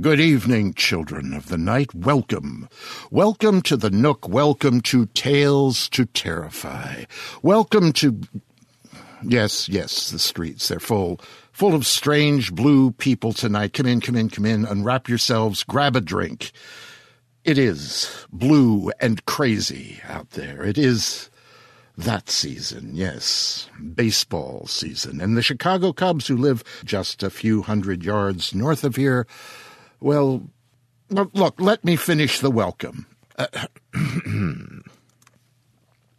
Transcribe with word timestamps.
Good 0.00 0.20
evening, 0.20 0.72
children 0.74 1.34
of 1.34 1.48
the 1.48 1.58
night. 1.58 1.94
Welcome. 1.94 2.68
Welcome 3.10 3.60
to 3.62 3.76
the 3.76 3.90
Nook. 3.90 4.28
Welcome 4.28 4.80
to 4.82 5.06
Tales 5.06 5.90
to 5.90 6.06
Terrify. 6.06 7.04
Welcome 7.42 7.92
to. 7.94 8.20
Yes, 9.22 9.68
yes, 9.68 10.10
the 10.10 10.18
streets. 10.18 10.68
They're 10.68 10.80
full, 10.80 11.20
full 11.52 11.74
of 11.74 11.86
strange 11.86 12.54
blue 12.54 12.92
people 12.92 13.34
tonight. 13.34 13.74
Come 13.74 13.86
in, 13.86 14.00
come 14.00 14.16
in, 14.16 14.30
come 14.30 14.46
in. 14.46 14.64
Unwrap 14.64 15.08
yourselves. 15.08 15.64
Grab 15.64 15.96
a 15.96 16.00
drink. 16.00 16.52
It 17.44 17.58
is 17.58 18.26
blue 18.32 18.92
and 19.00 19.22
crazy 19.26 20.00
out 20.08 20.30
there. 20.30 20.62
It 20.64 20.78
is 20.78 21.28
that 21.98 22.30
season, 22.30 22.92
yes, 22.94 23.68
baseball 23.94 24.66
season. 24.66 25.20
And 25.20 25.36
the 25.36 25.42
Chicago 25.42 25.92
Cubs, 25.92 26.26
who 26.28 26.36
live 26.36 26.64
just 26.84 27.22
a 27.22 27.28
few 27.28 27.62
hundred 27.62 28.02
yards 28.02 28.54
north 28.54 28.84
of 28.84 28.96
here, 28.96 29.26
well, 30.00 30.48
look, 31.10 31.60
let 31.60 31.84
me 31.84 31.96
finish 31.96 32.40
the 32.40 32.50
welcome. 32.50 33.06
Uh, 33.36 33.66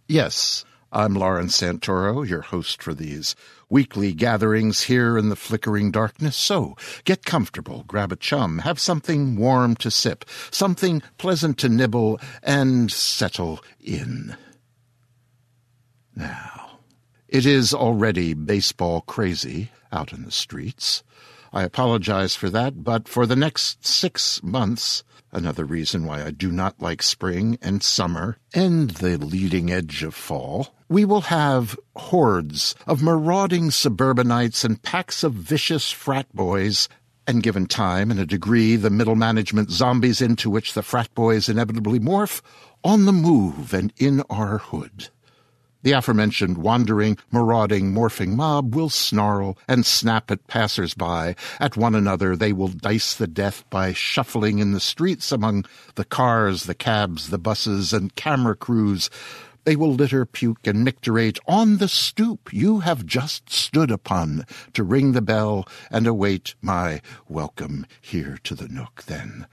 yes, 0.07 0.65
I'm 0.91 1.13
Lawrence 1.13 1.59
Santoro, 1.61 2.27
your 2.27 2.41
host 2.41 2.83
for 2.83 2.93
these 2.93 3.35
weekly 3.69 4.11
gatherings 4.11 4.83
here 4.83 5.17
in 5.17 5.29
the 5.29 5.35
flickering 5.35 5.89
darkness. 5.89 6.35
So 6.35 6.75
get 7.05 7.25
comfortable, 7.25 7.85
grab 7.87 8.11
a 8.11 8.17
chum, 8.17 8.59
have 8.59 8.79
something 8.79 9.37
warm 9.37 9.75
to 9.77 9.89
sip, 9.89 10.25
something 10.51 11.01
pleasant 11.17 11.57
to 11.59 11.69
nibble, 11.69 12.19
and 12.43 12.91
settle 12.91 13.61
in. 13.79 14.35
Now, 16.13 16.79
it 17.29 17.45
is 17.45 17.73
already 17.73 18.33
baseball 18.33 19.01
crazy 19.01 19.71
out 19.93 20.11
in 20.11 20.25
the 20.25 20.31
streets. 20.31 21.03
I 21.53 21.63
apologize 21.63 22.33
for 22.33 22.49
that, 22.49 22.83
but 22.83 23.09
for 23.09 23.25
the 23.25 23.35
next 23.35 23.85
six 23.85 24.41
months, 24.41 25.03
another 25.33 25.65
reason 25.65 26.05
why 26.05 26.23
I 26.23 26.31
do 26.31 26.49
not 26.49 26.81
like 26.81 27.03
spring 27.03 27.57
and 27.61 27.83
summer 27.83 28.37
and 28.53 28.91
the 28.91 29.17
leading 29.17 29.69
edge 29.69 30.01
of 30.01 30.15
fall, 30.15 30.73
we 30.87 31.03
will 31.03 31.21
have 31.21 31.77
hordes 31.95 32.73
of 32.87 33.03
marauding 33.03 33.69
suburbanites 33.69 34.63
and 34.63 34.81
packs 34.81 35.23
of 35.23 35.33
vicious 35.33 35.91
frat 35.91 36.33
boys 36.33 36.87
and 37.27 37.43
given 37.43 37.65
time 37.65 38.11
and 38.11 38.19
a 38.19 38.25
degree, 38.25 38.77
the 38.77 38.89
middle 38.89 39.15
management 39.15 39.71
zombies 39.71 40.21
into 40.21 40.49
which 40.49 40.73
the 40.73 40.81
frat 40.81 41.13
boys 41.13 41.49
inevitably 41.49 41.99
morph, 41.99 42.41
on 42.83 43.05
the 43.05 43.13
move 43.13 43.73
and 43.73 43.93
in 43.97 44.21
our 44.29 44.57
hood. 44.57 45.09
The 45.83 45.93
aforementioned 45.93 46.59
wandering, 46.59 47.17
marauding, 47.31 47.91
morphing 47.91 48.35
mob 48.35 48.75
will 48.75 48.89
snarl 48.89 49.57
and 49.67 49.85
snap 49.85 50.29
at 50.29 50.45
passers-by. 50.45 51.35
At 51.59 51.75
one 51.75 51.95
another 51.95 52.35
they 52.35 52.53
will 52.53 52.67
dice 52.67 53.15
the 53.15 53.27
death 53.27 53.63
by 53.69 53.93
shuffling 53.93 54.59
in 54.59 54.73
the 54.73 54.79
streets 54.79 55.31
among 55.31 55.65
the 55.95 56.05
cars, 56.05 56.63
the 56.63 56.75
cabs, 56.75 57.29
the 57.29 57.39
buses, 57.39 57.93
and 57.93 58.15
camera 58.15 58.55
crews. 58.55 59.09
They 59.63 59.75
will 59.75 59.93
litter, 59.93 60.25
puke, 60.25 60.65
and 60.65 60.83
micturate 60.83 61.39
on 61.47 61.77
the 61.77 61.87
stoop 61.87 62.51
you 62.51 62.79
have 62.79 63.05
just 63.05 63.49
stood 63.51 63.91
upon 63.91 64.45
to 64.73 64.83
ring 64.83 65.11
the 65.13 65.21
bell 65.21 65.67
and 65.89 66.05
await 66.05 66.55
my 66.61 67.01
welcome 67.27 67.85
here 67.99 68.37
to 68.43 68.55
the 68.55 68.67
nook. 68.67 69.03
Then, 69.07 69.47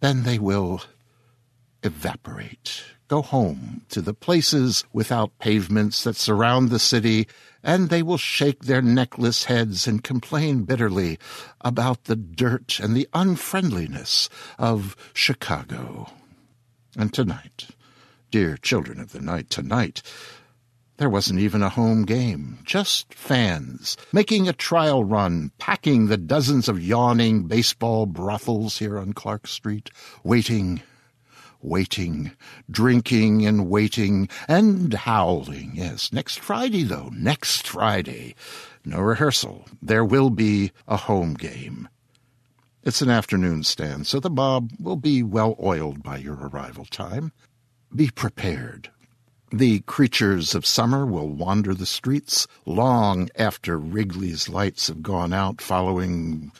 then 0.00 0.22
they 0.22 0.38
will 0.38 0.82
evaporate 1.82 2.84
go 3.08 3.22
home 3.22 3.82
to 3.88 4.00
the 4.00 4.14
places 4.14 4.84
without 4.92 5.38
pavements 5.38 6.04
that 6.04 6.16
surround 6.16 6.68
the 6.68 6.78
city, 6.78 7.26
and 7.62 7.88
they 7.88 8.02
will 8.02 8.18
shake 8.18 8.64
their 8.64 8.82
neckless 8.82 9.44
heads 9.44 9.88
and 9.88 10.04
complain 10.04 10.62
bitterly 10.62 11.18
about 11.62 12.04
the 12.04 12.16
dirt 12.16 12.78
and 12.78 12.94
the 12.94 13.08
unfriendliness 13.14 14.28
of 14.58 14.94
Chicago. 15.14 16.10
And 16.96 17.12
tonight, 17.12 17.68
dear 18.30 18.56
children 18.58 19.00
of 19.00 19.12
the 19.12 19.20
night, 19.20 19.50
tonight, 19.50 20.02
there 20.98 21.08
wasn't 21.08 21.40
even 21.40 21.62
a 21.62 21.68
home 21.68 22.04
game, 22.04 22.58
just 22.64 23.14
fans 23.14 23.96
making 24.12 24.48
a 24.48 24.52
trial 24.52 25.04
run, 25.04 25.52
packing 25.58 26.06
the 26.06 26.16
dozens 26.16 26.68
of 26.68 26.82
yawning 26.82 27.44
baseball 27.44 28.04
brothels 28.04 28.78
here 28.78 28.98
on 28.98 29.12
Clark 29.12 29.46
Street, 29.46 29.90
waiting 30.24 30.82
waiting, 31.60 32.32
drinking 32.70 33.46
and 33.46 33.68
waiting 33.68 34.28
and 34.46 34.94
howling. 34.94 35.72
Yes, 35.74 36.12
next 36.12 36.38
Friday, 36.38 36.82
though, 36.82 37.10
next 37.14 37.66
Friday. 37.66 38.34
No 38.84 39.00
rehearsal. 39.00 39.66
There 39.82 40.04
will 40.04 40.30
be 40.30 40.72
a 40.86 40.96
home 40.96 41.34
game. 41.34 41.88
It's 42.82 43.02
an 43.02 43.10
afternoon 43.10 43.64
stand, 43.64 44.06
so 44.06 44.20
the 44.20 44.30
mob 44.30 44.70
will 44.80 44.96
be 44.96 45.22
well 45.22 45.56
oiled 45.62 46.02
by 46.02 46.16
your 46.16 46.36
arrival 46.36 46.84
time. 46.84 47.32
Be 47.94 48.08
prepared. 48.08 48.90
The 49.50 49.80
creatures 49.80 50.54
of 50.54 50.66
summer 50.66 51.06
will 51.06 51.28
wander 51.28 51.74
the 51.74 51.86
streets 51.86 52.46
long 52.66 53.30
after 53.34 53.78
Wrigley's 53.78 54.48
lights 54.48 54.88
have 54.88 55.02
gone 55.02 55.32
out 55.32 55.60
following 55.60 56.52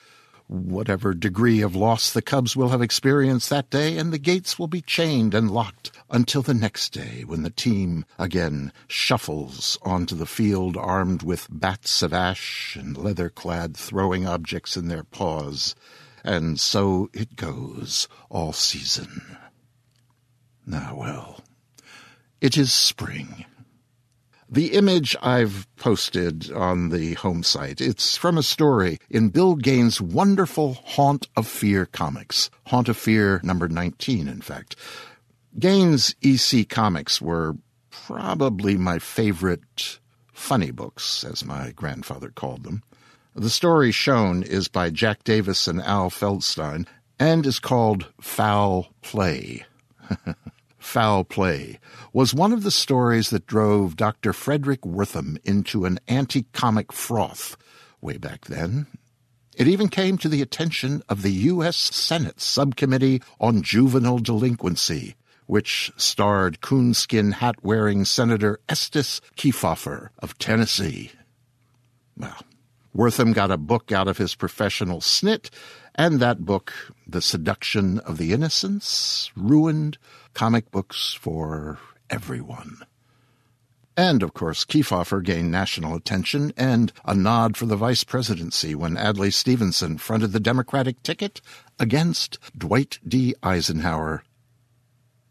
whatever 0.49 1.13
degree 1.15 1.61
of 1.61 1.77
loss 1.77 2.11
the 2.11 2.23
Cubs 2.23 2.57
will 2.57 2.71
have 2.71 2.83
experienced 2.83 3.51
that 3.51 3.71
day, 3.71 3.97
and 3.99 4.13
the 4.13 4.19
gates 4.19 4.59
will 4.59 4.67
be 4.67 4.81
chained 4.81 5.35
and 5.35 5.51
locked 5.51 5.91
until 6.11 6.43
the 6.43 6.55
next 6.55 6.93
day 6.93 7.23
when 7.27 7.43
the 7.43 7.51
team 7.51 8.05
again 8.19 8.73
shuffles 8.89 9.79
onto 9.83 10.17
the 10.17 10.27
field 10.27 10.77
armed 10.77 11.23
with 11.23 11.47
bats 11.51 12.03
of 12.03 12.13
ash 12.13 12.77
and 12.77 12.97
leather 12.97 13.29
clad 13.29 13.77
throwing 13.77 14.27
objects 14.27 14.77
in 14.77 14.89
their 14.89 15.05
paws. 15.05 15.75
And 16.25 16.59
so 16.59 17.11
it 17.13 17.37
goes 17.37 18.09
all 18.31 18.53
season. 18.53 19.39
Now, 20.67 20.97
well, 20.97 21.41
it 22.41 22.57
is 22.57 22.73
spring. 22.73 23.45
The 24.51 24.73
image 24.73 25.15
I've 25.21 25.67
posted 25.77 26.51
on 26.53 26.89
the 26.89 27.13
home 27.15 27.43
site, 27.43 27.83
it's 27.83 28.17
from 28.17 28.39
a 28.39 28.43
story 28.43 28.99
in 29.11 29.29
Bill 29.29 29.55
Gaines' 29.55 30.01
wonderful 30.01 30.79
Haunt 30.87 31.29
of 31.37 31.47
Fear 31.47 31.85
comics. 31.85 32.49
Haunt 32.67 32.89
of 32.89 32.97
Fear 32.97 33.43
number 33.45 33.69
19, 33.69 34.27
in 34.27 34.41
fact. 34.41 34.75
Gaines' 35.59 36.15
EC 36.23 36.67
comics 36.67 37.21
were 37.21 37.57
probably 37.91 38.79
my 38.79 38.99
favorite 38.99 39.99
funny 40.33 40.71
books, 40.71 41.25
as 41.25 41.45
my 41.45 41.73
grandfather 41.73 42.31
called 42.31 42.65
them. 42.65 42.83
The 43.35 43.51
story 43.51 43.93
shown 43.93 44.43
is 44.43 44.67
by 44.67 44.89
Jack 44.89 45.25
Davis 45.25 45.69
and 45.69 45.83
Al 45.83 46.09
Feldstein 46.09 46.87
and 47.19 47.45
is 47.45 47.59
called 47.59 48.07
Foul 48.19 48.89
Play. 49.03 49.67
Foul 50.89 51.23
Play 51.23 51.79
was 52.15 52.33
one 52.33 52.51
of 52.51 52.63
the 52.63 52.71
stories 52.71 53.29
that 53.29 53.47
drove 53.47 53.95
Dr. 53.95 54.33
Frederick 54.33 54.81
Wertham 54.81 55.37
into 55.45 55.85
an 55.85 55.99
anti 56.09 56.45
comic 56.55 56.95
froth 56.95 57.59
way 58.01 58.17
back 58.17 58.47
then. 58.47 58.87
It 59.55 59.69
even 59.69 59.89
came 59.89 60.17
to 60.17 60.31
the 60.31 60.41
attention 60.41 61.03
of 61.07 61.21
the 61.21 61.31
U.S. 61.31 61.77
Senate 61.77 62.41
Subcommittee 62.41 63.21
on 63.39 63.61
Juvenile 63.61 64.19
Delinquency, 64.19 65.15
which 65.45 65.93
starred 65.99 66.63
coonskin 66.63 67.33
hat 67.33 67.57
wearing 67.63 68.07
Senator 68.07 68.59
Estes 68.67 69.21
Kefauver 69.37 70.09
of 70.21 70.39
Tennessee. 70.39 71.13
Well, 72.17 72.41
Wertham 72.97 73.35
got 73.35 73.51
a 73.51 73.59
book 73.59 73.93
out 73.93 74.09
of 74.09 74.17
his 74.17 74.35
professional 74.35 75.01
snit, 75.01 75.51
and 75.99 76.21
that 76.21 76.45
book, 76.47 76.73
The 77.09 77.21
Seduction 77.21 77.99
of 77.99 78.19
the 78.19 78.33
Innocents, 78.33 79.33
ruined 79.35 79.99
comic 80.33 80.71
books 80.71 81.13
for 81.13 81.81
everyone. 82.09 82.79
And, 83.97 84.23
of 84.23 84.33
course, 84.33 84.65
Kefauver 84.65 85.25
gained 85.25 85.51
national 85.51 85.97
attention 85.97 86.53
and 86.57 86.93
a 87.05 87.17
nod 87.17 87.57
for 87.57 87.67
the 87.67 87.75
vice 87.75 88.05
presidency 88.05 88.77
when 88.77 88.97
Adlai 88.97 89.31
Stevenson 89.31 89.99
fronted 89.99 90.31
the 90.31 90.39
Democratic 90.39 91.03
ticket 91.03 91.41
against 91.81 92.39
Dwight 92.57 93.01
D. 93.07 93.35
Eisenhower 93.43 94.23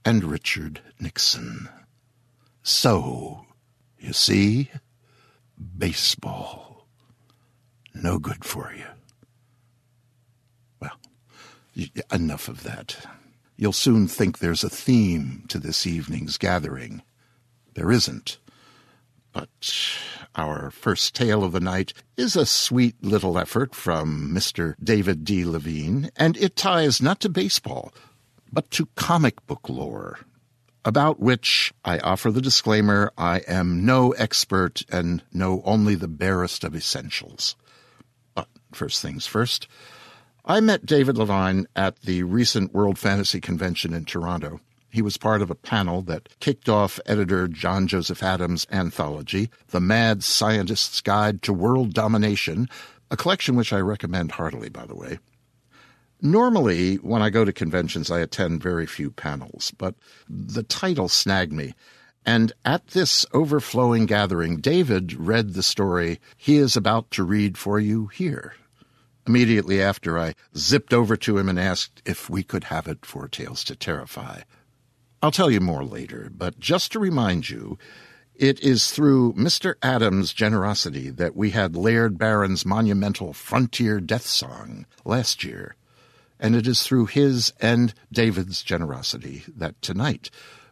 and 0.04 0.26
Richard 0.26 0.82
Nixon. 1.00 1.70
So, 2.62 3.46
you 3.98 4.12
see, 4.12 4.70
baseball, 5.78 6.86
no 7.94 8.20
good 8.20 8.44
for 8.44 8.74
you. 8.76 8.97
Enough 12.12 12.48
of 12.48 12.64
that. 12.64 13.06
You'll 13.56 13.74
soon 13.74 14.08
think 14.08 14.38
there's 14.40 14.64
a 14.64 14.70
theme 14.70 15.46
to 15.50 15.60
this 15.60 15.86
evening's 15.86 16.38
gathering. 16.38 17.02
There 17.74 17.92
isn't. 17.92 18.38
But 19.34 19.50
our 20.36 20.72
first 20.72 21.14
tale 21.14 21.44
of 21.44 21.52
the 21.52 21.60
night 21.60 21.94
is 22.16 22.36
a 22.36 22.46
sweet 22.46 22.96
little 23.04 23.38
effort 23.38 23.76
from 23.76 24.32
Mr. 24.34 24.76
David 24.84 25.24
D. 25.24 25.46
Levine, 25.46 26.10
and 26.16 26.36
it 26.38 26.56
ties 26.56 27.02
not 27.02 27.20
to 27.20 27.30
baseball, 27.30 27.94
but 28.52 28.72
to 28.72 28.88
comic 28.96 29.46
book 29.46 29.70
lore, 29.70 30.20
about 30.84 31.20
which 31.20 31.74
I 31.86 32.00
offer 32.00 32.32
the 32.32 32.42
disclaimer 32.42 33.12
I 33.18 33.42
am 33.48 33.86
no 33.86 34.12
expert 34.14 34.82
and 34.92 35.22
know 35.32 35.62
only 35.66 35.94
the 35.94 36.08
barest 36.08 36.64
of 36.64 36.76
essentials. 36.76 37.56
But 38.34 38.48
first 38.72 39.02
things 39.02 39.28
first, 39.28 39.68
I 40.50 40.62
met 40.62 40.86
David 40.86 41.18
Levine 41.18 41.68
at 41.76 42.04
the 42.04 42.24
recent 42.24 42.74
World 42.74 42.98
Fantasy 42.98 43.42
Convention 43.42 43.94
in 43.94 44.06
Toronto. 44.06 44.62
He 44.90 45.02
was 45.02 45.18
part 45.18 45.42
of 45.42 45.52
a 45.52 45.56
panel 45.56 46.02
that 46.04 46.30
kicked 46.40 46.70
off 46.70 47.02
editor 47.06 47.50
John 47.50 47.86
Joseph 47.86 48.24
Adams' 48.24 48.66
anthology, 48.72 49.50
The 49.72 49.82
Mad 49.82 50.24
Scientist's 50.24 51.02
Guide 51.02 51.42
to 51.42 51.52
World 51.52 51.94
Domination, 51.94 52.70
a 53.12 53.18
collection 53.18 53.58
which 53.58 53.74
I 53.74 53.80
recommend 53.80 54.32
heartily, 54.32 54.70
by 54.70 54.86
the 54.86 54.96
way. 54.96 55.20
Normally, 56.22 56.96
when 56.96 57.22
I 57.22 57.30
go 57.30 57.44
to 57.44 57.52
conventions, 57.52 58.10
I 58.10 58.22
attend 58.22 58.64
very 58.64 58.86
few 58.86 59.12
panels, 59.12 59.74
but 59.78 59.96
the 60.30 60.64
title 60.64 61.10
snagged 61.10 61.52
me. 61.52 61.74
And 62.26 62.54
at 62.64 62.88
this 62.88 63.26
overflowing 63.34 64.06
gathering, 64.06 64.62
David 64.62 65.12
read 65.14 65.56
the 65.56 65.64
story 65.64 66.22
he 66.38 66.56
is 66.56 66.78
about 66.78 67.12
to 67.12 67.26
read 67.26 67.58
for 67.58 67.82
you 67.82 68.08
here. 68.08 68.54
Immediately 69.28 69.82
after, 69.82 70.18
I 70.18 70.36
zipped 70.56 70.94
over 70.94 71.18
to 71.18 71.38
him 71.38 71.50
and 71.50 71.60
asked 71.60 72.02
if 72.06 72.30
we 72.30 72.44
could 72.44 72.66
have 72.66 72.88
it 72.88 73.06
for 73.06 73.28
Tales 73.28 73.64
to 73.66 73.76
Terrify. 73.76 74.42
I'll 75.22 75.32
tell 75.32 75.52
you 75.52 75.60
more 75.60 75.84
later, 75.84 76.32
but 76.34 76.60
just 76.60 76.94
to 76.94 77.00
remind 77.00 77.50
you, 77.50 77.78
it 78.36 78.60
is 78.62 78.92
through 78.92 79.34
Mr. 79.34 79.76
Adams' 79.82 80.32
generosity 80.32 81.10
that 81.10 81.36
we 81.36 81.50
had 81.50 81.76
Laird 81.76 82.18
Barron's 82.18 82.66
monumental 82.66 83.34
Frontier 83.34 84.00
Death 84.00 84.26
Song 84.26 84.86
last 85.04 85.44
year. 85.44 85.76
And 86.40 86.56
it 86.56 86.66
is 86.66 86.84
through 86.84 87.08
his 87.08 87.52
and 87.60 87.94
David's 88.12 88.64
generosity 88.64 89.44
that 89.48 89.82
tonight 89.82 90.30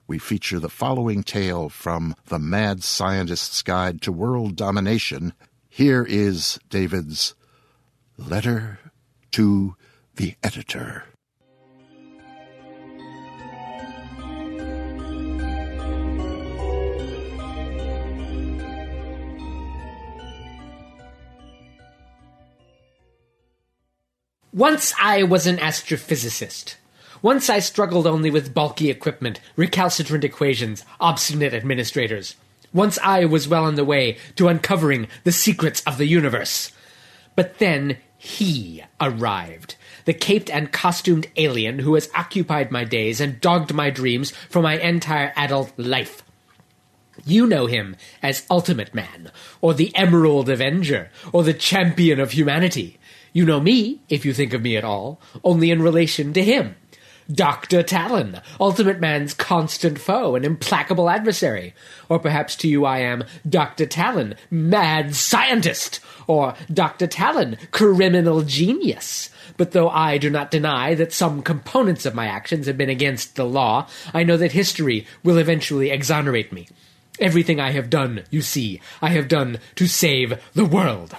we 0.08 0.18
feature 0.20 0.60
the 0.60 0.70
following 0.70 1.24
tale 1.24 1.68
from 1.68 2.16
The 2.28 2.40
Mad 2.40 2.84
Scientist's 2.84 3.64
Guide 3.64 4.02
to 4.04 4.12
World 4.12 4.56
Domination. 4.56 5.34
Here 5.68 6.06
is 6.08 6.60
David's 6.70 7.36
Letter 8.18 8.80
to 9.32 9.76
the 10.16 10.36
Editor. 10.42 11.04
Once 24.54 24.94
I 24.98 25.24
was 25.24 25.46
an 25.46 25.58
astrophysicist. 25.58 26.76
Once 27.22 27.50
I 27.50 27.60
struggled 27.60 28.08
only 28.08 28.32
with 28.32 28.54
bulky 28.54 28.90
equipment, 28.90 29.42
recalcitrant 29.58 30.24
equations, 30.24 30.86
obstinate 31.02 31.54
administrators. 31.54 32.36
Once 32.72 32.98
I 33.04 33.26
was 33.26 33.50
well 33.50 33.66
on 33.66 33.76
the 33.76 33.84
way 33.84 34.18
to 34.38 34.48
uncovering 34.48 35.08
the 35.26 35.34
secrets 35.34 35.84
of 35.86 35.98
the 35.98 36.06
universe. 36.06 36.72
But 37.36 37.58
then 37.58 37.98
he 38.26 38.84
arrived. 39.00 39.76
The 40.06 40.14
caped 40.14 40.50
and 40.50 40.72
costumed 40.72 41.28
alien 41.36 41.80
who 41.80 41.94
has 41.94 42.10
occupied 42.16 42.72
my 42.72 42.84
days 42.84 43.22
and 43.22 43.40
dogged 43.40 43.74
my 43.74 43.90
dreams 43.90 44.32
for 44.50 44.62
my 44.62 44.78
entire 44.80 45.32
adult 45.36 45.72
life. 45.78 46.24
You 47.24 47.46
know 47.46 47.68
him 47.68 47.96
as 48.22 48.46
Ultimate 48.50 48.94
Man, 48.94 49.32
or 49.62 49.74
the 49.74 49.96
Emerald 49.96 50.50
Avenger, 50.50 51.10
or 51.32 51.44
the 51.44 51.54
Champion 51.54 52.20
of 52.20 52.32
Humanity. 52.32 52.98
You 53.32 53.46
know 53.46 53.60
me, 53.60 54.02
if 54.10 54.26
you 54.26 54.34
think 54.34 54.54
of 54.54 54.62
me 54.62 54.76
at 54.76 54.84
all, 54.84 55.22
only 55.44 55.70
in 55.70 55.82
relation 55.82 56.34
to 56.34 56.44
him. 56.44 56.76
Dr. 57.32 57.82
Talon, 57.82 58.42
Ultimate 58.60 59.00
Man's 59.00 59.34
constant 59.34 60.00
foe 60.00 60.36
and 60.36 60.46
implacable 60.46 61.10
adversary. 61.10 61.74
Or 62.08 62.20
perhaps 62.20 62.56
to 62.58 62.68
you 62.68 62.86
I 62.86 63.00
am 63.00 63.24
Dr. 63.48 63.88
Talon, 63.88 64.36
mad 64.52 65.16
scientist, 65.16 66.00
or 66.28 66.56
Dr. 66.74 67.08
Talon, 67.08 67.58
criminal 67.72 68.42
genius. 68.42 69.30
But 69.58 69.72
though 69.72 69.90
I 69.90 70.18
do 70.18 70.30
not 70.30 70.52
deny 70.52 70.96
that 70.96 71.14
some 71.14 71.42
components 71.42 72.06
of 72.06 72.16
my 72.16 72.28
actions 72.28 72.68
have 72.68 72.78
been 72.78 72.90
against 72.90 73.36
the 73.36 73.46
law, 73.46 73.88
I 74.14 74.24
know 74.24 74.38
that 74.38 74.52
history 74.52 75.06
will 75.24 75.38
eventually 75.38 75.92
exonerate 75.92 76.52
me. 76.52 76.68
Everything 77.20 77.60
I 77.60 77.72
have 77.72 77.90
done, 77.90 78.24
you 78.30 78.42
see, 78.42 78.82
I 79.02 79.10
have 79.10 79.28
done 79.28 79.60
to 79.76 79.88
save 79.88 80.42
the 80.54 80.66
world. 80.66 81.16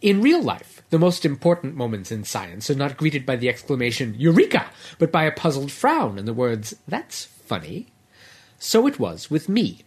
In 0.00 0.20
real 0.20 0.42
life, 0.42 0.82
the 0.90 0.98
most 0.98 1.24
important 1.24 1.74
moments 1.74 2.12
in 2.12 2.24
science 2.24 2.70
are 2.70 2.76
not 2.76 2.96
greeted 2.96 3.26
by 3.26 3.36
the 3.36 3.48
exclamation, 3.48 4.14
Eureka! 4.18 4.66
but 4.98 5.10
by 5.10 5.24
a 5.24 5.32
puzzled 5.32 5.72
frown 5.72 6.18
and 6.18 6.28
the 6.28 6.34
words, 6.34 6.76
That's 6.86 7.24
funny. 7.24 7.88
So 8.58 8.86
it 8.86 9.00
was 9.00 9.30
with 9.30 9.48
me. 9.48 9.80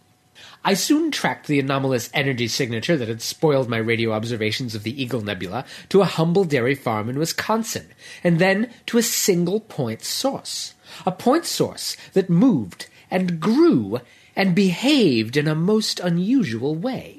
I 0.64 0.74
soon 0.74 1.10
tracked 1.10 1.46
the 1.46 1.60
anomalous 1.60 2.10
energy 2.12 2.48
signature 2.48 2.96
that 2.96 3.08
had 3.08 3.22
spoiled 3.22 3.68
my 3.68 3.78
radio 3.78 4.12
observations 4.12 4.74
of 4.74 4.82
the 4.82 5.02
Eagle 5.02 5.20
Nebula 5.20 5.64
to 5.88 6.00
a 6.00 6.06
humble 6.06 6.44
dairy 6.44 6.74
farm 6.74 7.08
in 7.08 7.18
Wisconsin, 7.18 7.88
and 8.22 8.38
then 8.38 8.70
to 8.86 8.98
a 8.98 9.02
single 9.02 9.60
point 9.60 10.04
source. 10.04 10.74
A 11.06 11.12
point 11.12 11.46
source 11.46 11.96
that 12.12 12.28
moved 12.28 12.86
and 13.10 13.40
grew 13.40 14.00
and 14.36 14.54
behaved 14.54 15.36
in 15.36 15.48
a 15.48 15.54
most 15.54 16.00
unusual 16.00 16.74
way. 16.74 17.17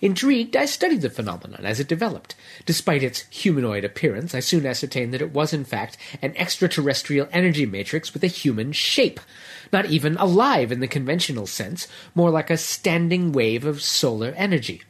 Intrigued, 0.00 0.56
I 0.56 0.66
studied 0.66 1.02
the 1.02 1.10
phenomenon 1.10 1.64
as 1.64 1.80
it 1.80 1.88
developed. 1.88 2.34
Despite 2.66 3.02
its 3.02 3.26
humanoid 3.30 3.84
appearance, 3.84 4.34
I 4.34 4.40
soon 4.40 4.66
ascertained 4.66 5.12
that 5.14 5.22
it 5.22 5.32
was, 5.32 5.52
in 5.52 5.64
fact, 5.64 5.96
an 6.22 6.34
extraterrestrial 6.36 7.28
energy 7.32 7.66
matrix 7.66 8.12
with 8.12 8.24
a 8.24 8.28
human 8.28 8.72
shape. 8.72 9.20
Not 9.72 9.86
even 9.86 10.16
alive 10.16 10.72
in 10.72 10.80
the 10.80 10.88
conventional 10.88 11.46
sense, 11.46 11.86
more 12.14 12.30
like 12.30 12.50
a 12.50 12.56
standing 12.56 13.32
wave 13.32 13.64
of 13.64 13.82
solar 13.82 14.32
energy. 14.36 14.82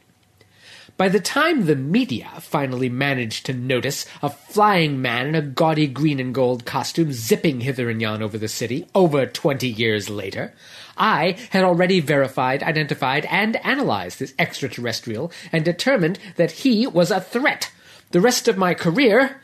By 0.97 1.09
the 1.09 1.19
time 1.19 1.65
the 1.65 1.75
media 1.75 2.29
finally 2.41 2.89
managed 2.89 3.45
to 3.47 3.53
notice 3.53 4.05
a 4.21 4.29
flying 4.29 5.01
man 5.01 5.27
in 5.27 5.35
a 5.35 5.41
gaudy 5.41 5.87
green 5.87 6.19
and 6.19 6.31
gold 6.31 6.65
costume 6.65 7.11
zipping 7.11 7.61
hither 7.61 7.89
and 7.89 7.99
yon 7.99 8.21
over 8.21 8.37
the 8.37 8.47
city, 8.47 8.85
over 8.93 9.25
twenty 9.25 9.67
years 9.67 10.09
later, 10.09 10.53
I 11.01 11.35
had 11.49 11.63
already 11.63 11.99
verified, 11.99 12.61
identified, 12.61 13.25
and 13.25 13.55
analyzed 13.65 14.19
this 14.19 14.35
extraterrestrial 14.37 15.31
and 15.51 15.65
determined 15.65 16.19
that 16.35 16.51
he 16.51 16.85
was 16.85 17.09
a 17.09 17.19
threat. 17.19 17.71
The 18.11 18.21
rest 18.21 18.47
of 18.47 18.55
my 18.55 18.75
career, 18.75 19.41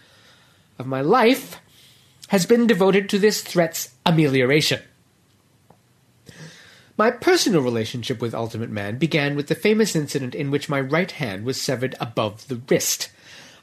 of 0.78 0.86
my 0.86 1.02
life, 1.02 1.60
has 2.28 2.46
been 2.46 2.68
devoted 2.68 3.10
to 3.10 3.18
this 3.18 3.42
threat's 3.42 3.96
amelioration. 4.06 4.82
My 6.96 7.10
personal 7.10 7.62
relationship 7.62 8.22
with 8.22 8.36
Ultimate 8.36 8.70
Man 8.70 9.00
began 9.00 9.36
with 9.36 9.48
the 9.48 9.56
famous 9.56 9.96
incident 9.96 10.36
in 10.36 10.52
which 10.52 10.70
my 10.70 10.80
right 10.80 11.12
hand 11.12 11.44
was 11.44 11.60
severed 11.60 11.96
above 12.00 12.48
the 12.50 12.62
wrist. 12.70 13.10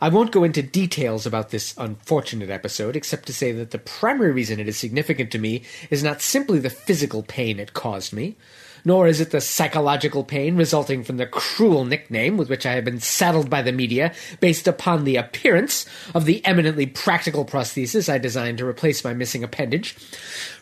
I 0.00 0.08
won't 0.08 0.32
go 0.32 0.44
into 0.44 0.62
details 0.62 1.24
about 1.24 1.50
this 1.50 1.74
unfortunate 1.78 2.50
episode, 2.50 2.96
except 2.96 3.26
to 3.26 3.32
say 3.32 3.52
that 3.52 3.70
the 3.70 3.78
primary 3.78 4.32
reason 4.32 4.60
it 4.60 4.68
is 4.68 4.76
significant 4.76 5.30
to 5.32 5.38
me 5.38 5.62
is 5.90 6.02
not 6.02 6.20
simply 6.20 6.58
the 6.58 6.70
physical 6.70 7.22
pain 7.22 7.60
it 7.60 7.74
caused 7.74 8.12
me, 8.12 8.36
nor 8.84 9.06
is 9.06 9.20
it 9.20 9.30
the 9.30 9.40
psychological 9.40 10.24
pain 10.24 10.56
resulting 10.56 11.04
from 11.04 11.16
the 11.16 11.26
cruel 11.26 11.84
nickname 11.84 12.36
with 12.36 12.50
which 12.50 12.66
I 12.66 12.72
have 12.72 12.84
been 12.84 13.00
saddled 13.00 13.48
by 13.48 13.62
the 13.62 13.72
media 13.72 14.12
based 14.40 14.68
upon 14.68 15.04
the 15.04 15.16
appearance 15.16 15.86
of 16.14 16.24
the 16.24 16.44
eminently 16.44 16.86
practical 16.86 17.44
prosthesis 17.44 18.12
I 18.12 18.18
designed 18.18 18.58
to 18.58 18.66
replace 18.66 19.04
my 19.04 19.14
missing 19.14 19.42
appendage. 19.42 19.96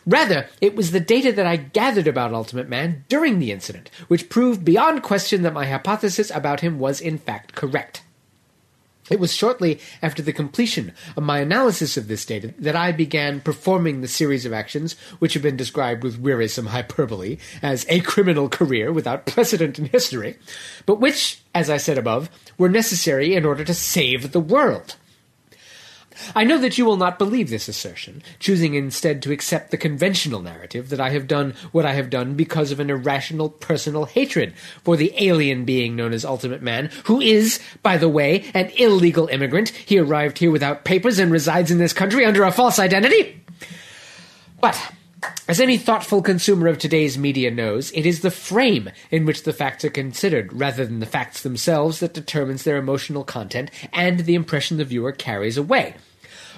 Rather, 0.05 0.47
it 0.61 0.75
was 0.75 0.91
the 0.91 0.99
data 0.99 1.33
that 1.33 1.45
I 1.47 1.57
gathered 1.57 2.07
about 2.07 2.33
Ultimate 2.33 2.69
Man 2.69 3.03
during 3.09 3.39
the 3.39 3.51
incident, 3.51 3.89
which 4.07 4.29
proved 4.29 4.63
beyond 4.63 5.03
question 5.03 5.41
that 5.41 5.53
my 5.53 5.65
hypothesis 5.65 6.31
about 6.31 6.61
him 6.61 6.79
was 6.79 7.01
in 7.01 7.17
fact 7.17 7.55
correct. 7.55 8.02
It 9.09 9.19
was 9.19 9.33
shortly 9.33 9.79
after 10.01 10.21
the 10.21 10.33
completion 10.33 10.93
of 11.17 11.23
my 11.23 11.39
analysis 11.39 11.97
of 11.97 12.07
this 12.07 12.25
data 12.25 12.53
that 12.59 12.75
I 12.75 12.91
began 12.91 13.41
performing 13.41 14.01
the 14.01 14.07
series 14.07 14.45
of 14.45 14.53
actions 14.53 14.93
which 15.19 15.33
have 15.33 15.43
been 15.43 15.57
described 15.57 16.03
with 16.03 16.19
wearisome 16.19 16.67
hyperbole 16.67 17.37
as 17.61 17.85
a 17.89 17.99
criminal 17.99 18.47
career 18.47 18.91
without 18.93 19.25
precedent 19.25 19.77
in 19.77 19.85
history, 19.85 20.37
but 20.85 21.01
which, 21.01 21.41
as 21.53 21.69
I 21.69 21.77
said 21.77 21.97
above, 21.97 22.29
were 22.57 22.69
necessary 22.69 23.35
in 23.35 23.45
order 23.45 23.63
to 23.65 23.73
save 23.73 24.31
the 24.31 24.39
world. 24.39 24.95
I 26.35 26.43
know 26.43 26.57
that 26.59 26.77
you 26.77 26.85
will 26.85 26.97
not 26.97 27.17
believe 27.19 27.49
this 27.49 27.67
assertion, 27.67 28.23
choosing 28.39 28.73
instead 28.73 29.21
to 29.23 29.31
accept 29.31 29.71
the 29.71 29.77
conventional 29.77 30.41
narrative 30.41 30.89
that 30.89 30.99
I 30.99 31.09
have 31.11 31.27
done 31.27 31.53
what 31.71 31.85
I 31.85 31.93
have 31.93 32.09
done 32.09 32.35
because 32.35 32.71
of 32.71 32.79
an 32.79 32.89
irrational 32.89 33.49
personal 33.49 34.05
hatred 34.05 34.53
for 34.83 34.95
the 34.97 35.13
alien 35.17 35.65
being 35.65 35.95
known 35.95 36.13
as 36.13 36.25
Ultimate 36.25 36.61
Man, 36.61 36.89
who 37.05 37.21
is, 37.21 37.59
by 37.81 37.97
the 37.97 38.09
way, 38.09 38.49
an 38.53 38.71
illegal 38.77 39.27
immigrant. 39.27 39.69
He 39.69 39.97
arrived 39.97 40.37
here 40.37 40.51
without 40.51 40.85
papers 40.85 41.19
and 41.19 41.31
resides 41.31 41.71
in 41.71 41.77
this 41.77 41.93
country 41.93 42.25
under 42.25 42.43
a 42.43 42.51
false 42.51 42.79
identity. 42.79 43.41
But 44.61 44.79
as 45.47 45.59
any 45.59 45.77
thoughtful 45.77 46.21
consumer 46.21 46.67
of 46.67 46.77
today's 46.77 47.17
media 47.17 47.51
knows, 47.51 47.91
it 47.91 48.05
is 48.05 48.21
the 48.21 48.31
frame 48.31 48.89
in 49.11 49.25
which 49.25 49.43
the 49.43 49.53
facts 49.53 49.83
are 49.83 49.89
considered, 49.89 50.53
rather 50.53 50.85
than 50.85 50.99
the 50.99 51.05
facts 51.05 51.43
themselves, 51.43 51.99
that 51.99 52.13
determines 52.13 52.63
their 52.63 52.77
emotional 52.77 53.23
content 53.23 53.69
and 53.91 54.21
the 54.21 54.35
impression 54.35 54.77
the 54.77 54.85
viewer 54.85 55.11
carries 55.11 55.57
away. 55.57 55.95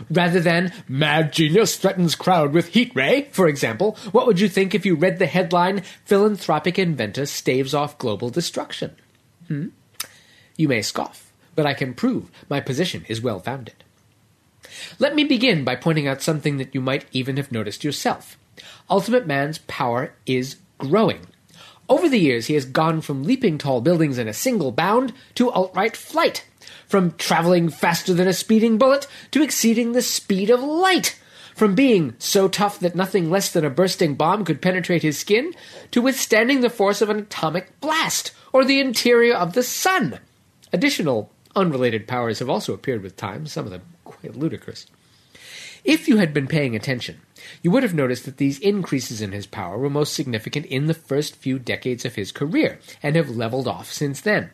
Rather 0.09 0.39
than 0.39 0.73
Mad 0.87 1.31
Genius 1.31 1.77
Threatens 1.77 2.15
Crowd 2.15 2.53
with 2.53 2.67
Heat 2.69 2.91
Ray, 2.95 3.29
for 3.31 3.47
example, 3.47 3.97
what 4.11 4.27
would 4.27 4.39
you 4.39 4.49
think 4.49 4.75
if 4.75 4.85
you 4.85 4.95
read 4.95 5.19
the 5.19 5.25
headline 5.25 5.81
Philanthropic 6.05 6.77
Inventor 6.77 7.25
Staves 7.25 7.73
Off 7.73 7.97
Global 7.97 8.29
Destruction? 8.29 8.95
Hmm? 9.47 9.67
You 10.57 10.67
may 10.67 10.81
scoff, 10.81 11.31
but 11.55 11.65
I 11.65 11.73
can 11.73 11.93
prove 11.93 12.29
my 12.49 12.59
position 12.59 13.05
is 13.07 13.21
well 13.21 13.39
founded. 13.39 13.75
Let 14.99 15.15
me 15.15 15.23
begin 15.23 15.63
by 15.63 15.75
pointing 15.75 16.07
out 16.07 16.21
something 16.21 16.57
that 16.57 16.75
you 16.75 16.81
might 16.81 17.05
even 17.11 17.37
have 17.37 17.51
noticed 17.51 17.83
yourself. 17.83 18.37
Ultimate 18.89 19.25
Man's 19.25 19.57
power 19.59 20.13
is 20.25 20.57
growing. 20.77 21.27
Over 21.87 22.09
the 22.09 22.19
years, 22.19 22.47
he 22.47 22.55
has 22.55 22.65
gone 22.65 23.01
from 23.01 23.23
leaping 23.23 23.57
tall 23.57 23.81
buildings 23.81 24.17
in 24.17 24.27
a 24.27 24.33
single 24.33 24.71
bound 24.71 25.13
to 25.35 25.53
outright 25.53 25.95
flight, 25.95 26.45
from 26.87 27.11
traveling 27.13 27.69
faster 27.69 28.13
than 28.13 28.27
a 28.27 28.33
speeding 28.33 28.77
bullet 28.77 29.07
to 29.31 29.43
exceeding 29.43 29.91
the 29.91 30.01
speed 30.01 30.49
of 30.49 30.61
light, 30.61 31.19
from 31.55 31.75
being 31.75 32.15
so 32.17 32.47
tough 32.47 32.79
that 32.79 32.95
nothing 32.95 33.29
less 33.29 33.51
than 33.51 33.63
a 33.63 33.69
bursting 33.69 34.15
bomb 34.15 34.43
could 34.43 34.61
penetrate 34.61 35.03
his 35.03 35.17
skin 35.17 35.53
to 35.91 36.01
withstanding 36.01 36.61
the 36.61 36.69
force 36.69 37.01
of 37.01 37.09
an 37.09 37.19
atomic 37.19 37.79
blast 37.79 38.31
or 38.51 38.65
the 38.65 38.79
interior 38.79 39.35
of 39.35 39.53
the 39.53 39.63
sun. 39.63 40.19
Additional 40.73 41.31
unrelated 41.55 42.07
powers 42.07 42.39
have 42.39 42.49
also 42.49 42.73
appeared 42.73 43.01
with 43.01 43.15
time, 43.15 43.45
some 43.45 43.65
of 43.65 43.71
them 43.71 43.81
quite 44.03 44.35
ludicrous. 44.35 44.87
If 45.85 46.07
you 46.07 46.17
had 46.17 46.33
been 46.33 46.47
paying 46.47 46.75
attention, 46.75 47.21
you 47.61 47.69
would 47.69 47.83
have 47.83 47.93
noticed 47.93 48.25
that 48.25 48.37
these 48.37 48.57
increases 48.57 49.21
in 49.21 49.33
his 49.33 49.45
power 49.45 49.77
were 49.77 49.89
most 49.89 50.13
significant 50.13 50.65
in 50.65 50.87
the 50.87 50.95
first 50.95 51.35
few 51.35 51.59
decades 51.59 52.05
of 52.05 52.15
his 52.15 52.31
career, 52.31 52.79
and 53.03 53.15
have 53.15 53.29
leveled 53.29 53.67
off 53.67 53.91
since 53.91 54.19
then. 54.19 54.49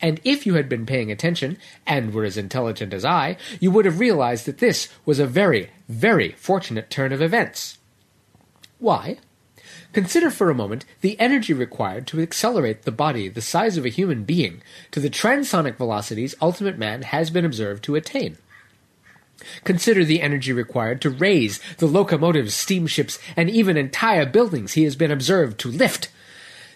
And 0.00 0.20
if 0.24 0.44
you 0.44 0.54
had 0.54 0.68
been 0.68 0.84
paying 0.84 1.12
attention, 1.12 1.58
and 1.86 2.12
were 2.12 2.24
as 2.24 2.36
intelligent 2.36 2.92
as 2.92 3.04
I, 3.04 3.36
you 3.60 3.70
would 3.70 3.84
have 3.84 4.00
realized 4.00 4.46
that 4.46 4.58
this 4.58 4.88
was 5.06 5.20
a 5.20 5.28
very, 5.28 5.70
very 5.88 6.32
fortunate 6.32 6.90
turn 6.90 7.12
of 7.12 7.22
events. 7.22 7.78
Why? 8.80 9.18
Consider 9.92 10.28
for 10.28 10.50
a 10.50 10.56
moment 10.56 10.84
the 11.02 11.18
energy 11.20 11.52
required 11.52 12.08
to 12.08 12.20
accelerate 12.20 12.82
the 12.82 12.90
body 12.90 13.28
the 13.28 13.40
size 13.40 13.76
of 13.76 13.84
a 13.84 13.90
human 13.90 14.24
being 14.24 14.60
to 14.90 14.98
the 14.98 15.08
transonic 15.08 15.76
velocities 15.76 16.34
Ultimate 16.42 16.78
Man 16.78 17.02
has 17.02 17.30
been 17.30 17.44
observed 17.44 17.84
to 17.84 17.94
attain. 17.94 18.38
Consider 19.64 20.04
the 20.04 20.22
energy 20.22 20.52
required 20.52 21.00
to 21.02 21.10
raise 21.10 21.58
the 21.78 21.86
locomotives, 21.86 22.54
steamships, 22.54 23.18
and 23.36 23.48
even 23.50 23.76
entire 23.76 24.26
buildings 24.26 24.72
he 24.72 24.84
has 24.84 24.96
been 24.96 25.10
observed 25.10 25.58
to 25.60 25.70
lift. 25.70 26.08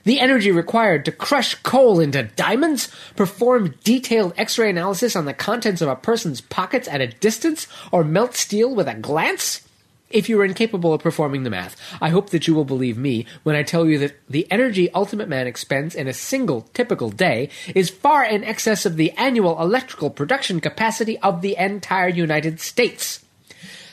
The 0.05 0.21
energy 0.21 0.51
required 0.51 1.05
to 1.05 1.13
crush 1.13 1.55
coal 1.57 2.01
into 2.01 2.23
diamonds, 2.23 2.89
perform 3.15 3.75
detailed 3.85 4.33
x 4.39 4.59
ray 4.59 4.71
analysis 4.71 5.15
on 5.15 5.27
the 5.27 5.35
contents 5.35 5.83
of 5.83 5.89
a 5.89 5.97
person's 5.97 6.41
pockets 6.41 6.89
at 6.89 7.03
a 7.03 7.09
distance, 7.09 7.67
or 7.93 8.05
melt 8.05 8.35
steel 8.35 8.75
with 8.75 8.89
a 8.89 8.95
glance? 8.95 9.68
If 10.11 10.29
you 10.31 10.41
are 10.41 10.45
incapable 10.45 10.95
of 10.95 11.03
performing 11.03 11.43
the 11.43 11.51
math, 11.51 11.77
I 12.01 12.09
hope 12.09 12.31
that 12.31 12.49
you 12.49 12.55
will 12.55 12.65
believe 12.65 12.97
me 12.97 13.27
when 13.43 13.55
I 13.55 13.63
tell 13.63 13.87
you 13.87 13.99
that 13.99 14.19
the 14.29 14.51
energy 14.51 14.91
Ultimate 14.93 15.29
Man 15.29 15.47
expends 15.47 15.95
in 15.95 16.09
a 16.09 16.15
single 16.15 16.63
typical 16.73 17.11
day 17.11 17.51
is 17.75 17.91
far 17.91 18.25
in 18.25 18.43
excess 18.43 18.87
of 18.87 18.97
the 18.97 19.13
annual 19.13 19.61
electrical 19.61 20.09
production 20.09 20.61
capacity 20.61 21.19
of 21.19 21.43
the 21.43 21.57
entire 21.57 22.09
United 22.09 22.59
States. 22.59 23.23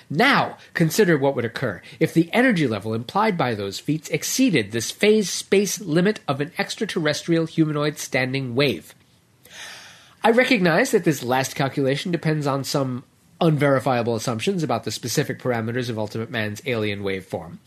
Now, 0.10 0.58
consider 0.74 1.18
what 1.18 1.36
would 1.36 1.46
occur 1.46 1.82
if 2.00 2.14
the 2.14 2.30
energy 2.32 2.68
level 2.68 2.94
implied 2.94 3.38
by 3.38 3.54
those 3.54 3.80
feats 3.80 4.08
exceeded 4.10 4.72
this 4.72 4.92
phase 4.92 5.30
space 5.30 5.82
limit 5.82 6.22
of 6.28 6.40
an 6.40 6.54
extraterrestrial 6.58 7.46
humanoid 7.46 7.98
standing 7.98 8.56
wave. 8.56 8.96
I 10.24 10.32
recognize 10.32 10.92
that 10.92 11.04
this 11.04 11.24
last 11.24 11.56
calculation 11.56 12.12
depends 12.12 12.48
on 12.48 12.64
some 12.64 13.04
unverifiable 13.42 14.16
assumptions 14.16 14.64
about 14.64 14.84
the 14.84 14.92
specific 14.92 15.40
parameters 15.40 15.90
of 15.90 16.00
Ultimate 16.00 16.30
Man's 16.30 16.62
alien 16.66 17.02
waveform. 17.02 17.58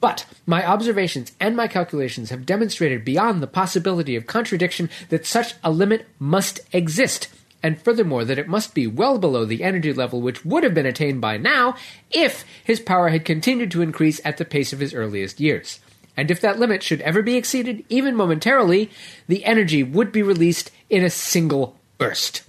But 0.00 0.26
my 0.46 0.66
observations 0.66 1.32
and 1.38 1.56
my 1.56 1.68
calculations 1.68 2.30
have 2.30 2.46
demonstrated 2.46 3.04
beyond 3.04 3.42
the 3.42 3.46
possibility 3.46 4.16
of 4.16 4.26
contradiction 4.26 4.88
that 5.10 5.26
such 5.26 5.54
a 5.62 5.70
limit 5.70 6.06
must 6.18 6.60
exist, 6.72 7.28
and 7.62 7.80
furthermore 7.80 8.24
that 8.24 8.38
it 8.38 8.48
must 8.48 8.74
be 8.74 8.86
well 8.86 9.18
below 9.18 9.44
the 9.44 9.62
energy 9.62 9.92
level 9.92 10.20
which 10.20 10.44
would 10.44 10.64
have 10.64 10.74
been 10.74 10.86
attained 10.86 11.20
by 11.20 11.36
now 11.36 11.76
if 12.10 12.44
his 12.64 12.80
power 12.80 13.08
had 13.08 13.24
continued 13.24 13.70
to 13.70 13.82
increase 13.82 14.20
at 14.24 14.36
the 14.36 14.44
pace 14.44 14.72
of 14.72 14.80
his 14.80 14.94
earliest 14.94 15.40
years. 15.40 15.80
And 16.16 16.32
if 16.32 16.40
that 16.40 16.58
limit 16.58 16.82
should 16.82 17.00
ever 17.02 17.22
be 17.22 17.36
exceeded, 17.36 17.84
even 17.88 18.16
momentarily, 18.16 18.90
the 19.28 19.44
energy 19.44 19.84
would 19.84 20.10
be 20.10 20.22
released 20.22 20.72
in 20.90 21.04
a 21.04 21.10
single 21.10 21.76
burst. 21.96 22.42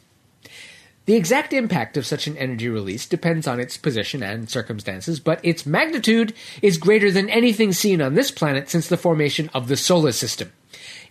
The 1.09 1.15
exact 1.15 1.53
impact 1.53 1.97
of 1.97 2.05
such 2.05 2.27
an 2.27 2.37
energy 2.37 2.69
release 2.69 3.07
depends 3.07 3.47
on 3.47 3.59
its 3.59 3.77
position 3.77 4.21
and 4.21 4.47
circumstances, 4.47 5.19
but 5.19 5.39
its 5.41 5.65
magnitude 5.65 6.35
is 6.61 6.77
greater 6.77 7.09
than 7.09 7.31
anything 7.31 7.73
seen 7.73 7.99
on 7.99 8.13
this 8.13 8.29
planet 8.29 8.69
since 8.69 8.87
the 8.87 8.95
formation 8.95 9.49
of 9.51 9.69
the 9.69 9.75
solar 9.75 10.11
system. 10.11 10.51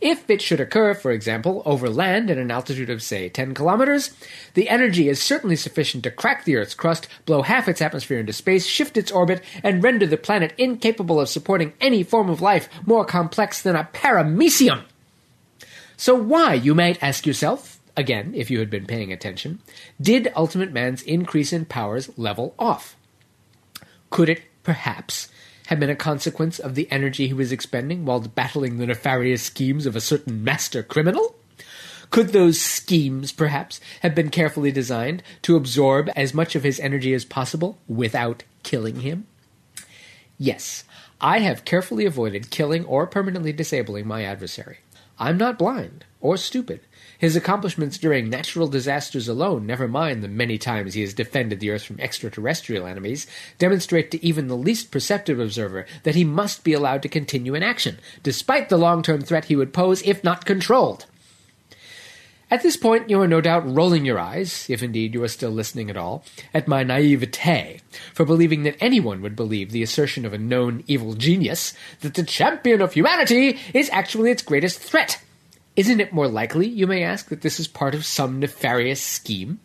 If 0.00 0.30
it 0.30 0.40
should 0.40 0.60
occur, 0.60 0.94
for 0.94 1.10
example, 1.10 1.62
over 1.66 1.90
land 1.90 2.30
at 2.30 2.38
an 2.38 2.52
altitude 2.52 2.90
of, 2.90 3.02
say, 3.02 3.28
10 3.28 3.54
kilometers, 3.54 4.12
the 4.54 4.68
energy 4.68 5.08
is 5.08 5.20
certainly 5.20 5.56
sufficient 5.56 6.04
to 6.04 6.12
crack 6.12 6.44
the 6.44 6.54
Earth's 6.54 6.74
crust, 6.74 7.08
blow 7.26 7.42
half 7.42 7.66
its 7.66 7.82
atmosphere 7.82 8.20
into 8.20 8.32
space, 8.32 8.66
shift 8.66 8.96
its 8.96 9.10
orbit, 9.10 9.42
and 9.64 9.82
render 9.82 10.06
the 10.06 10.16
planet 10.16 10.54
incapable 10.58 11.20
of 11.20 11.28
supporting 11.28 11.72
any 11.80 12.04
form 12.04 12.30
of 12.30 12.40
life 12.40 12.68
more 12.86 13.04
complex 13.04 13.60
than 13.60 13.74
a 13.74 13.88
paramecium. 13.92 14.84
So 15.96 16.14
why, 16.14 16.54
you 16.54 16.76
might 16.76 17.02
ask 17.02 17.26
yourself, 17.26 17.77
again, 17.98 18.32
if 18.34 18.50
you 18.50 18.60
had 18.60 18.70
been 18.70 18.86
paying 18.86 19.12
attention, 19.12 19.58
did 20.00 20.32
Ultimate 20.36 20.72
Man's 20.72 21.02
increase 21.02 21.52
in 21.52 21.66
powers 21.66 22.08
level 22.16 22.54
off? 22.58 22.96
Could 24.08 24.28
it, 24.28 24.42
perhaps, 24.62 25.28
have 25.66 25.80
been 25.80 25.90
a 25.90 25.96
consequence 25.96 26.58
of 26.58 26.76
the 26.76 26.90
energy 26.90 27.26
he 27.26 27.34
was 27.34 27.52
expending 27.52 28.06
while 28.06 28.20
battling 28.20 28.78
the 28.78 28.86
nefarious 28.86 29.42
schemes 29.42 29.84
of 29.84 29.96
a 29.96 30.00
certain 30.00 30.42
master 30.42 30.82
criminal? 30.82 31.34
Could 32.10 32.28
those 32.28 32.58
schemes, 32.58 33.32
perhaps, 33.32 33.80
have 34.00 34.14
been 34.14 34.30
carefully 34.30 34.72
designed 34.72 35.22
to 35.42 35.56
absorb 35.56 36.08
as 36.16 36.32
much 36.32 36.54
of 36.54 36.62
his 36.62 36.80
energy 36.80 37.12
as 37.12 37.24
possible 37.24 37.78
without 37.86 38.44
killing 38.62 39.00
him? 39.00 39.26
Yes, 40.38 40.84
I 41.20 41.40
have 41.40 41.64
carefully 41.64 42.06
avoided 42.06 42.50
killing 42.50 42.84
or 42.84 43.08
permanently 43.08 43.52
disabling 43.52 44.06
my 44.06 44.22
adversary. 44.22 44.78
I'm 45.18 45.36
not 45.36 45.58
blind 45.58 46.04
or 46.20 46.36
stupid. 46.36 46.80
His 47.18 47.34
accomplishments 47.34 47.98
during 47.98 48.30
natural 48.30 48.68
disasters 48.68 49.26
alone, 49.26 49.66
never 49.66 49.88
mind 49.88 50.22
the 50.22 50.28
many 50.28 50.56
times 50.56 50.94
he 50.94 51.00
has 51.00 51.12
defended 51.12 51.58
the 51.58 51.70
Earth 51.70 51.82
from 51.82 51.98
extraterrestrial 51.98 52.86
enemies, 52.86 53.26
demonstrate 53.58 54.12
to 54.12 54.24
even 54.24 54.46
the 54.46 54.56
least 54.56 54.92
perceptive 54.92 55.40
observer 55.40 55.84
that 56.04 56.14
he 56.14 56.22
must 56.22 56.62
be 56.62 56.72
allowed 56.72 57.02
to 57.02 57.08
continue 57.08 57.56
in 57.56 57.62
action, 57.64 57.98
despite 58.22 58.68
the 58.68 58.76
long 58.76 59.02
term 59.02 59.20
threat 59.20 59.46
he 59.46 59.56
would 59.56 59.72
pose 59.72 60.00
if 60.02 60.22
not 60.22 60.46
controlled. 60.46 61.06
At 62.52 62.62
this 62.62 62.76
point, 62.76 63.10
you 63.10 63.20
are 63.20 63.28
no 63.28 63.40
doubt 63.40 63.68
rolling 63.68 64.06
your 64.06 64.18
eyes, 64.18 64.70
if 64.70 64.82
indeed 64.82 65.12
you 65.12 65.22
are 65.22 65.28
still 65.28 65.50
listening 65.50 65.90
at 65.90 65.98
all, 65.98 66.24
at 66.54 66.68
my 66.68 66.84
naivete 66.84 67.80
for 68.14 68.24
believing 68.24 68.62
that 68.62 68.76
anyone 68.80 69.20
would 69.22 69.36
believe 69.36 69.70
the 69.70 69.82
assertion 69.82 70.24
of 70.24 70.32
a 70.32 70.38
known 70.38 70.84
evil 70.86 71.14
genius 71.14 71.74
that 72.00 72.14
the 72.14 72.22
champion 72.22 72.80
of 72.80 72.94
humanity 72.94 73.58
is 73.74 73.90
actually 73.90 74.30
its 74.30 74.40
greatest 74.40 74.78
threat. 74.78 75.20
Isn't 75.78 76.00
it 76.00 76.12
more 76.12 76.26
likely, 76.26 76.66
you 76.66 76.88
may 76.88 77.04
ask, 77.04 77.28
that 77.28 77.42
this 77.42 77.60
is 77.60 77.68
part 77.68 77.94
of 77.94 78.04
some 78.04 78.40
nefarious 78.40 79.00
scheme? 79.00 79.60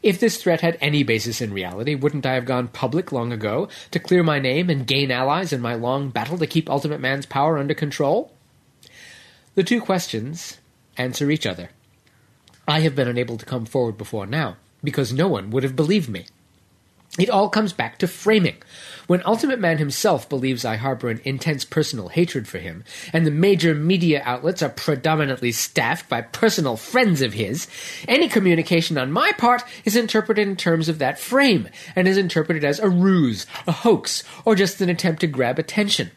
If 0.00 0.20
this 0.20 0.36
threat 0.40 0.60
had 0.60 0.78
any 0.80 1.02
basis 1.02 1.40
in 1.40 1.52
reality, 1.52 1.96
wouldn't 1.96 2.24
I 2.24 2.34
have 2.34 2.44
gone 2.44 2.68
public 2.68 3.10
long 3.10 3.32
ago 3.32 3.68
to 3.90 3.98
clear 3.98 4.22
my 4.22 4.38
name 4.38 4.70
and 4.70 4.86
gain 4.86 5.10
allies 5.10 5.52
in 5.52 5.60
my 5.60 5.74
long 5.74 6.10
battle 6.10 6.38
to 6.38 6.46
keep 6.46 6.70
Ultimate 6.70 7.00
Man's 7.00 7.26
power 7.26 7.58
under 7.58 7.74
control? 7.74 8.32
The 9.56 9.64
two 9.64 9.80
questions 9.80 10.58
answer 10.96 11.32
each 11.32 11.46
other. 11.46 11.70
I 12.68 12.78
have 12.82 12.94
been 12.94 13.08
unable 13.08 13.36
to 13.36 13.44
come 13.44 13.66
forward 13.66 13.98
before 13.98 14.26
now, 14.26 14.58
because 14.84 15.12
no 15.12 15.26
one 15.26 15.50
would 15.50 15.64
have 15.64 15.74
believed 15.74 16.08
me. 16.08 16.26
It 17.18 17.30
all 17.30 17.48
comes 17.48 17.72
back 17.72 17.98
to 17.98 18.06
framing. 18.06 18.56
When 19.06 19.22
Ultimate 19.24 19.60
Man 19.60 19.78
himself 19.78 20.28
believes 20.28 20.64
I 20.64 20.76
harbor 20.76 21.08
an 21.08 21.20
intense 21.24 21.64
personal 21.64 22.08
hatred 22.08 22.46
for 22.46 22.58
him, 22.58 22.84
and 23.12 23.24
the 23.24 23.30
major 23.30 23.74
media 23.74 24.20
outlets 24.24 24.62
are 24.62 24.68
predominantly 24.68 25.52
staffed 25.52 26.08
by 26.08 26.22
personal 26.22 26.76
friends 26.76 27.22
of 27.22 27.32
his, 27.32 27.68
any 28.06 28.28
communication 28.28 28.98
on 28.98 29.12
my 29.12 29.32
part 29.32 29.62
is 29.84 29.96
interpreted 29.96 30.46
in 30.46 30.56
terms 30.56 30.88
of 30.88 30.98
that 30.98 31.18
frame, 31.18 31.68
and 31.94 32.06
is 32.06 32.18
interpreted 32.18 32.64
as 32.64 32.80
a 32.80 32.88
ruse, 32.88 33.46
a 33.66 33.72
hoax, 33.72 34.22
or 34.44 34.54
just 34.54 34.80
an 34.80 34.90
attempt 34.90 35.20
to 35.20 35.26
grab 35.26 35.58
attention. 35.58 36.10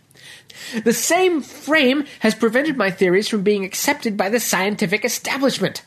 The 0.83 0.93
same 0.93 1.41
frame 1.41 2.05
has 2.19 2.35
prevented 2.35 2.75
my 2.75 2.91
theories 2.91 3.29
from 3.29 3.43
being 3.43 3.63
accepted 3.63 4.17
by 4.17 4.29
the 4.29 4.39
scientific 4.39 5.05
establishment. 5.05 5.83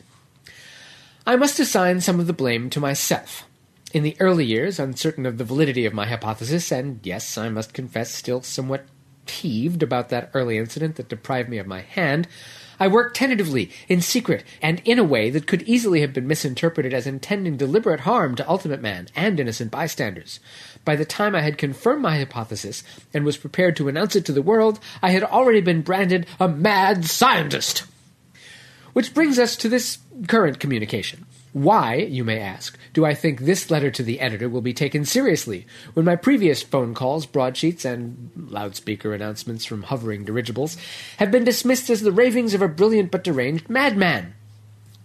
I 1.27 1.35
must 1.35 1.59
assign 1.59 2.01
some 2.01 2.19
of 2.19 2.27
the 2.27 2.33
blame 2.33 2.69
to 2.71 2.79
myself. 2.79 3.45
In 3.93 4.01
the 4.01 4.17
early 4.19 4.43
years, 4.43 4.79
uncertain 4.79 5.27
of 5.27 5.37
the 5.37 5.43
validity 5.43 5.85
of 5.85 5.93
my 5.93 6.07
hypothesis, 6.07 6.71
and 6.71 6.99
yes, 7.03 7.37
I 7.37 7.49
must 7.49 7.75
confess, 7.75 8.11
still 8.11 8.41
somewhat 8.41 8.87
peeved 9.27 9.83
about 9.83 10.09
that 10.09 10.31
early 10.33 10.57
incident 10.57 10.95
that 10.95 11.09
deprived 11.09 11.47
me 11.47 11.59
of 11.59 11.67
my 11.67 11.81
hand, 11.81 12.27
I 12.79 12.87
worked 12.87 13.15
tentatively, 13.15 13.69
in 13.87 14.01
secret, 14.01 14.43
and 14.63 14.81
in 14.83 14.97
a 14.97 15.03
way 15.03 15.29
that 15.29 15.45
could 15.45 15.61
easily 15.61 16.01
have 16.01 16.11
been 16.11 16.27
misinterpreted 16.27 16.91
as 16.91 17.05
intending 17.05 17.55
deliberate 17.55 17.99
harm 17.99 18.33
to 18.35 18.49
Ultimate 18.49 18.81
Man 18.81 19.09
and 19.15 19.39
innocent 19.39 19.69
bystanders. 19.69 20.39
By 20.83 20.95
the 20.95 21.05
time 21.05 21.35
I 21.35 21.41
had 21.41 21.59
confirmed 21.59 22.01
my 22.01 22.17
hypothesis 22.17 22.83
and 23.13 23.23
was 23.23 23.37
prepared 23.37 23.75
to 23.75 23.89
announce 23.89 24.15
it 24.15 24.25
to 24.25 24.33
the 24.33 24.41
world, 24.41 24.79
I 25.03 25.11
had 25.11 25.23
already 25.23 25.61
been 25.61 25.83
branded 25.83 26.25
a 26.39 26.47
mad 26.47 27.05
scientist. 27.05 27.83
Which 28.93 29.13
brings 29.13 29.37
us 29.37 29.55
to 29.57 29.69
this 29.69 29.99
current 30.27 30.59
communication. 30.59 31.27
Why, 31.53 31.97
you 31.97 32.23
may 32.23 32.39
ask, 32.39 32.79
do 32.93 33.05
I 33.05 33.13
think 33.13 33.41
this 33.41 33.69
letter 33.69 33.91
to 33.91 34.01
the 34.01 34.19
editor 34.19 34.49
will 34.49 34.61
be 34.61 34.73
taken 34.73 35.05
seriously 35.05 35.67
when 35.93 36.03
my 36.03 36.15
previous 36.15 36.63
phone 36.63 36.95
calls, 36.95 37.27
broadsheets, 37.27 37.85
and 37.85 38.31
loudspeaker 38.35 39.13
announcements 39.13 39.63
from 39.63 39.83
hovering 39.83 40.25
dirigibles 40.25 40.77
have 41.17 41.29
been 41.29 41.43
dismissed 41.43 41.91
as 41.91 42.01
the 42.01 42.11
ravings 42.11 42.55
of 42.55 42.63
a 42.63 42.67
brilliant 42.67 43.11
but 43.11 43.23
deranged 43.23 43.69
madman? 43.69 44.33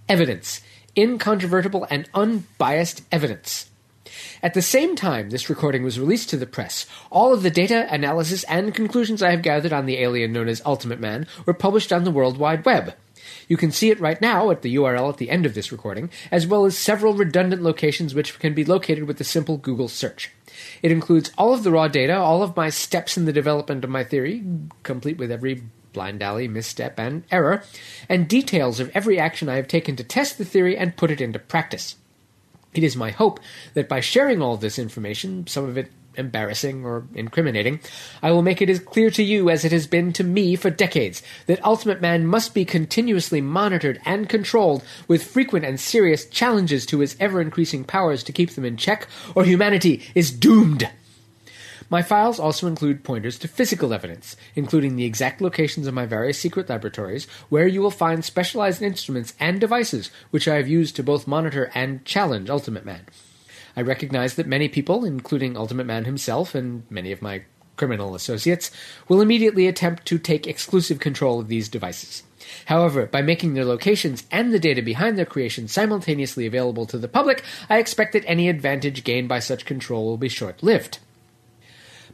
Evidence. 0.09 0.63
Incontrovertible 0.97 1.87
and 1.91 2.09
unbiased 2.15 3.03
evidence. 3.13 3.69
At 4.43 4.55
the 4.55 4.63
same 4.63 4.97
time 4.97 5.29
this 5.29 5.51
recording 5.51 5.85
was 5.85 6.01
released 6.01 6.31
to 6.31 6.39
the 6.39 6.47
press, 6.47 6.87
all 7.11 7.35
of 7.35 7.43
the 7.43 7.51
data, 7.51 7.87
analysis, 7.91 8.45
and 8.45 8.75
conclusions 8.75 9.23
I 9.23 9.33
have 9.33 9.43
gathered 9.43 9.75
on 9.75 9.85
the 9.85 9.99
alien 9.99 10.33
known 10.33 10.49
as 10.49 10.63
Ultimate 10.65 10.99
Man 10.99 11.27
were 11.45 11.53
published 11.53 11.93
on 11.93 12.05
the 12.05 12.11
World 12.11 12.39
Wide 12.39 12.65
Web. 12.65 12.95
You 13.49 13.57
can 13.57 13.71
see 13.71 13.91
it 13.91 14.01
right 14.01 14.21
now 14.21 14.51
at 14.51 14.63
the 14.63 14.75
URL 14.77 15.09
at 15.09 15.19
the 15.19 15.31
end 15.31 15.47
of 15.47 15.55
this 15.55 15.73
recording, 15.73 16.11
as 16.31 16.47
well 16.47 16.65
as 16.65 16.77
several 16.77 17.15
redundant 17.15 17.63
locations 17.63 18.15
which 18.15 18.39
can 18.39 18.55
be 18.55 18.65
located 18.65 19.05
with 19.05 19.21
a 19.21 19.25
simple 19.25 19.57
Google 19.57 19.89
search. 19.89 20.31
It 20.83 20.93
includes 20.93 21.31
all 21.39 21.55
of 21.55 21.63
the 21.63 21.71
raw 21.71 21.89
data, 21.89 22.17
all 22.17 22.43
of 22.43 22.57
my 22.57 22.71
steps 22.71 23.17
in 23.17 23.25
the 23.25 23.33
development 23.33 23.85
of 23.85 23.91
my 23.91 24.05
theory, 24.05 24.45
complete 24.83 25.19
with 25.19 25.31
every 25.31 25.63
blind 25.93 26.23
alley, 26.23 26.49
misstep, 26.49 26.99
and 26.99 27.25
error, 27.31 27.63
and 28.09 28.29
details 28.29 28.81
of 28.81 28.91
every 28.95 29.19
action 29.19 29.49
I 29.49 29.57
have 29.57 29.69
taken 29.69 29.97
to 29.97 30.05
test 30.05 30.39
the 30.39 30.45
theory 30.45 30.77
and 30.77 30.97
put 30.97 31.11
it 31.11 31.21
into 31.21 31.39
practice. 31.39 31.97
It 32.75 32.85
is 32.85 32.97
my 32.97 33.11
hope 33.11 33.41
that 33.75 33.89
by 33.89 34.01
sharing 34.01 34.43
all 34.43 34.57
this 34.57 34.79
information, 34.79 35.47
some 35.47 35.65
of 35.65 35.79
it 35.79 35.91
embarrassing 36.19 36.85
or 36.85 37.07
incriminating, 37.15 37.81
I 38.23 38.33
will 38.33 38.43
make 38.43 38.61
it 38.61 38.69
as 38.69 38.81
clear 38.81 39.11
to 39.11 39.23
you 39.23 39.49
as 39.51 39.65
it 39.65 39.73
has 39.73 39.87
been 39.87 40.13
to 40.15 40.25
me 40.25 40.57
for 40.57 40.71
decades 40.71 41.23
that 41.47 41.65
Ultimate 41.65 42.01
Man 42.01 42.27
must 42.27 42.55
be 42.55 42.65
continuously 42.65 43.41
monitored 43.41 44.01
and 44.05 44.29
controlled 44.29 44.83
with 45.07 45.23
frequent 45.23 45.65
and 45.65 45.79
serious 45.79 46.27
challenges 46.27 46.85
to 46.87 47.01
his 47.01 47.17
ever 47.21 47.41
increasing 47.41 47.85
powers 47.85 48.23
to 48.25 48.33
keep 48.33 48.51
them 48.51 48.65
in 48.65 48.77
check, 48.77 49.07
or 49.35 49.45
humanity 49.45 50.03
is 50.15 50.31
doomed. 50.31 50.91
My 51.91 52.03
files 52.03 52.39
also 52.39 52.67
include 52.67 53.03
pointers 53.03 53.39
to 53.39 53.49
physical 53.49 53.95
evidence, 53.95 54.37
including 54.55 54.97
the 54.97 55.07
exact 55.07 55.41
locations 55.41 55.87
of 55.87 55.95
my 55.95 56.05
various 56.05 56.39
secret 56.39 56.69
laboratories, 56.69 57.27
where 57.49 57.67
you 57.67 57.81
will 57.81 57.91
find 57.91 58.25
specialized 58.25 58.83
instruments 58.83 59.33
and 59.41 59.59
devices 59.59 60.11
which 60.31 60.47
I 60.47 60.57
have 60.57 60.69
used 60.69 60.97
to 60.97 61.03
both 61.03 61.27
monitor 61.27 61.71
and 61.75 62.05
challenge 62.05 62.51
Ultimate 62.51 62.85
Man. 62.85 63.07
I 63.79 63.83
recognize 63.83 64.35
that 64.35 64.49
many 64.49 64.69
people, 64.69 65.05
including 65.05 65.57
Ultimate 65.57 65.87
Man 65.87 66.05
himself 66.05 66.53
and 66.53 66.83
many 66.91 67.13
of 67.13 67.23
my 67.23 67.43
criminal 67.77 68.17
associates, 68.17 68.73
will 69.07 69.21
immediately 69.21 69.69
attempt 69.69 70.05
to 70.07 70.19
take 70.19 70.49
exclusive 70.49 70.99
control 70.99 71.39
of 71.39 71.47
these 71.47 71.69
devices. 71.69 72.25
However, 72.65 73.07
by 73.07 73.23
making 73.23 73.55
their 73.55 73.65
locations 73.65 74.27
and 74.33 74.53
the 74.53 74.59
data 74.59 74.83
behind 74.83 75.17
their 75.17 75.25
creation 75.25 75.69
simultaneously 75.69 76.45
available 76.45 76.87
to 76.87 76.99
the 76.99 77.07
public, 77.07 77.45
I 77.71 77.79
expect 77.79 78.15
that 78.15 78.25
any 78.27 78.49
advantage 78.49 79.05
gained 79.05 79.29
by 79.29 79.39
such 79.39 79.65
control 79.65 80.07
will 80.07 80.17
be 80.17 80.29
short 80.29 80.61
lived. 80.61 80.99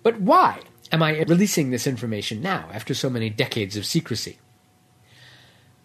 But 0.03 0.21
why 0.21 0.61
am 0.93 1.03
I 1.03 1.23
releasing 1.23 1.71
this 1.71 1.87
information 1.87 2.43
now, 2.43 2.69
after 2.75 2.93
so 2.93 3.09
many 3.09 3.31
decades 3.31 3.79
of 3.79 3.87
secrecy? 3.87 4.39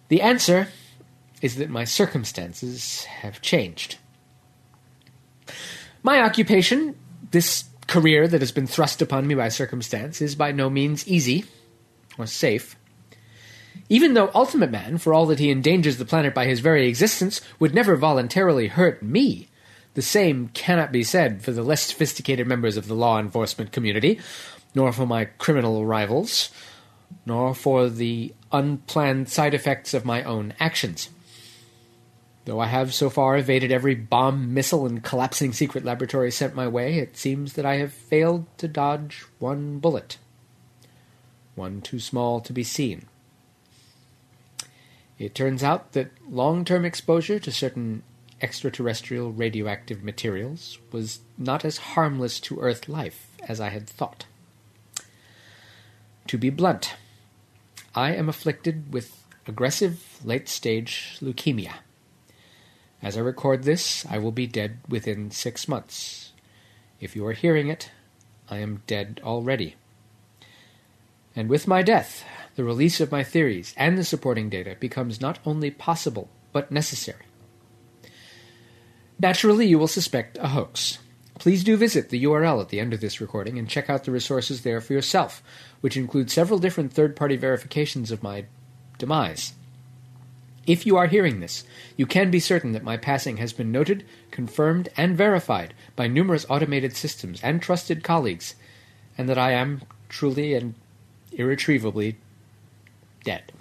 The 0.09 0.21
answer 0.21 0.67
is 1.41 1.55
that 1.55 1.69
my 1.69 1.85
circumstances 1.85 3.05
have 3.05 3.41
changed. 3.41 3.95
My 6.03 6.21
occupation, 6.21 6.95
this 7.31 7.65
career 7.87 8.27
that 8.27 8.41
has 8.41 8.51
been 8.51 8.67
thrust 8.67 9.01
upon 9.01 9.27
me 9.27 9.35
by 9.35 9.49
circumstance, 9.49 10.21
is 10.21 10.35
by 10.35 10.51
no 10.51 10.69
means 10.69 11.07
easy 11.07 11.45
or 12.17 12.25
safe. 12.25 12.75
Even 13.89 14.13
though 14.13 14.31
Ultimate 14.35 14.69
Man, 14.69 14.97
for 14.99 15.13
all 15.13 15.25
that 15.25 15.39
he 15.39 15.49
endangers 15.49 15.97
the 15.97 16.05
planet 16.05 16.35
by 16.35 16.45
his 16.45 16.59
very 16.59 16.87
existence, 16.87 17.41
would 17.59 17.73
never 17.73 17.95
voluntarily 17.95 18.67
hurt 18.67 19.01
me, 19.01 19.47
the 19.95 20.01
same 20.01 20.49
cannot 20.49 20.91
be 20.91 21.03
said 21.03 21.41
for 21.41 21.51
the 21.51 21.63
less 21.63 21.81
sophisticated 21.81 22.45
members 22.45 22.77
of 22.77 22.87
the 22.87 22.93
law 22.93 23.19
enforcement 23.19 23.71
community, 23.71 24.19
nor 24.75 24.93
for 24.93 25.07
my 25.07 25.25
criminal 25.25 25.85
rivals, 25.85 26.51
nor 27.25 27.55
for 27.55 27.89
the 27.89 28.33
unplanned 28.51 29.29
side 29.29 29.55
effects 29.55 29.93
of 29.95 30.05
my 30.05 30.23
own 30.23 30.53
actions. 30.59 31.09
Though 32.45 32.59
I 32.59 32.67
have 32.67 32.93
so 32.93 33.09
far 33.09 33.37
evaded 33.37 33.71
every 33.71 33.95
bomb, 33.95 34.53
missile, 34.53 34.85
and 34.85 35.03
collapsing 35.03 35.53
secret 35.53 35.85
laboratory 35.85 36.31
sent 36.31 36.55
my 36.55 36.67
way, 36.67 36.97
it 36.97 37.17
seems 37.17 37.53
that 37.53 37.65
I 37.65 37.75
have 37.75 37.93
failed 37.93 38.45
to 38.57 38.67
dodge 38.67 39.25
one 39.39 39.79
bullet. 39.79 40.17
One 41.55 41.81
too 41.81 41.99
small 41.99 42.39
to 42.41 42.53
be 42.53 42.63
seen. 42.63 43.05
It 45.19 45.35
turns 45.35 45.63
out 45.63 45.91
that 45.91 46.11
long 46.29 46.63
term 46.63 46.85
exposure 46.85 47.39
to 47.39 47.51
certain 47.51 48.03
extraterrestrial 48.41 49.31
radioactive 49.31 50.01
materials 50.01 50.79
was 50.91 51.19
not 51.37 51.65
as 51.65 51.77
harmless 51.77 52.39
to 52.39 52.59
Earth 52.61 52.87
life 52.87 53.27
as 53.47 53.59
I 53.59 53.69
had 53.69 53.87
thought. 53.87 54.25
To 56.27 56.37
be 56.37 56.49
blunt, 56.49 56.95
I 57.93 58.13
am 58.13 58.29
afflicted 58.29 58.93
with 58.93 59.25
aggressive 59.45 60.19
late 60.23 60.47
stage 60.47 61.17
leukemia. 61.21 61.73
As 63.01 63.17
I 63.17 63.21
record 63.21 63.63
this, 63.63 64.05
I 64.09 64.17
will 64.17 64.31
be 64.31 64.47
dead 64.47 64.79
within 64.87 65.31
six 65.31 65.67
months. 65.67 66.33
If 66.99 67.15
you 67.15 67.25
are 67.25 67.33
hearing 67.33 67.69
it, 67.69 67.91
I 68.49 68.57
am 68.57 68.83
dead 68.87 69.21
already. 69.23 69.75
And 71.35 71.49
with 71.49 71.67
my 71.67 71.81
death, 71.81 72.25
the 72.55 72.63
release 72.63 72.99
of 72.99 73.11
my 73.11 73.23
theories 73.23 73.73
and 73.77 73.97
the 73.97 74.03
supporting 74.03 74.49
data 74.49 74.75
becomes 74.79 75.21
not 75.21 75.39
only 75.45 75.71
possible, 75.71 76.29
but 76.51 76.71
necessary. 76.71 77.23
Naturally, 79.17 79.67
you 79.67 79.79
will 79.79 79.87
suspect 79.87 80.37
a 80.39 80.49
hoax. 80.49 80.99
Please 81.39 81.63
do 81.63 81.77
visit 81.77 82.09
the 82.09 82.23
URL 82.25 82.59
at 82.59 82.67
the 82.67 82.81
end 82.81 82.93
of 82.93 82.99
this 82.99 83.21
recording 83.21 83.57
and 83.57 83.69
check 83.69 83.89
out 83.89 84.03
the 84.03 84.11
resources 84.11 84.63
there 84.63 84.81
for 84.81 84.91
yourself, 84.91 85.41
which 85.79 85.95
include 85.95 86.29
several 86.29 86.59
different 86.59 86.91
third 86.91 87.15
party 87.15 87.37
verifications 87.37 88.11
of 88.11 88.23
my 88.23 88.45
demise. 88.97 89.53
If 90.69 90.85
you 90.85 90.97
are 90.97 91.07
hearing 91.07 91.39
this, 91.39 91.63
you 91.97 92.05
can 92.05 92.29
be 92.29 92.39
certain 92.39 92.73
that 92.73 92.83
my 92.83 92.95
passing 92.95 93.37
has 93.37 93.53
been 93.53 93.71
noted, 93.71 94.05
confirmed, 94.29 94.87
and 94.95 95.17
verified 95.17 95.73
by 95.95 96.05
numerous 96.05 96.45
automated 96.47 96.95
systems 96.95 97.41
and 97.41 97.59
trusted 97.59 98.03
colleagues, 98.03 98.53
and 99.17 99.27
that 99.27 99.37
I 99.39 99.53
am 99.53 99.81
truly 100.09 100.53
and 100.53 100.75
irretrievably 101.31 102.17
dead. 103.23 103.51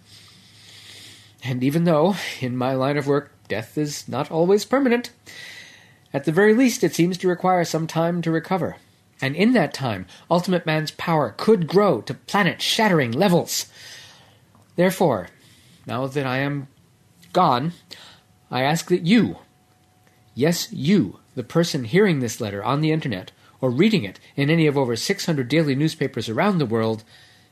And 1.42 1.64
even 1.64 1.84
though, 1.84 2.14
in 2.42 2.58
my 2.58 2.74
line 2.74 2.98
of 2.98 3.06
work, 3.06 3.32
death 3.48 3.78
is 3.78 4.06
not 4.06 4.30
always 4.30 4.66
permanent, 4.66 5.10
at 6.12 6.24
the 6.24 6.32
very 6.32 6.52
least 6.52 6.84
it 6.84 6.94
seems 6.94 7.16
to 7.16 7.28
require 7.28 7.64
some 7.64 7.86
time 7.86 8.20
to 8.20 8.30
recover. 8.30 8.76
And 9.22 9.34
in 9.34 9.54
that 9.54 9.72
time, 9.72 10.04
Ultimate 10.30 10.66
Man's 10.66 10.90
power 10.90 11.34
could 11.38 11.68
grow 11.68 12.02
to 12.02 12.12
planet 12.12 12.60
shattering 12.60 13.12
levels. 13.12 13.64
Therefore, 14.76 15.30
now 15.86 16.06
that 16.06 16.26
I 16.26 16.40
am 16.40 16.68
gone, 17.38 17.72
I 18.50 18.62
ask 18.62 18.88
that 18.88 19.06
you, 19.06 19.36
yes, 20.34 20.72
you, 20.72 21.20
the 21.36 21.44
person 21.44 21.84
hearing 21.84 22.18
this 22.18 22.40
letter 22.40 22.64
on 22.64 22.80
the 22.80 22.90
internet, 22.90 23.30
or 23.60 23.70
reading 23.70 24.02
it 24.02 24.18
in 24.34 24.50
any 24.50 24.66
of 24.66 24.76
over 24.76 24.96
600 24.96 25.46
daily 25.46 25.76
newspapers 25.76 26.28
around 26.28 26.58
the 26.58 26.66
world, 26.66 27.04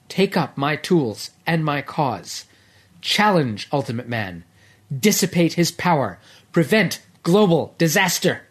take 0.08 0.36
up 0.36 0.56
my 0.56 0.74
tools 0.74 1.30
and 1.46 1.64
my 1.64 1.82
cause. 1.82 2.46
Challenge 3.00 3.68
Ultimate 3.72 4.08
Man. 4.08 4.42
Dissipate 4.90 5.52
his 5.52 5.70
power. 5.70 6.18
Prevent 6.50 7.00
global 7.22 7.76
disaster. 7.78 8.42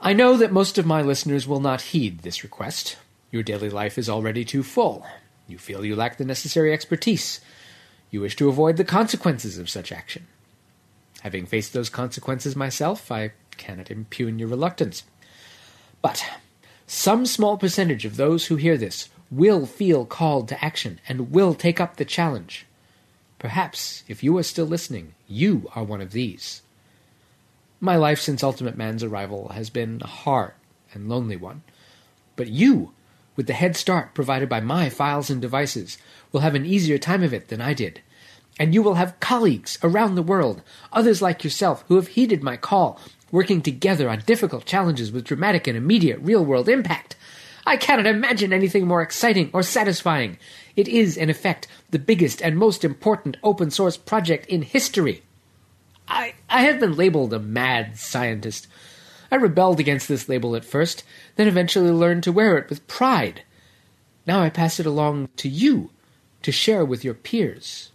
I 0.00 0.12
know 0.12 0.36
that 0.36 0.52
most 0.52 0.78
of 0.78 0.86
my 0.86 1.02
listeners 1.02 1.48
will 1.48 1.58
not 1.58 1.90
heed 1.90 2.20
this 2.20 2.44
request. 2.44 2.96
Your 3.32 3.42
daily 3.42 3.70
life 3.70 3.98
is 3.98 4.08
already 4.08 4.44
too 4.44 4.62
full. 4.62 5.04
You 5.48 5.58
feel 5.58 5.84
you 5.84 5.96
lack 5.96 6.16
the 6.16 6.24
necessary 6.24 6.72
expertise. 6.72 7.40
You 8.14 8.20
wish 8.20 8.36
to 8.36 8.48
avoid 8.48 8.76
the 8.76 8.84
consequences 8.84 9.58
of 9.58 9.68
such 9.68 9.90
action. 9.90 10.28
Having 11.22 11.46
faced 11.46 11.72
those 11.72 11.88
consequences 11.90 12.54
myself, 12.54 13.10
I 13.10 13.32
cannot 13.56 13.90
impugn 13.90 14.38
your 14.38 14.46
reluctance. 14.46 15.02
But 16.00 16.24
some 16.86 17.26
small 17.26 17.58
percentage 17.58 18.04
of 18.04 18.14
those 18.16 18.46
who 18.46 18.54
hear 18.54 18.76
this 18.76 19.08
will 19.32 19.66
feel 19.66 20.06
called 20.06 20.46
to 20.46 20.64
action 20.64 21.00
and 21.08 21.32
will 21.32 21.54
take 21.56 21.80
up 21.80 21.96
the 21.96 22.04
challenge. 22.04 22.66
Perhaps, 23.40 24.04
if 24.06 24.22
you 24.22 24.38
are 24.38 24.44
still 24.44 24.66
listening, 24.66 25.14
you 25.26 25.68
are 25.74 25.82
one 25.82 26.00
of 26.00 26.12
these. 26.12 26.62
My 27.80 27.96
life 27.96 28.20
since 28.20 28.44
Ultimate 28.44 28.76
Man's 28.76 29.02
arrival 29.02 29.48
has 29.48 29.70
been 29.70 30.00
a 30.04 30.06
hard 30.06 30.52
and 30.92 31.08
lonely 31.08 31.34
one. 31.34 31.64
But 32.36 32.46
you, 32.46 32.92
with 33.36 33.46
the 33.46 33.52
head 33.52 33.76
start 33.76 34.14
provided 34.14 34.48
by 34.48 34.60
my 34.60 34.88
files 34.88 35.30
and 35.30 35.40
devices, 35.40 35.98
will 36.32 36.40
have 36.40 36.54
an 36.54 36.66
easier 36.66 36.98
time 36.98 37.22
of 37.22 37.32
it 37.32 37.48
than 37.48 37.60
I 37.60 37.74
did. 37.74 38.00
And 38.58 38.74
you 38.74 38.82
will 38.82 38.94
have 38.94 39.18
colleagues 39.20 39.78
around 39.82 40.14
the 40.14 40.22
world, 40.22 40.62
others 40.92 41.20
like 41.20 41.42
yourself, 41.42 41.84
who 41.88 41.96
have 41.96 42.08
heeded 42.08 42.42
my 42.42 42.56
call, 42.56 43.00
working 43.30 43.62
together 43.62 44.08
on 44.08 44.20
difficult 44.20 44.64
challenges 44.64 45.10
with 45.10 45.24
dramatic 45.24 45.66
and 45.66 45.76
immediate 45.76 46.20
real 46.20 46.44
world 46.44 46.68
impact. 46.68 47.16
I 47.66 47.76
cannot 47.76 48.06
imagine 48.06 48.52
anything 48.52 48.86
more 48.86 49.02
exciting 49.02 49.50
or 49.52 49.62
satisfying. 49.62 50.38
It 50.76 50.86
is, 50.86 51.16
in 51.16 51.30
effect, 51.30 51.66
the 51.90 51.98
biggest 51.98 52.42
and 52.42 52.56
most 52.56 52.84
important 52.84 53.36
open 53.42 53.70
source 53.70 53.96
project 53.96 54.46
in 54.46 54.62
history. 54.62 55.22
I, 56.06 56.34
I 56.48 56.62
have 56.62 56.78
been 56.78 56.96
labeled 56.96 57.32
a 57.32 57.38
mad 57.38 57.96
scientist. 57.98 58.66
I 59.30 59.36
rebelled 59.36 59.80
against 59.80 60.08
this 60.08 60.28
label 60.28 60.54
at 60.56 60.64
first, 60.64 61.04
then 61.36 61.48
eventually 61.48 61.90
learned 61.90 62.22
to 62.24 62.32
wear 62.32 62.56
it 62.58 62.68
with 62.68 62.86
pride. 62.86 63.42
Now 64.26 64.40
I 64.40 64.50
pass 64.50 64.80
it 64.80 64.86
along 64.86 65.28
to 65.36 65.48
you 65.48 65.90
to 66.42 66.52
share 66.52 66.84
with 66.84 67.04
your 67.04 67.14
peers. 67.14 67.90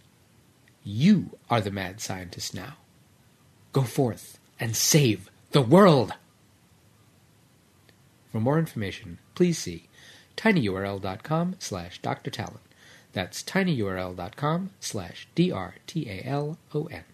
You 0.82 1.38
are 1.48 1.60
the 1.60 1.70
mad 1.70 2.00
scientist 2.00 2.54
now. 2.54 2.74
Go 3.72 3.82
forth 3.82 4.38
and 4.58 4.76
save 4.76 5.30
the 5.52 5.62
world. 5.62 6.14
For 8.32 8.40
more 8.40 8.58
information, 8.58 9.18
please 9.34 9.58
see 9.58 9.88
tinyurl.com 10.36 11.56
slash 11.58 12.00
Dr. 12.00 12.30
Talon. 12.30 12.58
That's 13.12 13.42
tinyurl.com 13.42 14.70
slash 14.78 15.28
D-R-T-A-L-O-N. 15.34 17.04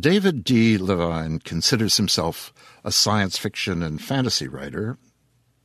David 0.00 0.44
D. 0.44 0.78
Levine 0.78 1.40
considers 1.40 1.98
himself 1.98 2.54
a 2.82 2.90
science 2.90 3.36
fiction 3.36 3.82
and 3.82 4.00
fantasy 4.00 4.48
writer. 4.48 4.96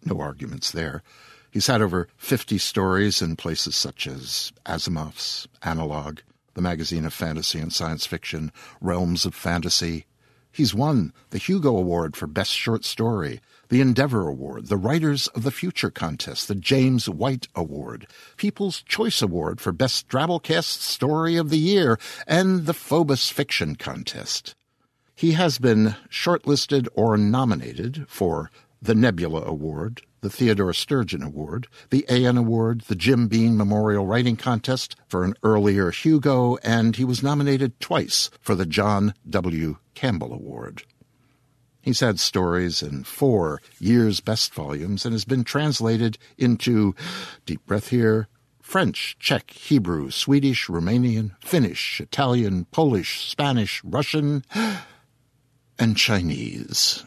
No 0.03 0.19
arguments 0.19 0.71
there. 0.71 1.03
He's 1.51 1.67
had 1.67 1.81
over 1.81 2.09
50 2.17 2.57
stories 2.57 3.21
in 3.21 3.37
places 3.37 3.77
such 3.77 4.07
as 4.07 4.51
Asimov's, 4.65 5.47
Analog, 5.63 6.19
the 6.53 6.61
magazine 6.61 7.05
of 7.05 7.13
fantasy 7.13 7.59
and 7.59 7.71
science 7.71 8.05
fiction, 8.05 8.51
Realms 8.81 9.25
of 9.25 9.33
Fantasy. 9.33 10.05
He's 10.51 10.75
won 10.75 11.13
the 11.29 11.37
Hugo 11.37 11.77
Award 11.77 12.17
for 12.17 12.27
Best 12.27 12.51
Short 12.51 12.83
Story 12.83 13.39
the 13.69 13.81
Endeavor 13.81 14.27
Award, 14.27 14.67
the 14.67 14.77
Writers 14.77 15.27
of 15.29 15.43
the 15.43 15.51
Future 15.51 15.89
Contest, 15.89 16.47
the 16.47 16.55
James 16.55 17.09
White 17.09 17.47
Award, 17.55 18.07
People's 18.37 18.81
Choice 18.81 19.21
Award 19.21 19.59
for 19.59 19.71
Best 19.71 20.07
Drabblecast 20.07 20.81
Story 20.81 21.35
of 21.35 21.49
the 21.49 21.57
Year, 21.57 21.97
and 22.27 22.65
the 22.65 22.73
Phobos 22.73 23.29
Fiction 23.29 23.75
Contest. 23.75 24.55
He 25.15 25.31
has 25.31 25.57
been 25.57 25.95
shortlisted 26.09 26.87
or 26.93 27.17
nominated 27.17 28.05
for 28.07 28.51
the 28.81 28.95
Nebula 28.95 29.41
Award, 29.43 30.01
the 30.21 30.29
Theodore 30.29 30.73
Sturgeon 30.73 31.23
Award, 31.23 31.67
the 31.89 32.05
AN 32.09 32.37
Award, 32.37 32.81
the 32.81 32.95
Jim 32.95 33.27
Baen 33.27 33.55
Memorial 33.55 34.05
Writing 34.05 34.35
Contest 34.35 34.95
for 35.07 35.23
an 35.23 35.35
earlier 35.43 35.91
Hugo, 35.91 36.57
and 36.63 36.95
he 36.95 37.05
was 37.05 37.23
nominated 37.23 37.79
twice 37.79 38.29
for 38.41 38.55
the 38.55 38.65
John 38.65 39.13
W. 39.29 39.77
Campbell 39.93 40.33
Award. 40.33 40.83
He's 41.85 41.99
had 41.99 42.19
stories 42.19 42.81
in 42.81 43.03
four 43.03 43.61
year's 43.77 44.19
best 44.19 44.55
volumes 44.55 45.05
and 45.05 45.13
has 45.13 45.23
been 45.23 45.43
translated 45.43 46.17
into, 46.35 46.95
deep 47.45 47.63
breath 47.67 47.89
here, 47.89 48.27
French, 48.59 49.15
Czech, 49.19 49.51
Hebrew, 49.51 50.09
Swedish, 50.09 50.65
Romanian, 50.65 51.35
Finnish, 51.41 52.01
Italian, 52.01 52.65
Polish, 52.71 53.29
Spanish, 53.29 53.83
Russian, 53.83 54.43
and 55.77 55.95
Chinese. 55.95 57.05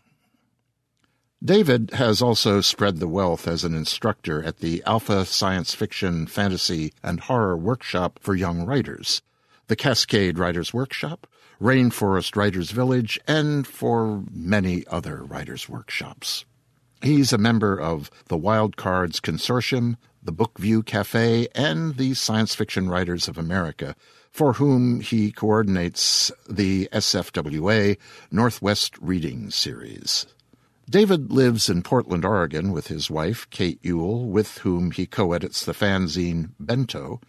David 1.45 1.91
has 1.95 2.23
also 2.23 2.61
spread 2.61 2.99
the 3.01 3.09
wealth 3.09 3.49
as 3.49 3.65
an 3.65 3.75
instructor 3.75 4.45
at 4.45 4.59
the 4.59 4.85
Alpha 4.85 5.25
Science 5.25 5.75
Fiction, 5.75 6.29
Fantasy, 6.29 6.93
and 7.03 7.19
Horror 7.19 7.57
Workshop 7.57 8.21
for 8.23 8.37
Young 8.37 8.65
Writers, 8.65 9.23
the 9.67 9.75
Cascade 9.75 10.39
Writers 10.39 10.73
Workshop, 10.73 11.27
Rainforest 11.61 12.37
Writers 12.37 12.71
Village, 12.71 13.19
and 13.27 13.67
for 13.67 14.23
many 14.31 14.87
other 14.87 15.25
writers' 15.25 15.69
workshops. 15.69 16.45
He's 17.03 17.33
a 17.33 17.39
member 17.39 17.77
of 17.77 18.11
the 18.29 18.37
Wild 18.37 18.77
Cards 18.77 19.21
Consortium, 19.21 19.97
the 20.23 20.33
Bookview 20.33 20.87
Cafe, 20.87 21.49
and 21.57 21.97
the 21.97 22.15
Science 22.15 22.55
Fiction 22.55 22.89
Writers 22.89 23.27
of 23.27 23.39
America, 23.39 23.97
for 24.31 24.53
whom 24.55 25.01
he 25.01 25.33
coordinates 25.33 26.31
the 26.49 26.89
SFWA 26.93 27.97
Northwest 28.31 28.97
Reading 29.01 29.51
Series. 29.51 30.27
David 30.89 31.33
lives 31.33 31.69
in 31.69 31.83
Portland, 31.83 32.25
Oregon, 32.25 32.71
with 32.73 32.87
his 32.87 33.11
wife, 33.11 33.51
Kate 33.51 33.81
Yule, 33.83 34.27
with 34.27 34.59
whom 34.59 34.93
he 34.93 35.07
co 35.07 35.33
edits 35.33 35.65
the 35.65 35.75
fanzine 35.75 36.51
Bento, 36.61 37.21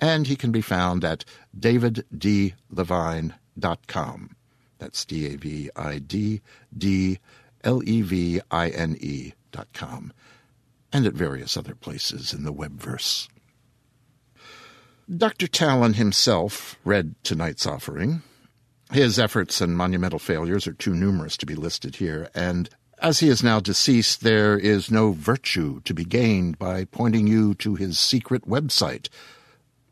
and 0.00 0.26
he 0.26 0.34
can 0.34 0.50
be 0.50 0.60
found 0.62 1.04
at 1.04 1.24
daviddlevine.com 1.58 3.34
com. 3.86 4.36
That's 4.78 5.04
D 5.04 5.26
A 5.26 5.36
V 5.36 5.70
I 5.76 5.98
D 5.98 6.40
D 6.76 7.18
L 7.64 7.82
E 7.84 8.02
V 8.02 8.40
I 8.50 8.68
N 8.68 8.96
E 9.00 9.32
dot 9.50 9.68
com, 9.72 10.12
and 10.92 11.06
at 11.06 11.14
various 11.14 11.56
other 11.56 11.74
places 11.74 12.32
in 12.32 12.44
the 12.44 12.52
webverse. 12.52 13.28
Dr. 15.14 15.46
Talon 15.48 15.94
himself 15.94 16.78
read 16.84 17.14
tonight's 17.22 17.66
offering. 17.66 18.22
His 18.92 19.18
efforts 19.18 19.60
and 19.60 19.76
monumental 19.76 20.18
failures 20.18 20.66
are 20.66 20.74
too 20.74 20.94
numerous 20.94 21.36
to 21.38 21.46
be 21.46 21.54
listed 21.54 21.96
here, 21.96 22.28
and 22.34 22.70
As 23.00 23.20
he 23.20 23.28
is 23.28 23.44
now 23.44 23.60
deceased, 23.60 24.22
there 24.22 24.58
is 24.58 24.90
no 24.90 25.12
virtue 25.12 25.80
to 25.82 25.94
be 25.94 26.04
gained 26.04 26.58
by 26.58 26.84
pointing 26.84 27.28
you 27.28 27.54
to 27.54 27.76
his 27.76 27.96
secret 27.96 28.42
website, 28.48 29.08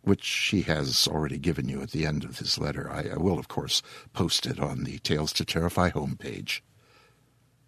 which 0.07 0.23
she 0.23 0.63
has 0.63 1.09
already 1.09 1.37
given 1.37 1.69
you 1.69 1.83
at 1.83 1.91
the 1.91 2.07
end 2.07 2.23
of 2.23 2.39
his 2.39 2.59
letter. 2.59 2.89
I, 2.89 3.15
I 3.15 3.17
will, 3.17 3.41
of 3.41 3.49
course, 3.49 3.83
post 4.13 4.47
it 4.47 4.61
on 4.61 4.85
the 4.85 4.99
Tales 5.01 5.33
to 5.35 5.45
Terrify 5.45 5.91
homepage. 5.91 6.61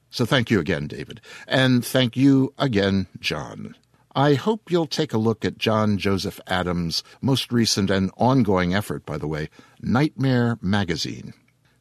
So 0.09 0.25
thank 0.25 0.49
you 0.49 0.61
again, 0.61 0.87
David. 0.87 1.21
And 1.49 1.85
thank 1.85 2.17
you 2.17 2.55
again, 2.57 3.09
John. 3.19 3.75
I 4.15 4.35
hope 4.35 4.71
you'll 4.71 4.87
take 4.87 5.13
a 5.13 5.19
look 5.19 5.45
at 5.45 5.59
John 5.59 5.99
Joseph 5.99 6.41
Adams' 6.47 7.03
most 7.21 7.53
recent 7.53 7.91
and 7.91 8.13
ongoing 8.17 8.73
effort, 8.73 9.05
by 9.05 9.19
the 9.19 9.29
way, 9.29 9.49
Nightmare 9.83 10.59
Magazine. 10.63 11.35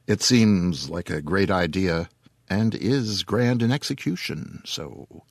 It 0.08 0.24
seems 0.24 0.90
like 0.90 1.12
a 1.12 1.22
great 1.22 1.52
idea 1.52 2.10
and 2.50 2.74
is 2.74 3.24
grand 3.24 3.62
in 3.62 3.72
execution, 3.72 4.62
so 4.66 5.24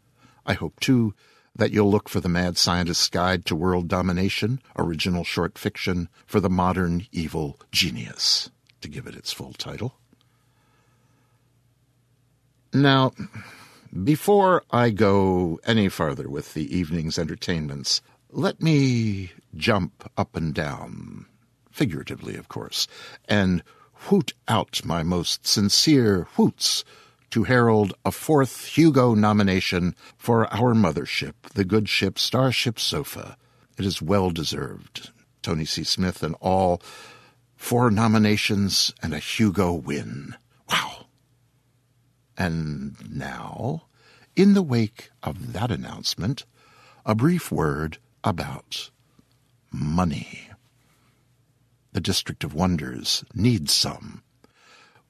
I 0.44 0.52
hope, 0.54 0.78
too, 0.78 1.14
that 1.56 1.70
you'll 1.70 1.90
look 1.90 2.08
for 2.08 2.20
the 2.20 2.28
Mad 2.28 2.58
Scientist's 2.58 3.08
Guide 3.08 3.44
to 3.46 3.56
World 3.56 3.88
Domination, 3.88 4.60
original 4.76 5.24
short 5.24 5.58
fiction 5.58 6.08
for 6.26 6.38
the 6.38 6.50
modern 6.50 7.06
evil 7.12 7.58
genius, 7.72 8.50
to 8.82 8.88
give 8.88 9.06
it 9.06 9.16
its 9.16 9.32
full 9.32 9.52
title. 9.54 9.94
Now, 12.72 13.12
before 14.04 14.64
I 14.70 14.90
go 14.90 15.58
any 15.64 15.88
farther 15.88 16.28
with 16.28 16.52
the 16.52 16.76
evening's 16.76 17.18
entertainments, 17.18 18.02
let 18.30 18.60
me 18.60 19.32
jump 19.54 20.10
up 20.16 20.36
and 20.36 20.52
down, 20.52 21.24
figuratively, 21.70 22.36
of 22.36 22.48
course, 22.48 22.86
and 23.28 23.62
hoot 23.94 24.34
out 24.46 24.84
my 24.84 25.02
most 25.02 25.46
sincere 25.46 26.28
hoots 26.34 26.84
to 27.30 27.44
herald 27.44 27.94
a 28.04 28.12
fourth 28.12 28.66
Hugo 28.66 29.14
nomination 29.14 29.94
for 30.16 30.52
our 30.52 30.74
mothership, 30.74 31.34
the 31.54 31.64
good 31.64 31.88
ship 31.88 32.18
Starship 32.18 32.78
Sofa. 32.78 33.36
It 33.78 33.84
is 33.84 34.00
well 34.00 34.30
deserved. 34.30 35.10
Tony 35.42 35.64
C. 35.64 35.84
Smith 35.84 36.22
and 36.22 36.34
all 36.40 36.80
four 37.56 37.90
nominations 37.90 38.92
and 39.02 39.14
a 39.14 39.18
Hugo 39.18 39.72
win. 39.72 40.34
Wow. 40.70 41.06
And 42.36 42.96
now, 43.10 43.84
in 44.34 44.54
the 44.54 44.62
wake 44.62 45.10
of 45.22 45.52
that 45.52 45.70
announcement, 45.70 46.44
a 47.04 47.14
brief 47.14 47.50
word 47.52 47.98
about 48.24 48.90
money. 49.70 50.48
The 51.92 52.00
District 52.00 52.44
of 52.44 52.54
Wonders 52.54 53.24
needs 53.34 53.72
some. 53.72 54.22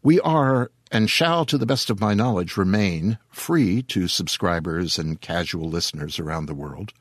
We 0.02 0.20
are, 0.20 0.70
and 0.96 1.10
shall, 1.10 1.44
to 1.44 1.58
the 1.58 1.66
best 1.66 1.90
of 1.90 2.00
my 2.00 2.14
knowledge, 2.14 2.56
remain 2.56 3.18
free 3.28 3.82
to 3.82 4.08
subscribers 4.08 4.98
and 4.98 5.20
casual 5.20 5.68
listeners 5.68 6.18
around 6.18 6.46
the 6.46 6.54
world. 6.54 6.94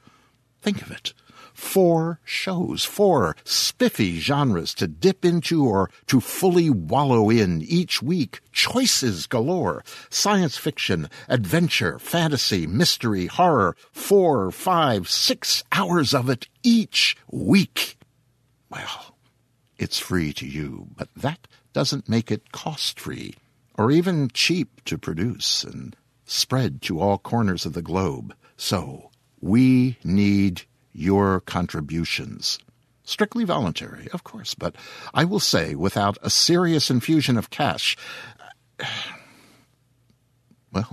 Think 0.62 0.81
of 0.81 0.91
it 0.91 1.13
four 1.53 2.19
shows, 2.25 2.84
four 2.84 3.38
spiffy 3.45 4.19
genres 4.19 4.73
to 4.73 4.86
dip 4.86 5.23
into 5.23 5.65
or 5.65 5.89
to 6.08 6.19
fully 6.19 6.69
wallow 6.69 7.29
in 7.29 7.62
each 7.62 8.01
week. 8.01 8.41
Choices 8.51 9.27
galore. 9.27 9.81
Science 10.10 10.58
fiction, 10.58 11.10
adventure, 11.29 11.97
fantasy, 11.97 12.67
mystery, 12.67 13.27
horror. 13.27 13.77
Four, 13.93 14.51
five, 14.51 15.08
six 15.10 15.63
hours 15.71 16.13
of 16.13 16.29
it 16.29 16.49
each 16.63 17.15
week. 17.31 17.97
Well, 18.69 19.15
it's 19.77 19.99
free 19.99 20.34
to 20.34 20.45
you, 20.45 20.89
but 20.97 21.08
that 21.15 21.47
doesn't 21.71 22.10
make 22.10 22.29
it 22.29 22.51
cost 22.51 22.99
free 22.99 23.36
or 23.77 23.91
even 23.91 24.29
cheap 24.33 24.83
to 24.85 24.97
produce 24.97 25.63
and 25.63 25.95
spread 26.25 26.81
to 26.83 26.99
all 26.99 27.17
corners 27.17 27.65
of 27.65 27.73
the 27.73 27.81
globe. 27.81 28.33
So, 28.57 29.11
we 29.41 29.97
need 30.03 30.63
your 30.93 31.41
contributions. 31.41 32.57
Strictly 33.03 33.43
voluntary, 33.43 34.07
of 34.13 34.23
course, 34.23 34.55
but 34.55 34.75
I 35.13 35.25
will 35.25 35.39
say 35.39 35.75
without 35.75 36.17
a 36.23 36.29
serious 36.29 36.89
infusion 36.89 37.38
of 37.38 37.49
cash. 37.49 37.95
Well. 40.71 40.91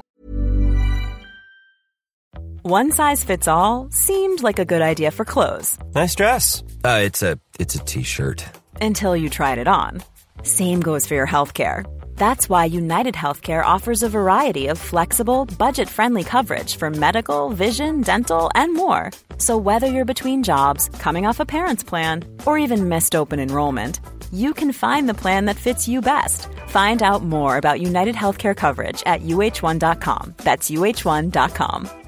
One 2.63 2.93
size 2.93 3.25
fits 3.25 3.49
all 3.49 3.89
seemed 3.91 4.45
like 4.45 4.61
a 4.61 4.65
good 4.65 4.83
idea 4.83 5.11
for 5.11 5.25
clothes. 5.25 5.77
Nice 5.93 6.15
dress. 6.15 6.63
Uh, 6.85 7.01
it's 7.03 7.21
a 7.23 7.41
it's 7.59 7.75
a 7.75 7.81
t-shirt. 7.81 8.45
Until 8.81 9.17
you 9.17 9.29
tried 9.29 9.59
it 9.59 9.67
on. 9.67 10.05
Same 10.45 10.81
goes 10.81 11.05
for 11.09 11.15
your 11.15 11.27
health 11.27 11.55
care. 11.55 11.85
That's 12.17 12.49
why 12.49 12.67
United 12.67 13.15
Healthcare 13.15 13.65
offers 13.65 14.03
a 14.03 14.09
variety 14.09 14.69
of 14.69 14.79
flexible, 14.79 15.45
budget 15.59 15.89
friendly 15.89 16.23
coverage 16.23 16.77
for 16.77 16.89
medical, 16.91 17.51
vision, 17.51 18.01
dental, 18.03 18.51
and 18.55 18.75
more. 18.75 19.11
So, 19.39 19.57
whether 19.59 19.89
you're 19.89 20.15
between 20.15 20.45
jobs, 20.45 20.89
coming 21.01 21.27
off 21.27 21.41
a 21.41 21.45
parent's 21.45 21.83
plan, 21.83 22.25
or 22.47 22.59
even 22.59 22.89
missed 22.89 23.17
open 23.17 23.41
enrollment, 23.41 23.99
you 24.33 24.55
can 24.55 24.73
find 24.73 25.09
the 25.09 25.21
plan 25.23 25.47
that 25.47 25.57
fits 25.57 25.89
you 25.89 26.01
best. 26.01 26.49
Find 26.69 27.03
out 27.03 27.23
more 27.23 27.57
about 27.57 27.81
United 27.81 28.15
Healthcare 28.15 28.57
coverage 28.57 29.03
at 29.05 29.23
uh1.com. 29.23 30.35
That's 30.39 30.71
uh1.com. 30.71 32.03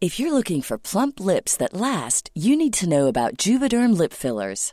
If 0.00 0.18
you're 0.18 0.32
looking 0.32 0.62
for 0.62 0.78
plump 0.78 1.20
lips 1.20 1.56
that 1.58 1.74
last, 1.74 2.28
you 2.34 2.56
need 2.56 2.74
to 2.74 2.88
know 2.88 3.06
about 3.06 3.36
Juvederm 3.36 3.96
lip 3.96 4.12
fillers. 4.12 4.72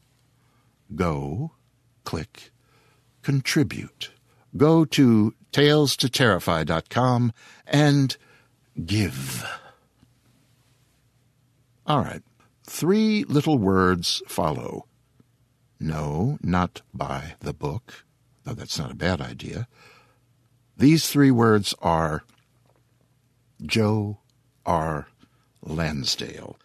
go, 0.95 1.51
click, 2.03 2.51
contribute. 3.21 4.11
Go 4.55 4.85
to 4.85 5.33
talestoterrify.com 5.51 7.33
and 7.67 8.17
give. 8.85 9.45
All 11.85 11.99
right. 11.99 12.23
Three 12.65 13.23
little 13.25 13.57
words 13.57 14.21
follow. 14.27 14.85
No, 15.79 16.37
not 16.41 16.81
by 16.93 17.33
the 17.39 17.53
book, 17.53 18.05
though 18.43 18.53
that's 18.53 18.77
not 18.77 18.91
a 18.91 18.95
bad 18.95 19.19
idea. 19.19 19.67
These 20.77 21.09
three 21.09 21.31
words 21.31 21.73
are 21.81 22.23
Joe 23.61 24.19
R. 24.65 25.07
Lansdale. 25.61 26.57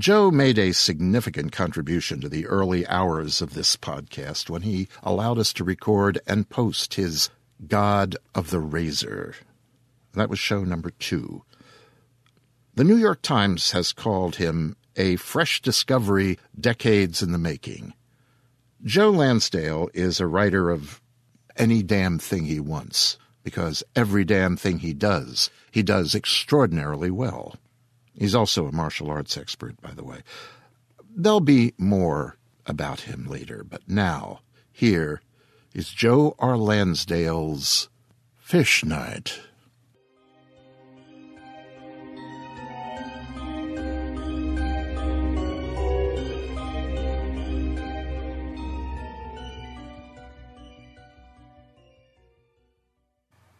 Joe 0.00 0.30
made 0.30 0.58
a 0.58 0.72
significant 0.72 1.52
contribution 1.52 2.22
to 2.22 2.28
the 2.30 2.46
early 2.46 2.86
hours 2.86 3.42
of 3.42 3.52
this 3.52 3.76
podcast 3.76 4.48
when 4.48 4.62
he 4.62 4.88
allowed 5.02 5.36
us 5.38 5.52
to 5.52 5.62
record 5.62 6.18
and 6.26 6.48
post 6.48 6.94
his 6.94 7.28
God 7.66 8.16
of 8.34 8.48
the 8.48 8.60
Razor. 8.60 9.34
That 10.14 10.30
was 10.30 10.38
show 10.38 10.64
number 10.64 10.88
two. 10.88 11.44
The 12.76 12.84
New 12.84 12.96
York 12.96 13.20
Times 13.20 13.72
has 13.72 13.92
called 13.92 14.36
him 14.36 14.74
a 14.96 15.16
fresh 15.16 15.60
discovery 15.60 16.38
decades 16.58 17.22
in 17.22 17.32
the 17.32 17.38
making. 17.38 17.92
Joe 18.82 19.10
Lansdale 19.10 19.90
is 19.92 20.18
a 20.18 20.26
writer 20.26 20.70
of 20.70 21.02
any 21.58 21.82
damn 21.82 22.18
thing 22.18 22.46
he 22.46 22.58
wants, 22.58 23.18
because 23.44 23.84
every 23.94 24.24
damn 24.24 24.56
thing 24.56 24.78
he 24.78 24.94
does, 24.94 25.50
he 25.70 25.82
does 25.82 26.14
extraordinarily 26.14 27.10
well. 27.10 27.56
He's 28.14 28.34
also 28.34 28.66
a 28.66 28.72
martial 28.72 29.10
arts 29.10 29.36
expert, 29.36 29.80
by 29.80 29.92
the 29.92 30.04
way. 30.04 30.22
There'll 31.14 31.40
be 31.40 31.74
more 31.78 32.36
about 32.66 33.02
him 33.02 33.26
later, 33.26 33.64
but 33.64 33.88
now, 33.88 34.40
here 34.72 35.22
is 35.74 35.90
Joe 35.90 36.34
R. 36.38 36.56
Lansdale's 36.56 37.88
Fish 38.38 38.84
Night. 38.84 39.40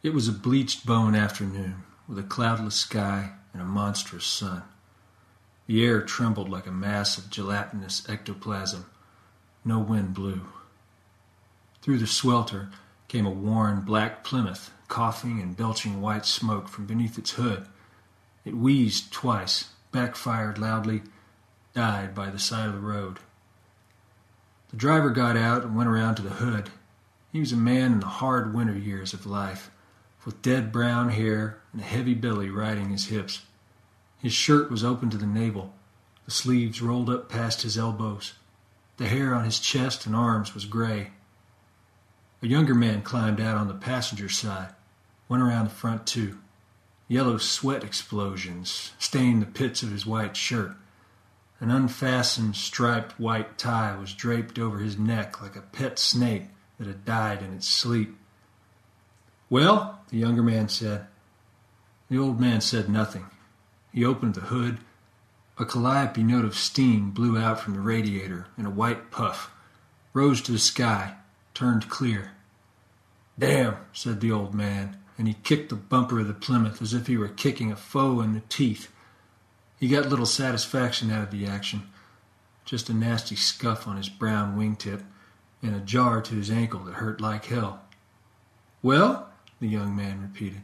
It 0.03 0.15
was 0.15 0.29
a 0.29 0.33
bleached 0.33 0.87
bone 0.87 1.15
afternoon, 1.15 1.83
with 2.09 2.19
a 2.19 2.23
cloudless 2.23 2.75
sky 2.75 3.33
and 3.53 3.63
a 3.63 3.65
monstrous 3.65 4.25
sun. 4.25 4.63
The 5.67 5.85
air 5.85 6.03
trembled 6.03 6.49
like 6.49 6.67
a 6.67 6.73
mass 6.73 7.17
of 7.17 7.31
gelatinous 7.31 8.09
ectoplasm. 8.09 8.87
No 9.65 9.79
wind 9.79 10.15
blew. 10.15 10.49
Through 11.83 11.99
the 11.99 12.07
swelter 12.07 12.71
came 13.09 13.27
a 13.27 13.31
worn 13.31 13.81
black 13.81 14.25
Plymouth, 14.25 14.71
coughing 14.89 15.41
and 15.41 15.57
belching 15.57 16.01
white 16.01 16.27
smoke 16.27 16.69
from 16.69 16.87
beneath 16.87 17.19
its 17.19 17.33
hood. 17.33 17.67
It 18.45 18.57
wheezed 18.57 19.13
twice, 19.13 19.71
backfired 19.93 20.59
loudly, 20.59 21.03
died 21.75 22.15
by 22.15 22.31
the 22.31 22.39
side 22.39 22.69
of 22.69 22.75
the 22.75 22.81
road. 22.81 23.19
The 24.71 24.77
driver 24.77 25.11
got 25.11 25.37
out 25.37 25.63
and 25.63 25.77
went 25.77 25.89
around 25.89 26.17
to 26.17 26.23
the 26.23 26.31
hood. 26.31 26.71
He 27.33 27.41
was 27.41 27.53
a 27.53 27.57
man 27.57 27.93
in 27.93 28.01
the 28.01 28.07
hard 28.07 28.55
winter 28.55 28.77
years 28.77 29.13
of 29.13 29.27
life 29.27 29.71
with 30.25 30.43
dead 30.43 30.73
brown 30.73 31.11
hair 31.11 31.60
and 31.73 31.81
a 31.81 31.85
heavy 31.85 32.15
belly 32.15 32.51
riding 32.51 32.91
his 32.91 33.07
hips. 33.07 33.43
His 34.19 34.33
shirt 34.33 34.71
was 34.71 34.85
open 34.85 35.11
to 35.11 35.17
the 35.17 35.27
navel, 35.27 35.73
the 36.31 36.31
sleeves 36.31 36.81
rolled 36.81 37.11
up 37.11 37.29
past 37.29 37.63
his 37.63 37.77
elbows. 37.77 38.35
The 38.99 39.09
hair 39.09 39.35
on 39.35 39.45
his 39.45 39.59
chest 39.59 40.07
and 40.07 40.15
arms 40.15 40.55
was 40.55 40.65
gray. 40.65 41.11
A 42.43 42.47
younger 42.47 42.75
man 42.75 43.03
climbed 43.03 43.41
out 43.41 43.57
on 43.57 43.67
the 43.67 43.75
passenger 43.75 44.29
side, 44.29 44.75
went 45.29 45.43
around 45.43 45.65
the 45.65 45.75
front 45.75 46.07
too. 46.07 46.39
Yellow 47.09 47.39
sweat 47.39 47.83
explosions 47.83 48.93
stained 48.99 49.43
the 49.43 49.47
pits 49.47 49.83
of 49.83 49.91
his 49.91 50.07
white 50.07 50.37
shirt. 50.37 50.77
An 51.59 51.73
unfastened 51.73 52.55
striped 52.55 53.19
white 53.19 53.59
tie 53.59 53.97
was 53.97 54.15
draped 54.15 54.59
over 54.59 54.79
his 54.79 54.97
neck 54.97 55.43
like 55.43 55.57
a 55.57 55.63
pet 55.63 55.99
snake 55.99 56.45
that 56.79 56.87
had 56.87 57.05
died 57.05 57.43
in 57.43 57.53
its 57.53 57.67
sleep. 57.67 58.17
Well, 59.51 60.01
the 60.11 60.19
younger 60.19 60.45
man 60.45 60.69
said. 60.69 61.09
The 62.11 62.19
old 62.19 62.41
man 62.41 62.61
said 62.61 62.89
nothing. 62.89 63.27
He 63.93 64.05
opened 64.05 64.35
the 64.35 64.41
hood. 64.41 64.79
A 65.59 65.65
calliope 65.65 66.25
note 66.25 66.45
of 66.45 66.57
steam 66.57 67.13
blew 67.13 67.39
out 67.39 67.61
from 67.61 67.75
the 67.75 67.81
radiator 67.81 68.49
in 68.59 68.67
a 68.67 68.71
white 68.71 69.13
puff, 69.13 69.51
rose 70.13 70.43
to 70.43 70.53
the 70.53 70.59
sky, 70.59 71.15
turned 71.55 71.89
clear. 71.89 72.33
Damn, 73.39 73.77
said 73.93 74.21
the 74.21 74.33
old 74.33 74.55
man, 74.55 74.97
and 75.17 75.29
he 75.29 75.35
kicked 75.35 75.69
the 75.69 75.77
bumper 75.77 76.19
of 76.19 76.27
the 76.27 76.35
Plymouth 76.35 76.83
as 76.83 76.95
if 76.95 77.07
he 77.07 77.17
were 77.17 77.29
kicking 77.29 77.71
a 77.71 77.77
foe 77.77 78.21
in 78.21 78.33
the 78.33 78.43
teeth. 78.49 78.91
He 79.79 79.89
got 79.89 80.09
little 80.09 80.27
satisfaction 80.27 81.13
out 81.13 81.23
of 81.23 81.31
the 81.31 81.47
action, 81.47 81.83
just 82.65 82.89
a 82.89 82.95
nasty 82.95 83.37
scuff 83.37 83.87
on 83.87 83.97
his 83.97 84.09
brown 84.09 84.59
wingtip 84.59 85.03
and 85.63 85.77
a 85.77 85.81
jar 85.81 86.21
to 86.23 86.35
his 86.35 86.51
ankle 86.51 86.81
that 86.81 86.95
hurt 86.95 87.21
like 87.21 87.45
hell. 87.45 87.83
Well, 88.83 89.29
the 89.61 89.69
young 89.69 89.95
man 89.95 90.23
repeated. 90.23 90.63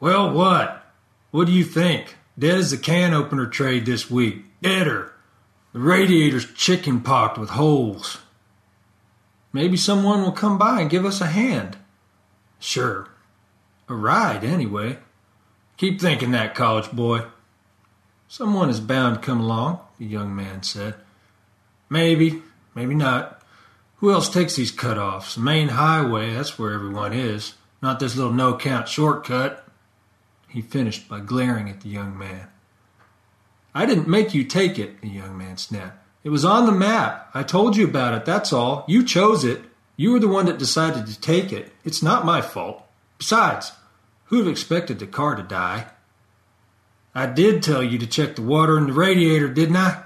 Well, 0.00 0.32
what? 0.32 0.86
What 1.30 1.46
do 1.46 1.52
you 1.52 1.64
think? 1.64 2.16
Dead 2.38 2.58
as 2.58 2.70
the 2.70 2.78
can 2.78 3.12
opener 3.12 3.46
trade 3.46 3.84
this 3.84 4.10
week. 4.10 4.44
Deader. 4.62 5.12
The 5.72 5.78
radiator's 5.78 6.52
chicken 6.54 7.02
pocked 7.02 7.38
with 7.38 7.50
holes. 7.50 8.18
Maybe 9.52 9.76
someone 9.76 10.22
will 10.22 10.32
come 10.32 10.58
by 10.58 10.80
and 10.80 10.90
give 10.90 11.04
us 11.04 11.20
a 11.20 11.26
hand. 11.26 11.76
Sure. 12.58 13.08
A 13.88 13.94
ride, 13.94 14.42
anyway. 14.42 14.98
Keep 15.76 16.00
thinking 16.00 16.30
that, 16.30 16.54
college 16.54 16.90
boy. 16.92 17.24
Someone 18.26 18.70
is 18.70 18.80
bound 18.80 19.16
to 19.16 19.20
come 19.20 19.40
along, 19.40 19.80
the 19.98 20.06
young 20.06 20.34
man 20.34 20.62
said. 20.62 20.94
Maybe, 21.88 22.42
maybe 22.74 22.94
not. 22.94 23.42
Who 23.96 24.12
else 24.12 24.28
takes 24.28 24.56
these 24.56 24.70
cut-offs? 24.70 25.34
The 25.34 25.40
main 25.40 25.68
highway, 25.68 26.32
that's 26.32 26.58
where 26.58 26.72
everyone 26.72 27.12
is. 27.12 27.54
Not 27.82 28.00
this 28.00 28.16
little 28.16 28.32
no 28.32 28.56
count 28.56 28.88
shortcut. 28.88 29.66
He 30.50 30.62
finished 30.62 31.08
by 31.08 31.20
glaring 31.20 31.68
at 31.70 31.80
the 31.80 31.88
young 31.88 32.18
man. 32.18 32.48
I 33.74 33.86
didn't 33.86 34.08
make 34.08 34.34
you 34.34 34.44
take 34.44 34.78
it, 34.78 35.00
the 35.00 35.08
young 35.08 35.38
man 35.38 35.56
snapped. 35.56 35.98
It 36.24 36.30
was 36.30 36.44
on 36.44 36.66
the 36.66 36.72
map. 36.72 37.30
I 37.32 37.44
told 37.44 37.76
you 37.76 37.84
about 37.84 38.14
it, 38.14 38.24
that's 38.24 38.52
all. 38.52 38.84
You 38.88 39.04
chose 39.04 39.44
it. 39.44 39.62
You 39.96 40.12
were 40.12 40.18
the 40.18 40.28
one 40.28 40.46
that 40.46 40.58
decided 40.58 41.06
to 41.06 41.20
take 41.20 41.52
it. 41.52 41.72
It's 41.84 42.02
not 42.02 42.24
my 42.24 42.40
fault. 42.40 42.82
Besides, 43.18 43.72
who'd 44.24 44.40
have 44.40 44.48
expected 44.48 44.98
the 44.98 45.06
car 45.06 45.36
to 45.36 45.42
die? 45.42 45.86
I 47.14 47.26
did 47.26 47.62
tell 47.62 47.82
you 47.82 47.98
to 47.98 48.06
check 48.06 48.34
the 48.34 48.42
water 48.42 48.76
in 48.76 48.86
the 48.86 48.92
radiator, 48.92 49.48
didn't 49.48 49.76
I? 49.76 50.02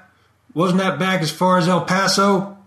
Wasn't 0.52 0.80
that 0.80 0.98
back 0.98 1.22
as 1.22 1.30
far 1.32 1.58
as 1.58 1.68
El 1.68 1.84
Paso? 1.84 2.58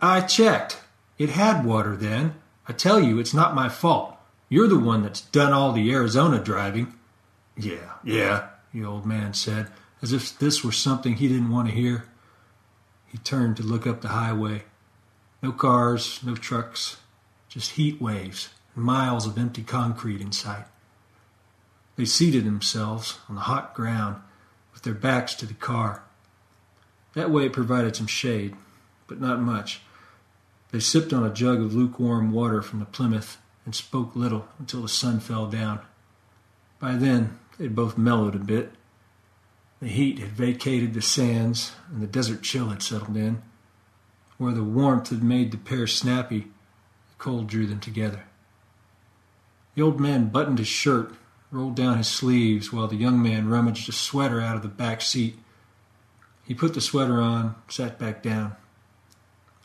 I 0.00 0.20
checked. 0.20 0.80
It 1.16 1.30
had 1.30 1.64
water 1.64 1.96
then. 1.96 2.34
I 2.68 2.72
tell 2.72 3.00
you, 3.00 3.18
it's 3.18 3.34
not 3.34 3.54
my 3.54 3.68
fault. 3.68 4.16
You're 4.48 4.68
the 4.68 4.78
one 4.78 5.02
that's 5.02 5.20
done 5.20 5.52
all 5.52 5.72
the 5.72 5.92
Arizona 5.92 6.38
driving. 6.38 6.92
Yeah, 7.56 7.94
yeah, 8.02 8.48
the 8.72 8.84
old 8.84 9.06
man 9.06 9.34
said, 9.34 9.68
as 10.02 10.12
if 10.12 10.38
this 10.38 10.64
were 10.64 10.72
something 10.72 11.14
he 11.14 11.28
didn't 11.28 11.50
want 11.50 11.68
to 11.68 11.74
hear. 11.74 12.06
He 13.06 13.18
turned 13.18 13.56
to 13.58 13.62
look 13.62 13.86
up 13.86 14.00
the 14.00 14.08
highway. 14.08 14.64
No 15.42 15.52
cars, 15.52 16.20
no 16.24 16.34
trucks, 16.34 16.96
just 17.48 17.72
heat 17.72 18.00
waves 18.00 18.48
and 18.74 18.84
miles 18.84 19.26
of 19.26 19.38
empty 19.38 19.62
concrete 19.62 20.20
in 20.20 20.32
sight. 20.32 20.64
They 21.96 22.04
seated 22.04 22.44
themselves 22.44 23.18
on 23.28 23.36
the 23.36 23.42
hot 23.42 23.74
ground 23.74 24.16
with 24.72 24.82
their 24.82 24.94
backs 24.94 25.34
to 25.36 25.46
the 25.46 25.54
car. 25.54 26.02
That 27.14 27.30
way 27.30 27.46
it 27.46 27.52
provided 27.52 27.94
some 27.94 28.08
shade, 28.08 28.56
but 29.06 29.20
not 29.20 29.40
much. 29.40 29.80
They 30.72 30.80
sipped 30.80 31.12
on 31.12 31.24
a 31.24 31.32
jug 31.32 31.60
of 31.60 31.72
lukewarm 31.72 32.32
water 32.32 32.60
from 32.60 32.80
the 32.80 32.84
Plymouth 32.84 33.38
and 33.64 33.74
spoke 33.74 34.16
little 34.16 34.48
until 34.58 34.82
the 34.82 34.88
sun 34.88 35.20
fell 35.20 35.46
down. 35.46 35.80
By 36.80 36.96
then, 36.96 37.38
they 37.58 37.64
had 37.64 37.74
both 37.74 37.98
mellowed 37.98 38.34
a 38.34 38.38
bit. 38.38 38.72
The 39.80 39.88
heat 39.88 40.18
had 40.18 40.30
vacated 40.30 40.94
the 40.94 41.02
sands, 41.02 41.72
and 41.90 42.02
the 42.02 42.06
desert 42.06 42.42
chill 42.42 42.68
had 42.68 42.82
settled 42.82 43.16
in. 43.16 43.42
Where 44.38 44.52
the 44.52 44.64
warmth 44.64 45.10
had 45.10 45.22
made 45.22 45.52
the 45.52 45.58
pair 45.58 45.86
snappy, 45.86 46.40
the 46.40 47.16
cold 47.18 47.46
drew 47.46 47.66
them 47.66 47.80
together. 47.80 48.24
The 49.74 49.82
old 49.82 50.00
man 50.00 50.28
buttoned 50.28 50.58
his 50.58 50.68
shirt, 50.68 51.14
rolled 51.50 51.76
down 51.76 51.98
his 51.98 52.08
sleeves, 52.08 52.72
while 52.72 52.88
the 52.88 52.96
young 52.96 53.22
man 53.22 53.48
rummaged 53.48 53.88
a 53.88 53.92
sweater 53.92 54.40
out 54.40 54.56
of 54.56 54.62
the 54.62 54.68
back 54.68 55.02
seat. 55.02 55.38
He 56.44 56.54
put 56.54 56.74
the 56.74 56.80
sweater 56.80 57.20
on, 57.20 57.54
sat 57.68 57.98
back 57.98 58.22
down. 58.22 58.56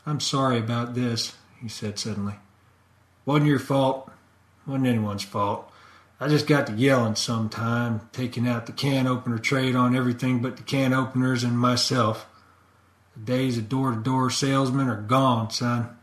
I'm 0.06 0.20
sorry 0.20 0.58
about 0.58 0.94
this, 0.94 1.36
he 1.60 1.68
said 1.68 1.98
suddenly. 1.98 2.34
Wasn't 3.26 3.46
your 3.46 3.58
fault. 3.58 4.10
Wasn't 4.66 4.86
anyone's 4.86 5.24
fault. 5.24 5.69
I 6.22 6.28
just 6.28 6.46
got 6.46 6.66
to 6.66 6.74
yelling 6.74 7.14
sometime, 7.14 8.02
taking 8.12 8.46
out 8.46 8.66
the 8.66 8.72
can 8.72 9.06
opener 9.06 9.38
trade 9.38 9.74
on 9.74 9.96
everything 9.96 10.42
but 10.42 10.58
the 10.58 10.62
can 10.62 10.92
openers 10.92 11.42
and 11.42 11.58
myself. 11.58 12.26
The 13.16 13.20
days 13.20 13.56
of 13.56 13.70
door 13.70 13.92
to 13.92 13.96
door 13.96 14.28
salesman 14.28 14.88
are 14.88 15.00
gone, 15.00 15.50
son. 15.50 15.96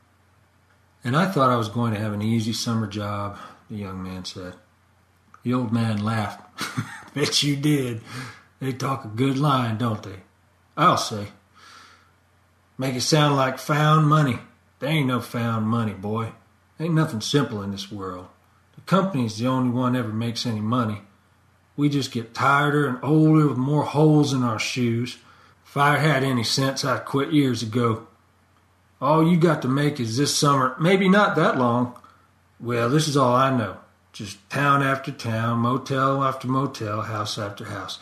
And 1.04 1.16
I 1.16 1.28
thought 1.28 1.52
I 1.52 1.56
was 1.56 1.70
going 1.70 1.94
to 1.94 2.00
have 2.00 2.14
an 2.14 2.24
easy 2.24 2.52
summer 2.52 2.88
job, 2.88 3.38
the 3.70 3.78
young 3.78 4.02
man 4.02 4.26
said. 4.26 4.56
The 5.44 5.54
old 5.54 5.72
man 5.72 6.04
laughed. 6.04 6.42
Bet 7.14 7.44
you 7.44 7.56
did. 7.56 8.02
They 8.60 8.74
talk 8.74 9.06
a 9.06 9.10
good 9.10 9.38
line, 9.38 9.78
don't 9.78 10.02
they? 10.02 10.24
I'll 10.76 10.98
say. 10.98 11.28
Make 12.76 12.96
it 12.96 13.02
sound 13.02 13.36
like 13.36 13.60
found 13.60 14.08
money. 14.08 14.40
There 14.80 14.90
ain't 14.90 15.08
no 15.08 15.22
found 15.22 15.68
money, 15.68 15.94
boy. 15.94 16.32
Ain't 16.80 16.96
nothing 16.96 17.22
simple 17.22 17.62
in 17.62 17.72
this 17.72 17.92
world. 17.92 18.28
Company's 18.88 19.38
the 19.38 19.48
only 19.48 19.70
one 19.70 19.96
ever 19.96 20.14
makes 20.14 20.46
any 20.46 20.62
money. 20.62 21.02
We 21.76 21.90
just 21.90 22.12
get 22.12 22.34
tireder 22.34 22.88
and 22.88 22.98
older 23.04 23.50
with 23.50 23.58
more 23.58 23.84
holes 23.84 24.34
in 24.34 24.44
our 24.44 24.58
shoes. 24.58 25.18
If 25.66 25.78
I 25.78 25.98
had 25.98 26.24
any 26.24 26.44
sense, 26.44 26.84
I'd 26.84 27.06
quit 27.06 27.34
years 27.34 27.62
ago. 27.62 28.08
All 29.00 29.30
you 29.30 29.38
got 29.38 29.62
to 29.62 29.68
make 29.68 30.00
is 30.00 30.18
this 30.18 30.36
summer, 30.36 30.76
maybe 30.80 31.10
not 31.10 31.36
that 31.36 31.58
long. 31.58 31.96
Well, 32.60 32.90
this 32.90 33.08
is 33.08 33.16
all 33.18 33.36
I 33.36 33.56
know. 33.56 33.78
Just 34.14 34.50
town 34.50 34.82
after 34.82 35.12
town, 35.12 35.60
motel 35.60 36.24
after 36.24 36.48
motel, 36.48 37.02
house 37.02 37.38
after 37.38 37.66
house. 37.66 38.00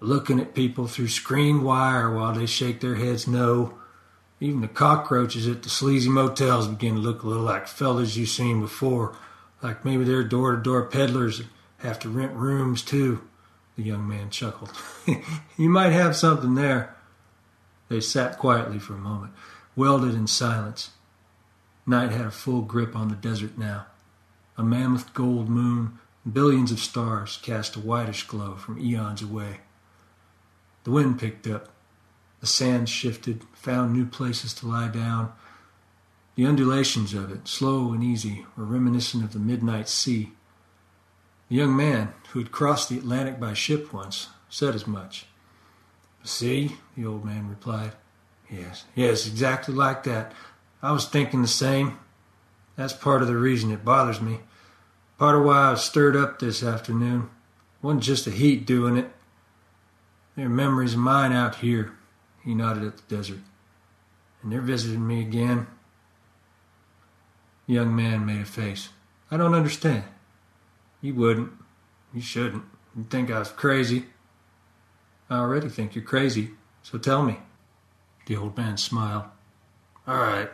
Looking 0.00 0.40
at 0.40 0.54
people 0.54 0.88
through 0.88 1.08
screen 1.08 1.62
wire 1.62 2.12
while 2.12 2.34
they 2.34 2.44
shake 2.44 2.80
their 2.80 2.96
heads 2.96 3.26
no. 3.26 3.78
Even 4.40 4.60
the 4.60 4.68
cockroaches 4.68 5.46
at 5.46 5.62
the 5.62 5.70
sleazy 5.70 6.10
motels 6.10 6.68
begin 6.68 6.96
to 6.96 7.00
look 7.00 7.22
a 7.22 7.26
little 7.26 7.44
like 7.44 7.68
fellas 7.68 8.16
you've 8.16 8.28
seen 8.28 8.60
before, 8.60 9.16
like 9.62 9.84
maybe 9.84 10.04
they're 10.04 10.24
door 10.24 10.56
to 10.56 10.62
door 10.62 10.84
peddlers 10.84 11.42
have 11.78 11.98
to 12.00 12.08
rent 12.08 12.32
rooms 12.32 12.82
too. 12.82 13.22
The 13.76 13.82
young 13.84 14.08
man 14.08 14.30
chuckled. 14.30 14.72
you 15.56 15.68
might 15.68 15.92
have 15.92 16.16
something 16.16 16.54
there. 16.54 16.96
They 17.88 18.00
sat 18.00 18.38
quietly 18.38 18.78
for 18.78 18.94
a 18.94 18.98
moment, 18.98 19.32
welded 19.76 20.14
in 20.14 20.26
silence. 20.26 20.90
Night 21.86 22.10
had 22.10 22.26
a 22.26 22.30
full 22.30 22.62
grip 22.62 22.94
on 22.94 23.08
the 23.08 23.14
desert 23.14 23.56
now. 23.56 23.86
A 24.56 24.62
mammoth 24.62 25.14
gold 25.14 25.48
moon, 25.48 25.98
billions 26.30 26.72
of 26.72 26.80
stars 26.80 27.38
cast 27.42 27.76
a 27.76 27.80
whitish 27.80 28.26
glow 28.26 28.56
from 28.56 28.78
eons 28.78 29.22
away. 29.22 29.60
The 30.84 30.90
wind 30.90 31.18
picked 31.18 31.46
up. 31.46 31.68
The 32.40 32.46
sand 32.46 32.88
shifted, 32.88 33.44
found 33.54 33.92
new 33.92 34.06
places 34.06 34.52
to 34.54 34.66
lie 34.66 34.88
down. 34.88 35.32
The 36.38 36.46
undulations 36.46 37.14
of 37.14 37.32
it, 37.32 37.48
slow 37.48 37.92
and 37.92 38.04
easy, 38.04 38.46
were 38.56 38.62
reminiscent 38.62 39.24
of 39.24 39.32
the 39.32 39.40
midnight 39.40 39.88
sea. 39.88 40.30
The 41.48 41.56
young 41.56 41.76
man, 41.76 42.14
who 42.30 42.38
had 42.38 42.52
crossed 42.52 42.88
the 42.88 42.96
Atlantic 42.96 43.40
by 43.40 43.54
ship 43.54 43.92
once, 43.92 44.28
said 44.48 44.76
as 44.76 44.86
much. 44.86 45.26
See, 46.22 46.76
the 46.96 47.06
old 47.06 47.24
man 47.24 47.48
replied. 47.48 47.90
Yes, 48.48 48.84
yes, 48.94 49.26
exactly 49.26 49.74
like 49.74 50.04
that. 50.04 50.32
I 50.80 50.92
was 50.92 51.08
thinking 51.08 51.42
the 51.42 51.48
same. 51.48 51.98
That's 52.76 52.92
part 52.92 53.20
of 53.20 53.26
the 53.26 53.36
reason 53.36 53.72
it 53.72 53.84
bothers 53.84 54.20
me. 54.20 54.38
Part 55.18 55.34
of 55.34 55.42
why 55.42 55.66
I 55.66 55.70
was 55.72 55.82
stirred 55.82 56.14
up 56.14 56.38
this 56.38 56.62
afternoon. 56.62 57.30
It 57.82 57.84
wasn't 57.84 58.04
just 58.04 58.26
the 58.26 58.30
heat 58.30 58.64
doing 58.64 58.96
it. 58.96 59.10
There 60.36 60.46
are 60.46 60.48
memories 60.48 60.94
of 60.94 61.00
mine 61.00 61.32
out 61.32 61.56
here. 61.56 61.94
He 62.44 62.54
nodded 62.54 62.84
at 62.84 62.96
the 62.96 63.16
desert. 63.16 63.40
And 64.40 64.52
they're 64.52 64.60
visiting 64.60 65.04
me 65.04 65.20
again. 65.20 65.66
The 67.68 67.74
young 67.74 67.94
man 67.94 68.24
made 68.24 68.40
a 68.40 68.46
face. 68.46 68.88
I 69.30 69.36
don't 69.36 69.54
understand. 69.54 70.04
You 71.02 71.14
wouldn't. 71.14 71.52
You 72.14 72.22
shouldn't. 72.22 72.64
You'd 72.96 73.10
think 73.10 73.30
I 73.30 73.38
was 73.38 73.52
crazy. 73.52 74.06
I 75.28 75.36
already 75.36 75.68
think 75.68 75.94
you're 75.94 76.02
crazy, 76.02 76.52
so 76.82 76.96
tell 76.96 77.22
me. 77.22 77.36
The 78.24 78.36
old 78.36 78.56
man 78.56 78.78
smiled. 78.78 79.24
All 80.06 80.16
right, 80.16 80.48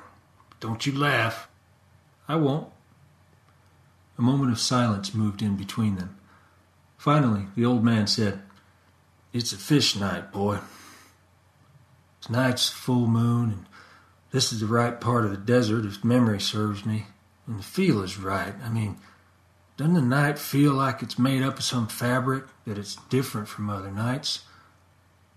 don't 0.58 0.84
you 0.84 0.92
laugh. 0.92 1.48
I 2.26 2.34
won't. 2.34 2.68
A 4.18 4.22
moment 4.22 4.50
of 4.50 4.58
silence 4.58 5.14
moved 5.14 5.40
in 5.40 5.56
between 5.56 5.94
them. 5.96 6.18
Finally, 6.96 7.46
the 7.54 7.64
old 7.64 7.84
man 7.84 8.08
said, 8.08 8.42
It's 9.32 9.52
a 9.52 9.56
fish 9.56 9.94
night, 9.94 10.32
boy. 10.32 10.58
Tonight's 12.20 12.68
full 12.68 13.06
moon, 13.06 13.50
and 13.50 13.66
this 14.34 14.52
is 14.52 14.58
the 14.58 14.66
right 14.66 15.00
part 15.00 15.24
of 15.24 15.30
the 15.30 15.36
desert 15.36 15.84
if 15.84 16.02
memory 16.02 16.40
serves 16.40 16.84
me. 16.84 17.06
And 17.46 17.56
the 17.56 17.62
feel 17.62 18.02
is 18.02 18.18
right. 18.18 18.52
I 18.64 18.68
mean, 18.68 18.96
doesn't 19.76 19.94
the 19.94 20.02
night 20.02 20.40
feel 20.40 20.72
like 20.72 21.04
it's 21.04 21.20
made 21.20 21.44
up 21.44 21.58
of 21.58 21.64
some 21.64 21.86
fabric, 21.86 22.42
that 22.66 22.76
it's 22.76 22.96
different 23.08 23.46
from 23.46 23.70
other 23.70 23.92
nights? 23.92 24.40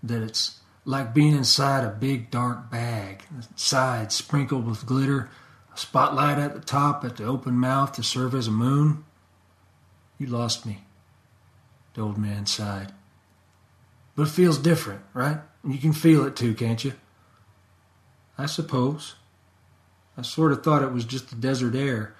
That 0.02 0.20
it's 0.20 0.58
like 0.84 1.14
being 1.14 1.36
inside 1.36 1.84
a 1.84 1.90
big 1.90 2.32
dark 2.32 2.72
bag, 2.72 3.22
the 3.30 3.46
sides 3.54 4.16
sprinkled 4.16 4.66
with 4.66 4.84
glitter, 4.84 5.30
a 5.72 5.78
spotlight 5.78 6.38
at 6.38 6.54
the 6.54 6.60
top 6.60 7.04
at 7.04 7.18
the 7.18 7.24
open 7.24 7.54
mouth 7.54 7.92
to 7.92 8.02
serve 8.02 8.34
as 8.34 8.48
a 8.48 8.50
moon? 8.50 9.04
You 10.18 10.26
lost 10.26 10.66
me. 10.66 10.80
The 11.94 12.00
old 12.00 12.18
man 12.18 12.46
sighed. 12.46 12.92
But 14.16 14.26
it 14.26 14.30
feels 14.32 14.58
different, 14.58 15.02
right? 15.14 15.38
You 15.64 15.78
can 15.78 15.92
feel 15.92 16.24
it 16.24 16.34
too, 16.34 16.52
can't 16.52 16.82
you? 16.82 16.94
I 18.38 18.46
suppose. 18.46 19.16
I 20.16 20.22
sort 20.22 20.52
of 20.52 20.62
thought 20.62 20.82
it 20.82 20.92
was 20.92 21.04
just 21.04 21.28
the 21.30 21.36
desert 21.36 21.74
air 21.74 22.14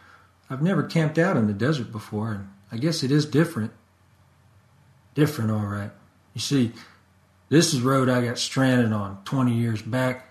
I've 0.50 0.62
never 0.62 0.82
camped 0.82 1.18
out 1.18 1.36
in 1.36 1.46
the 1.46 1.52
desert 1.52 1.92
before, 1.92 2.32
and 2.32 2.48
I 2.72 2.78
guess 2.78 3.02
it 3.02 3.10
is 3.10 3.26
different. 3.26 3.72
Different, 5.14 5.50
all 5.50 5.66
right. 5.66 5.90
You 6.34 6.40
see, 6.40 6.72
this 7.48 7.74
is 7.74 7.82
road 7.82 8.08
I 8.08 8.24
got 8.24 8.38
stranded 8.38 8.92
on 8.92 9.22
20 9.24 9.52
years 9.52 9.82
back. 9.82 10.26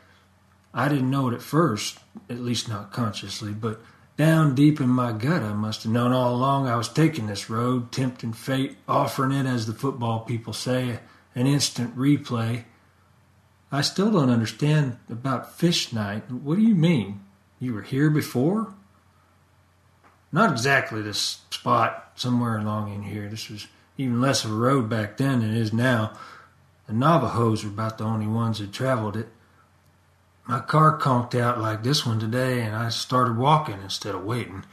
I 0.74 0.88
didn't 0.90 1.12
know 1.12 1.30
it 1.30 1.36
at 1.36 1.42
first, 1.42 2.00
at 2.30 2.40
least 2.40 2.68
not 2.68 2.92
consciously, 2.92 3.52
but 3.52 3.80
down 4.16 4.56
deep 4.56 4.82
in 4.82 4.90
my 4.90 5.12
gut, 5.12 5.44
I 5.44 5.54
must 5.54 5.84
have 5.84 5.92
known 5.92 6.14
all 6.14 6.34
along 6.36 6.68
I 6.68 6.76
was 6.76 6.90
taking 6.90 7.28
this 7.28 7.50
road, 7.50 7.92
tempting 7.92 8.34
fate, 8.34 8.78
offering 8.88 9.32
it, 9.32 9.46
as 9.46 9.68
the 9.68 9.74
football 9.74 10.22
people 10.22 10.54
say, 10.54 11.00
an 11.36 11.46
instant 11.46 11.96
replay. 11.96 12.64
I 13.72 13.82
still 13.82 14.12
don't 14.12 14.30
understand 14.30 14.98
about 15.10 15.58
fish 15.58 15.92
night. 15.92 16.32
What 16.32 16.56
do 16.56 16.62
you 16.62 16.76
mean? 16.76 17.22
You 17.60 17.74
were 17.74 17.82
here 17.82 18.10
before? 18.10 18.74
Not 20.32 20.52
exactly 20.52 21.02
this 21.02 21.42
spot, 21.52 22.12
somewhere 22.16 22.58
along 22.58 22.94
in 22.94 23.04
here. 23.04 23.28
This 23.28 23.50
was 23.50 23.68
even 23.98 24.22
less 24.22 24.46
of 24.46 24.52
a 24.52 24.56
road 24.56 24.90
back 24.90 25.18
then 25.18 25.40
than 25.40 25.56
it 25.56 25.58
is 25.58 25.74
now. 25.74 26.14
The 26.88 26.94
Navajos 26.94 27.64
were 27.64 27.70
about 27.70 27.98
the 27.98 28.06
only 28.06 28.28
ones 28.28 28.60
that 28.60 28.72
traveled 28.72 29.18
it. 29.18 29.28
My 30.46 30.60
car 30.60 30.98
conked 30.98 31.36
out 31.36 31.60
like 31.60 31.84
this 31.84 32.06
one 32.06 32.20
today, 32.20 32.62
and 32.62 32.74
I 32.74 32.88
started 32.88 33.38
walking 33.38 33.82
instead 33.82 34.16
of 34.16 34.24
waiting. 34.24 34.64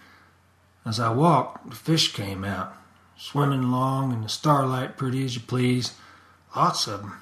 As 0.87 1.01
I 1.01 1.11
walked, 1.11 1.69
the 1.69 1.75
fish 1.75 2.13
came 2.13 2.45
out, 2.45 2.77
swimming 3.17 3.65
along 3.65 4.13
in 4.13 4.23
the 4.23 4.29
starlight, 4.29 4.97
pretty 4.97 5.25
as 5.25 5.35
you 5.35 5.41
please. 5.41 5.95
Lots 6.55 6.87
of 6.87 7.01
them, 7.01 7.15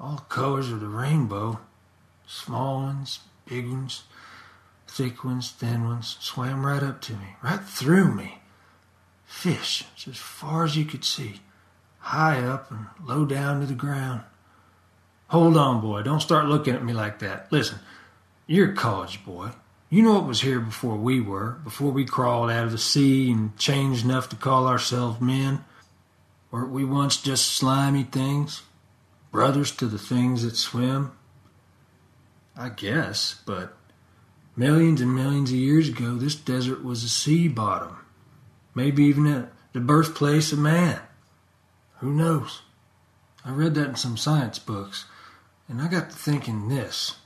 all 0.00 0.18
colors 0.28 0.70
of 0.70 0.80
the 0.80 0.86
rainbow. 0.86 1.60
Small 2.26 2.82
ones, 2.82 3.20
big 3.46 3.68
ones, 3.68 4.04
thick 4.86 5.24
ones, 5.24 5.50
thin 5.50 5.84
ones, 5.84 6.16
swam 6.20 6.64
right 6.64 6.82
up 6.82 7.00
to 7.02 7.12
me, 7.12 7.36
right 7.42 7.62
through 7.62 8.14
me. 8.14 8.38
Fish, 9.24 9.84
as 10.06 10.16
far 10.16 10.64
as 10.64 10.76
you 10.76 10.84
could 10.84 11.04
see, 11.04 11.40
high 11.98 12.40
up 12.40 12.70
and 12.70 12.86
low 13.04 13.24
down 13.24 13.60
to 13.60 13.66
the 13.66 13.74
ground. 13.74 14.22
Hold 15.28 15.56
on, 15.56 15.80
boy. 15.80 16.02
Don't 16.02 16.20
start 16.20 16.46
looking 16.46 16.74
at 16.74 16.84
me 16.84 16.92
like 16.92 17.18
that. 17.18 17.50
Listen, 17.50 17.78
you're 18.46 18.72
a 18.72 18.76
college 18.76 19.24
boy. 19.24 19.50
You 19.90 20.02
know 20.02 20.14
what 20.14 20.26
was 20.26 20.40
here 20.40 20.60
before 20.60 20.96
we 20.96 21.20
were, 21.20 21.52
before 21.64 21.90
we 21.90 22.04
crawled 22.04 22.50
out 22.50 22.66
of 22.66 22.72
the 22.72 22.78
sea 22.78 23.30
and 23.30 23.56
changed 23.56 24.04
enough 24.04 24.28
to 24.30 24.36
call 24.36 24.66
ourselves 24.66 25.20
men. 25.20 25.64
Weren't 26.50 26.70
we 26.70 26.84
once 26.84 27.20
just 27.20 27.46
slimy 27.46 28.04
things? 28.04 28.62
Brothers 29.34 29.72
to 29.72 29.86
the 29.86 29.98
things 29.98 30.44
that 30.44 30.56
swim? 30.56 31.10
I 32.56 32.68
guess, 32.68 33.42
but 33.44 33.76
Millions 34.56 35.00
and 35.00 35.12
millions 35.12 35.50
of 35.50 35.56
years 35.56 35.88
ago, 35.88 36.14
this 36.14 36.36
desert 36.36 36.84
was 36.84 37.02
a 37.02 37.08
sea 37.08 37.48
bottom, 37.48 37.96
maybe 38.72 39.02
even 39.02 39.26
a, 39.26 39.50
the 39.72 39.80
birthplace 39.80 40.52
of 40.52 40.60
man. 40.60 41.00
Who 41.98 42.12
knows? 42.12 42.62
I 43.44 43.50
read 43.50 43.74
that 43.74 43.88
in 43.88 43.96
some 43.96 44.16
science 44.16 44.60
books, 44.60 45.06
and 45.68 45.82
I 45.82 45.88
got 45.88 46.10
to 46.10 46.16
thinking 46.16 46.68
this. 46.68 47.16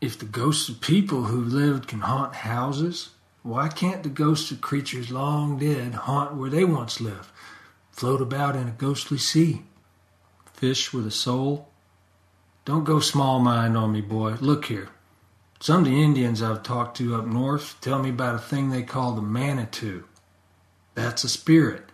If 0.00 0.18
the 0.18 0.24
ghosts 0.24 0.68
of 0.68 0.80
people 0.80 1.24
who 1.24 1.40
lived 1.40 1.86
can 1.86 2.00
haunt 2.00 2.34
houses, 2.34 3.10
why 3.44 3.68
can't 3.68 4.02
the 4.02 4.08
ghosts 4.08 4.50
of 4.50 4.60
creatures 4.60 5.12
long 5.12 5.56
dead 5.60 5.94
haunt 5.94 6.34
where 6.34 6.50
they 6.50 6.64
once 6.64 7.00
lived, 7.00 7.30
float 7.92 8.20
about 8.20 8.56
in 8.56 8.66
a 8.66 8.72
ghostly 8.72 9.18
sea? 9.18 9.62
Fish 10.54 10.92
with 10.92 11.06
a 11.06 11.10
soul? 11.10 11.68
Don't 12.64 12.84
go 12.84 12.98
small 13.00 13.40
mind 13.40 13.76
on 13.76 13.92
me, 13.92 14.00
boy. 14.00 14.36
Look 14.40 14.66
here. 14.66 14.88
Some 15.60 15.80
of 15.80 15.84
the 15.86 16.02
Indians 16.02 16.42
I've 16.42 16.62
talked 16.62 16.96
to 16.98 17.16
up 17.16 17.26
north 17.26 17.76
tell 17.80 17.98
me 18.02 18.10
about 18.10 18.34
a 18.34 18.38
thing 18.38 18.70
they 18.70 18.82
call 18.82 19.12
the 19.12 19.22
Manitou. 19.22 20.04
That's 20.94 21.24
a 21.24 21.28
spirit. 21.28 21.90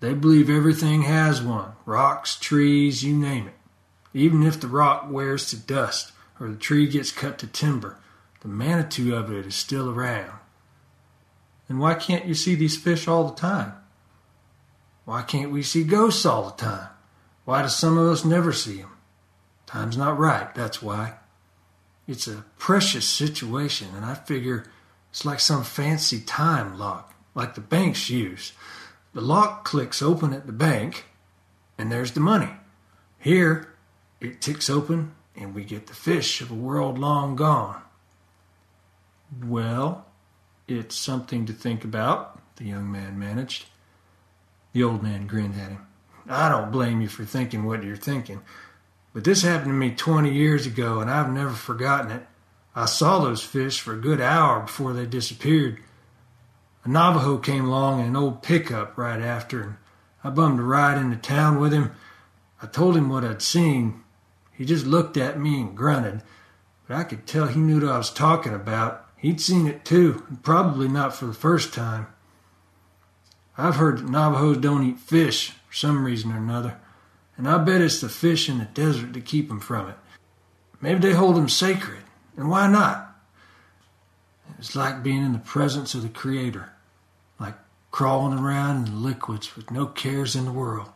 They 0.00 0.14
believe 0.14 0.48
everything 0.48 1.02
has 1.02 1.42
one 1.42 1.72
rocks, 1.84 2.36
trees, 2.36 3.04
you 3.04 3.14
name 3.14 3.48
it. 3.48 3.54
Even 4.14 4.44
if 4.44 4.60
the 4.60 4.68
rock 4.68 5.10
wears 5.10 5.50
to 5.50 5.56
dust 5.56 6.12
or 6.38 6.48
the 6.48 6.56
tree 6.56 6.88
gets 6.88 7.12
cut 7.12 7.38
to 7.38 7.46
timber, 7.46 7.98
the 8.40 8.48
Manitou 8.48 9.14
of 9.14 9.30
it 9.30 9.46
is 9.46 9.54
still 9.54 9.90
around. 9.90 10.38
And 11.68 11.78
why 11.78 11.94
can't 11.94 12.24
you 12.24 12.34
see 12.34 12.54
these 12.54 12.76
fish 12.76 13.06
all 13.06 13.28
the 13.28 13.36
time? 13.36 13.74
Why 15.04 15.22
can't 15.22 15.52
we 15.52 15.62
see 15.62 15.84
ghosts 15.84 16.24
all 16.24 16.44
the 16.44 16.56
time? 16.56 16.89
Why 17.50 17.62
do 17.62 17.68
some 17.68 17.98
of 17.98 18.06
us 18.06 18.24
never 18.24 18.52
see 18.52 18.76
them? 18.76 18.96
Time's 19.66 19.96
not 19.96 20.16
right, 20.16 20.54
that's 20.54 20.80
why. 20.80 21.14
It's 22.06 22.28
a 22.28 22.44
precious 22.58 23.04
situation, 23.04 23.88
and 23.96 24.04
I 24.04 24.14
figure 24.14 24.66
it's 25.10 25.24
like 25.24 25.40
some 25.40 25.64
fancy 25.64 26.20
time 26.20 26.78
lock, 26.78 27.12
like 27.34 27.56
the 27.56 27.60
banks 27.60 28.08
use. 28.08 28.52
The 29.14 29.20
lock 29.20 29.64
clicks 29.64 30.00
open 30.00 30.32
at 30.32 30.46
the 30.46 30.52
bank, 30.52 31.06
and 31.76 31.90
there's 31.90 32.12
the 32.12 32.20
money. 32.20 32.50
Here, 33.18 33.74
it 34.20 34.40
ticks 34.40 34.70
open, 34.70 35.10
and 35.34 35.52
we 35.52 35.64
get 35.64 35.88
the 35.88 35.94
fish 35.94 36.40
of 36.40 36.52
a 36.52 36.54
world 36.54 37.00
long 37.00 37.34
gone. 37.34 37.82
Well, 39.44 40.06
it's 40.68 40.94
something 40.94 41.46
to 41.46 41.52
think 41.52 41.82
about, 41.82 42.40
the 42.54 42.66
young 42.66 42.92
man 42.92 43.18
managed. 43.18 43.64
The 44.72 44.84
old 44.84 45.02
man 45.02 45.26
grinned 45.26 45.60
at 45.60 45.70
him. 45.70 45.86
I 46.30 46.48
don't 46.48 46.70
blame 46.70 47.00
you 47.00 47.08
for 47.08 47.24
thinking 47.24 47.64
what 47.64 47.82
you're 47.82 47.96
thinking, 47.96 48.40
but 49.12 49.24
this 49.24 49.42
happened 49.42 49.70
to 49.70 49.74
me 49.74 49.90
20 49.90 50.32
years 50.32 50.64
ago, 50.64 51.00
and 51.00 51.10
I've 51.10 51.32
never 51.32 51.50
forgotten 51.50 52.12
it. 52.12 52.26
I 52.74 52.86
saw 52.86 53.18
those 53.18 53.42
fish 53.42 53.80
for 53.80 53.94
a 53.94 54.00
good 54.00 54.20
hour 54.20 54.60
before 54.60 54.92
they 54.92 55.06
disappeared. 55.06 55.80
A 56.84 56.88
Navajo 56.88 57.38
came 57.38 57.64
along 57.64 57.98
in 57.98 58.06
an 58.06 58.16
old 58.16 58.44
pickup 58.44 58.96
right 58.96 59.20
after, 59.20 59.60
and 59.60 59.76
I 60.22 60.30
bummed 60.30 60.60
a 60.60 60.62
ride 60.62 60.98
into 60.98 61.16
town 61.16 61.58
with 61.58 61.72
him. 61.72 61.90
I 62.62 62.66
told 62.66 62.96
him 62.96 63.08
what 63.08 63.24
I'd 63.24 63.42
seen. 63.42 64.04
He 64.52 64.64
just 64.64 64.86
looked 64.86 65.16
at 65.16 65.40
me 65.40 65.60
and 65.60 65.76
grunted, 65.76 66.22
but 66.86 66.96
I 66.96 67.02
could 67.02 67.26
tell 67.26 67.48
he 67.48 67.58
knew 67.58 67.80
what 67.80 67.92
I 67.92 67.98
was 67.98 68.10
talking 68.10 68.54
about. 68.54 69.04
He'd 69.16 69.40
seen 69.40 69.66
it 69.66 69.84
too, 69.84 70.24
and 70.28 70.40
probably 70.44 70.86
not 70.86 71.12
for 71.12 71.26
the 71.26 71.34
first 71.34 71.74
time. 71.74 72.06
I've 73.58 73.76
heard 73.76 73.98
that 73.98 74.08
Navajos 74.08 74.58
don't 74.58 74.86
eat 74.86 75.00
fish 75.00 75.54
for 75.70 75.76
some 75.76 76.04
reason 76.04 76.32
or 76.32 76.36
another, 76.36 76.78
and 77.36 77.48
I 77.48 77.56
bet 77.58 77.80
it's 77.80 78.00
the 78.00 78.08
fish 78.08 78.48
in 78.48 78.58
the 78.58 78.64
desert 78.64 79.12
that 79.12 79.24
keep 79.24 79.48
'em 79.50 79.60
from 79.60 79.88
it. 79.88 79.98
Maybe 80.80 80.98
they 80.98 81.14
hold 81.14 81.36
'em 81.36 81.48
sacred, 81.48 82.02
and 82.36 82.50
why 82.50 82.66
not? 82.66 83.16
It's 84.58 84.74
like 84.74 85.04
being 85.04 85.24
in 85.24 85.32
the 85.32 85.38
presence 85.38 85.94
of 85.94 86.02
the 86.02 86.08
Creator, 86.08 86.70
like 87.38 87.54
crawling 87.92 88.38
around 88.38 88.88
in 88.88 88.94
the 88.94 89.00
liquids 89.00 89.54
with 89.54 89.70
no 89.70 89.86
cares 89.86 90.34
in 90.34 90.44
the 90.44 90.52
world. 90.52 90.90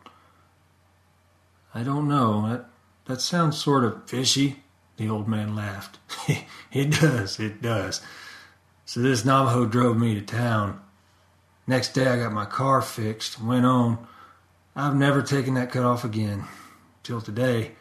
I 1.73 1.85
don't 1.85 2.09
know. 2.09 2.49
That, 2.49 2.67
that 3.07 3.21
sounds 3.21 3.57
sort 3.57 3.85
of 3.85 4.09
fishy, 4.09 4.65
the 4.97 5.09
old 5.09 5.29
man 5.29 5.55
laughed. 5.55 5.99
it 6.73 7.01
does, 7.01 7.39
it 7.39 7.63
does. 7.63 8.01
So 8.85 9.01
this 9.01 9.25
Navajo 9.25 9.67
drove 9.67 9.97
me 9.97 10.15
to 10.15 10.21
town. 10.21 10.81
Next 11.67 11.95
day 11.95 12.07
I 12.07 12.19
got 12.19 12.33
my 12.33 12.45
car 12.45 12.83
fixed 12.83 13.41
went 13.41 13.65
on. 13.65 14.07
I've 14.77 14.97
never 14.97 15.23
taken 15.23 15.55
that 15.55 15.71
cut 15.71 15.85
off 15.85 16.05
again 16.05 16.45
till 17.05 17.21
today, 17.21 17.73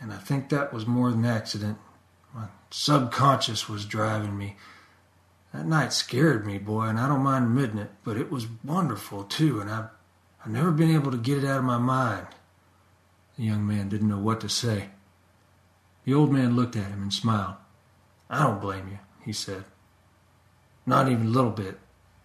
and 0.00 0.12
I 0.12 0.16
think 0.16 0.48
that 0.48 0.72
was 0.72 0.86
more 0.86 1.10
than 1.10 1.24
accident. 1.24 1.78
My 2.34 2.46
subconscious 2.70 3.68
was 3.68 3.84
driving 3.84 4.36
me. 4.38 4.56
That 5.52 5.66
night 5.66 5.92
scared 5.92 6.46
me, 6.46 6.58
boy, 6.58 6.84
and 6.84 6.98
I 6.98 7.08
don't 7.08 7.22
mind 7.22 7.46
admitting 7.46 7.78
it, 7.78 7.90
but 8.04 8.16
it 8.16 8.30
was 8.30 8.46
wonderful 8.64 9.24
too, 9.24 9.60
and 9.60 9.70
I've, 9.70 9.88
I've 10.44 10.52
never 10.52 10.70
been 10.70 10.94
able 10.94 11.10
to 11.10 11.18
get 11.18 11.38
it 11.38 11.46
out 11.46 11.58
of 11.58 11.64
my 11.64 11.78
mind. 11.78 12.26
The 13.36 13.44
young 13.44 13.66
man 13.66 13.88
didn't 13.88 14.08
know 14.08 14.18
what 14.18 14.40
to 14.40 14.48
say. 14.48 14.90
The 16.04 16.14
old 16.14 16.32
man 16.32 16.56
looked 16.56 16.76
at 16.76 16.90
him 16.90 17.02
and 17.02 17.12
smiled. 17.12 17.56
I 18.30 18.42
don't 18.42 18.60
blame 18.60 18.88
you, 18.88 18.98
he 19.24 19.32
said. 19.32 19.64
Not 20.86 21.08
even 21.08 21.26
a 21.26 21.30
little 21.30 21.50
bit. 21.50 21.78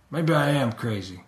Maybe 0.10 0.34
I 0.34 0.50
am 0.52 0.72
crazy. 0.72 1.24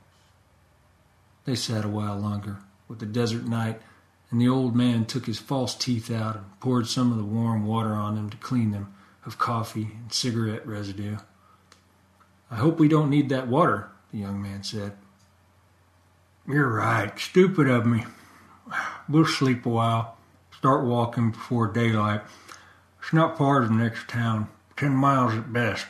They 1.44 1.56
sat 1.56 1.86
a 1.86 1.90
while 1.90 2.18
longer, 2.18 2.58
with 2.88 3.00
the 3.00 3.06
desert 3.06 3.46
night, 3.46 3.82
and 4.30 4.42
the 4.42 4.50
old 4.50 4.76
man 4.76 5.06
took 5.06 5.26
his 5.26 5.40
false 5.40 5.76
teeth 5.76 6.12
out 6.12 6.36
and 6.36 6.60
poured 6.60 6.88
some 6.88 7.12
of 7.12 7.18
the 7.18 7.24
warm 7.24 7.66
water 7.66 7.94
on 7.94 8.16
them 8.16 8.30
to 8.30 8.38
clean 8.38 8.72
them 8.72 8.94
of 9.26 9.38
coffee 9.38 9.90
and 10.02 10.14
cigarette 10.14 10.66
residue. 10.68 11.18
I 12.50 12.56
hope 12.56 12.80
we 12.80 12.88
don't 12.88 13.10
need 13.10 13.30
that 13.30 13.48
water, 13.48 13.90
the 14.12 14.20
young 14.20 14.42
man 14.42 14.64
said. 14.64 14.94
You're 16.48 16.70
right. 16.70 17.18
Stupid 17.20 17.68
of 17.68 17.88
me. 17.88 18.06
We'll 19.10 19.26
sleep 19.26 19.66
a 19.66 19.70
while. 19.70 20.18
Start 20.56 20.86
walking 20.86 21.32
before 21.32 21.68
daylight. 21.68 22.22
It's 23.02 23.14
not 23.14 23.38
far 23.38 23.62
to 23.62 23.68
the 23.68 23.74
next 23.74 24.08
town. 24.08 24.50
Ten 24.78 24.92
miles 24.92 25.34
at 25.34 25.52
best. 25.52 25.88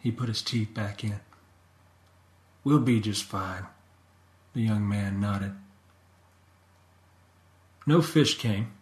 He 0.00 0.10
put 0.10 0.28
his 0.28 0.42
teeth 0.42 0.72
back 0.72 1.04
in. 1.04 1.20
We'll 2.64 2.80
be 2.80 3.00
just 3.00 3.24
fine. 3.24 3.66
The 4.54 4.62
young 4.62 4.88
man 4.88 5.20
nodded. 5.20 5.52
No 7.86 8.00
fish 8.00 8.38
came. 8.38 8.72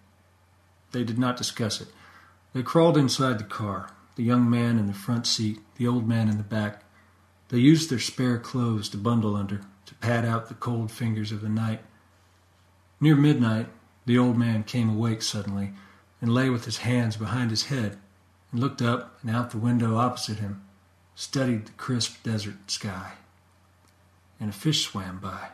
They 0.92 1.04
did 1.04 1.18
not 1.18 1.36
discuss 1.36 1.80
it. 1.80 1.88
They 2.52 2.62
crawled 2.62 2.96
inside 2.96 3.38
the 3.38 3.44
car, 3.44 3.90
the 4.16 4.24
young 4.24 4.50
man 4.50 4.78
in 4.78 4.86
the 4.86 4.92
front 4.92 5.26
seat, 5.26 5.60
the 5.76 5.86
old 5.86 6.06
man 6.06 6.28
in 6.28 6.36
the 6.36 6.42
back. 6.42 6.82
They 7.48 7.58
used 7.58 7.90
their 7.90 7.98
spare 7.98 8.38
clothes 8.38 8.88
to 8.90 8.96
bundle 8.96 9.36
under, 9.36 9.62
to 9.86 9.94
pad 9.96 10.24
out 10.24 10.48
the 10.48 10.54
cold 10.54 10.90
fingers 10.90 11.32
of 11.32 11.40
the 11.40 11.48
night. 11.48 11.80
Near 13.00 13.16
midnight, 13.16 13.68
the 14.04 14.18
old 14.18 14.36
man 14.36 14.64
came 14.64 14.90
awake 14.90 15.22
suddenly 15.22 15.72
and 16.20 16.34
lay 16.34 16.50
with 16.50 16.64
his 16.64 16.78
hands 16.78 17.16
behind 17.16 17.50
his 17.50 17.66
head 17.66 17.98
and 18.52 18.60
looked 18.60 18.82
up 18.82 19.18
and 19.22 19.30
out 19.30 19.50
the 19.50 19.58
window 19.58 19.96
opposite 19.96 20.38
him, 20.38 20.62
studied 21.14 21.66
the 21.66 21.72
crisp 21.72 22.22
desert 22.22 22.70
sky. 22.70 23.12
And 24.38 24.50
a 24.50 24.52
fish 24.52 24.84
swam 24.84 25.18
by. 25.18 25.48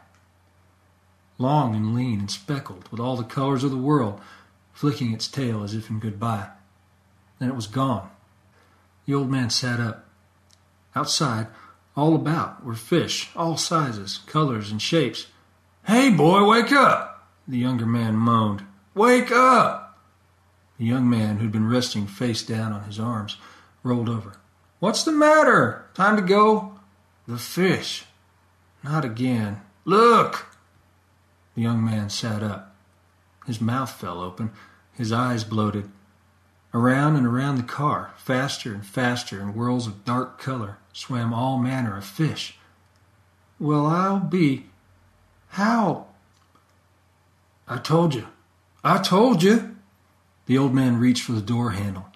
Long 1.38 1.74
and 1.74 1.94
lean 1.94 2.20
and 2.20 2.30
speckled, 2.30 2.88
with 2.90 3.00
all 3.00 3.16
the 3.16 3.24
colors 3.24 3.62
of 3.62 3.70
the 3.70 3.76
world, 3.76 4.20
flicking 4.72 5.12
its 5.12 5.28
tail 5.28 5.62
as 5.62 5.74
if 5.74 5.90
in 5.90 5.98
good 5.98 6.12
goodbye. 6.12 6.48
Then 7.38 7.48
it 7.48 7.54
was 7.54 7.66
gone. 7.66 8.10
The 9.04 9.14
old 9.14 9.30
man 9.30 9.50
sat 9.50 9.78
up. 9.78 10.06
Outside, 10.94 11.48
all 11.94 12.14
about 12.14 12.64
were 12.64 12.74
fish, 12.74 13.30
all 13.36 13.56
sizes, 13.56 14.18
colors, 14.26 14.70
and 14.70 14.80
shapes. 14.80 15.26
Hey, 15.86 16.10
boy, 16.10 16.48
wake 16.48 16.72
up! 16.72 17.28
The 17.46 17.58
younger 17.58 17.86
man 17.86 18.16
moaned. 18.16 18.64
Wake 18.94 19.30
up! 19.30 19.98
The 20.78 20.84
young 20.84 21.08
man, 21.08 21.38
who'd 21.38 21.52
been 21.52 21.68
resting 21.68 22.06
face 22.06 22.42
down 22.42 22.72
on 22.72 22.84
his 22.84 22.98
arms, 22.98 23.36
rolled 23.82 24.08
over. 24.08 24.38
What's 24.78 25.04
the 25.04 25.12
matter? 25.12 25.86
Time 25.94 26.16
to 26.16 26.22
go? 26.22 26.78
The 27.26 27.38
fish. 27.38 28.04
Not 28.82 29.04
again. 29.04 29.60
Look! 29.84 30.55
The 31.56 31.62
young 31.62 31.82
man 31.82 32.10
sat 32.10 32.42
up. 32.42 32.76
His 33.46 33.62
mouth 33.62 33.90
fell 33.90 34.20
open, 34.20 34.52
his 34.92 35.10
eyes 35.10 35.42
bloated. 35.42 35.90
Around 36.74 37.16
and 37.16 37.26
around 37.26 37.56
the 37.56 37.62
car, 37.62 38.12
faster 38.18 38.74
and 38.74 38.84
faster 38.84 39.40
in 39.40 39.54
whirls 39.54 39.86
of 39.86 40.04
dark 40.04 40.38
color, 40.38 40.76
swam 40.92 41.32
all 41.32 41.56
manner 41.56 41.96
of 41.96 42.04
fish. 42.04 42.58
Well, 43.58 43.86
I'll 43.86 44.20
be. 44.20 44.66
How? 45.48 46.08
I 47.66 47.78
told 47.78 48.14
you. 48.14 48.26
I 48.84 48.98
told 48.98 49.42
you. 49.42 49.76
The 50.44 50.58
old 50.58 50.74
man 50.74 51.00
reached 51.00 51.22
for 51.22 51.32
the 51.32 51.40
door 51.40 51.70
handle, 51.70 52.06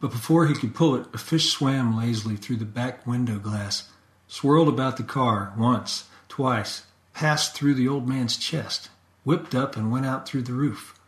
but 0.00 0.10
before 0.10 0.46
he 0.46 0.54
could 0.54 0.74
pull 0.74 0.96
it, 0.96 1.06
a 1.12 1.18
fish 1.18 1.50
swam 1.50 1.94
lazily 1.94 2.36
through 2.36 2.56
the 2.56 2.64
back 2.64 3.06
window 3.06 3.38
glass, 3.38 3.90
swirled 4.26 4.68
about 4.68 4.96
the 4.96 5.04
car 5.04 5.52
once, 5.58 6.04
twice, 6.28 6.86
passed 7.16 7.54
through 7.54 7.72
the 7.72 7.88
old 7.88 8.06
man's 8.06 8.36
chest, 8.36 8.90
whipped 9.24 9.54
up, 9.54 9.74
and 9.74 9.90
went 9.90 10.04
out 10.04 10.28
through 10.28 10.42
the 10.42 10.52
roof. 10.52 11.00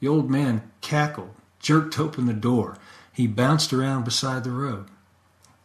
The 0.00 0.08
old 0.08 0.28
man 0.28 0.68
cackled, 0.80 1.30
jerked 1.60 2.00
open 2.00 2.26
the 2.26 2.32
door. 2.32 2.76
He 3.12 3.28
bounced 3.28 3.72
around 3.72 4.04
beside 4.04 4.42
the 4.42 4.50
road, 4.50 4.86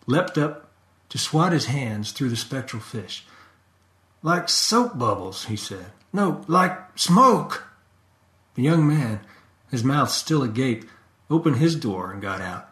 leapt 0.05 0.37
up 0.37 0.69
to 1.09 1.17
swat 1.17 1.53
his 1.53 1.65
hands 1.65 2.11
through 2.11 2.29
the 2.29 2.35
spectral 2.35 2.83
fish. 2.83 3.25
Like 4.21 4.47
soap 4.47 4.99
bubbles, 4.99 5.45
he 5.45 5.55
said. 5.55 5.87
No, 6.13 6.45
like 6.47 6.77
smoke. 6.95 7.63
The 8.53 8.61
young 8.61 8.87
man, 8.87 9.21
his 9.71 9.83
mouth 9.83 10.11
still 10.11 10.43
agape, 10.43 10.87
opened 11.31 11.55
his 11.55 11.75
door 11.75 12.11
and 12.11 12.21
got 12.21 12.41
out. 12.41 12.69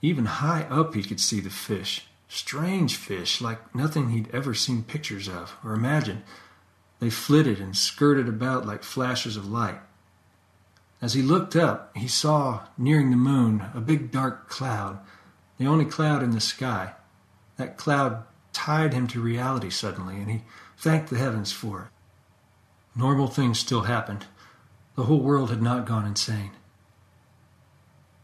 Even 0.00 0.24
high 0.24 0.62
up 0.62 0.94
he 0.94 1.02
could 1.02 1.20
see 1.20 1.40
the 1.40 1.50
fish. 1.50 2.06
Strange 2.32 2.94
fish, 2.94 3.40
like 3.40 3.74
nothing 3.74 4.10
he'd 4.10 4.30
ever 4.32 4.54
seen 4.54 4.84
pictures 4.84 5.28
of 5.28 5.56
or 5.64 5.72
imagined. 5.72 6.22
They 7.00 7.10
flitted 7.10 7.58
and 7.58 7.76
skirted 7.76 8.28
about 8.28 8.64
like 8.64 8.84
flashes 8.84 9.36
of 9.36 9.50
light. 9.50 9.80
As 11.02 11.14
he 11.14 11.22
looked 11.22 11.56
up, 11.56 11.90
he 11.96 12.06
saw, 12.06 12.68
nearing 12.78 13.10
the 13.10 13.16
moon, 13.16 13.66
a 13.74 13.80
big 13.80 14.12
dark 14.12 14.48
cloud, 14.48 15.00
the 15.58 15.66
only 15.66 15.84
cloud 15.84 16.22
in 16.22 16.30
the 16.30 16.40
sky. 16.40 16.94
That 17.56 17.76
cloud 17.76 18.22
tied 18.52 18.94
him 18.94 19.08
to 19.08 19.20
reality 19.20 19.68
suddenly, 19.68 20.14
and 20.14 20.30
he 20.30 20.42
thanked 20.78 21.10
the 21.10 21.18
heavens 21.18 21.50
for 21.50 21.82
it. 21.82 21.88
Normal 22.96 23.26
things 23.26 23.58
still 23.58 23.82
happened. 23.82 24.26
The 24.94 25.06
whole 25.06 25.20
world 25.20 25.50
had 25.50 25.62
not 25.62 25.84
gone 25.84 26.06
insane. 26.06 26.52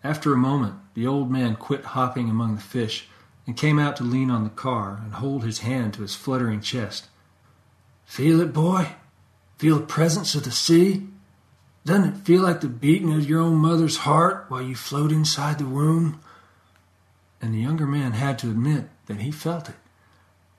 After 0.04 0.32
a 0.32 0.38
moment, 0.38 0.76
the 0.94 1.08
old 1.08 1.28
man 1.28 1.56
quit 1.56 1.86
hopping 1.86 2.30
among 2.30 2.54
the 2.54 2.60
fish 2.60 3.08
and 3.46 3.56
came 3.56 3.78
out 3.78 3.96
to 3.96 4.04
lean 4.04 4.30
on 4.30 4.44
the 4.44 4.50
car 4.50 5.00
and 5.02 5.14
hold 5.14 5.44
his 5.44 5.60
hand 5.60 5.94
to 5.94 6.02
his 6.02 6.14
fluttering 6.14 6.60
chest. 6.60 7.06
Feel 8.04 8.40
it, 8.40 8.52
boy? 8.52 8.88
Feel 9.58 9.78
the 9.78 9.86
presence 9.86 10.34
of 10.34 10.44
the 10.44 10.50
sea? 10.50 11.06
Doesn't 11.84 12.14
it 12.14 12.26
feel 12.26 12.42
like 12.42 12.60
the 12.60 12.68
beating 12.68 13.12
of 13.12 13.28
your 13.28 13.40
own 13.40 13.56
mother's 13.56 13.98
heart 13.98 14.46
while 14.48 14.62
you 14.62 14.74
float 14.74 15.12
inside 15.12 15.58
the 15.58 15.66
womb? 15.66 16.20
And 17.40 17.54
the 17.54 17.60
younger 17.60 17.86
man 17.86 18.12
had 18.12 18.38
to 18.40 18.50
admit 18.50 18.86
that 19.06 19.20
he 19.20 19.30
felt 19.30 19.68
it. 19.68 19.76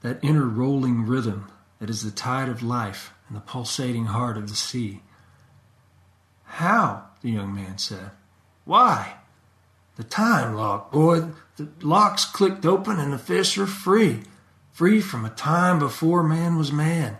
That 0.01 0.23
inner 0.23 0.45
rolling 0.45 1.05
rhythm 1.05 1.51
that 1.79 1.89
is 1.89 2.03
the 2.03 2.11
tide 2.11 2.49
of 2.49 2.63
life 2.63 3.13
and 3.27 3.35
the 3.35 3.41
pulsating 3.41 4.05
heart 4.05 4.37
of 4.37 4.47
the 4.47 4.55
sea. 4.55 5.01
How? 6.45 7.07
the 7.21 7.31
young 7.31 7.53
man 7.53 7.77
said. 7.77 8.11
Why? 8.63 9.15
The 9.97 10.03
time 10.03 10.55
lock, 10.55 10.91
boy. 10.91 11.29
The 11.57 11.67
lock's 11.81 12.23
clicked 12.23 12.65
open 12.65 12.99
and 12.99 13.11
the 13.11 13.17
fish 13.17 13.57
are 13.57 13.67
free. 13.67 14.21
Free 14.71 15.01
from 15.01 15.25
a 15.25 15.31
time 15.31 15.79
before 15.79 16.21
man 16.21 16.55
was 16.55 16.71
man. 16.71 17.17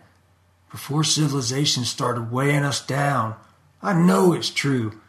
Before 0.69 1.03
civilization 1.03 1.86
started 1.86 2.32
weighing 2.32 2.63
us 2.63 2.86
down. 2.86 3.36
I 3.82 3.93
know 3.93 4.32
it's 4.32 4.51
true. 4.51 5.01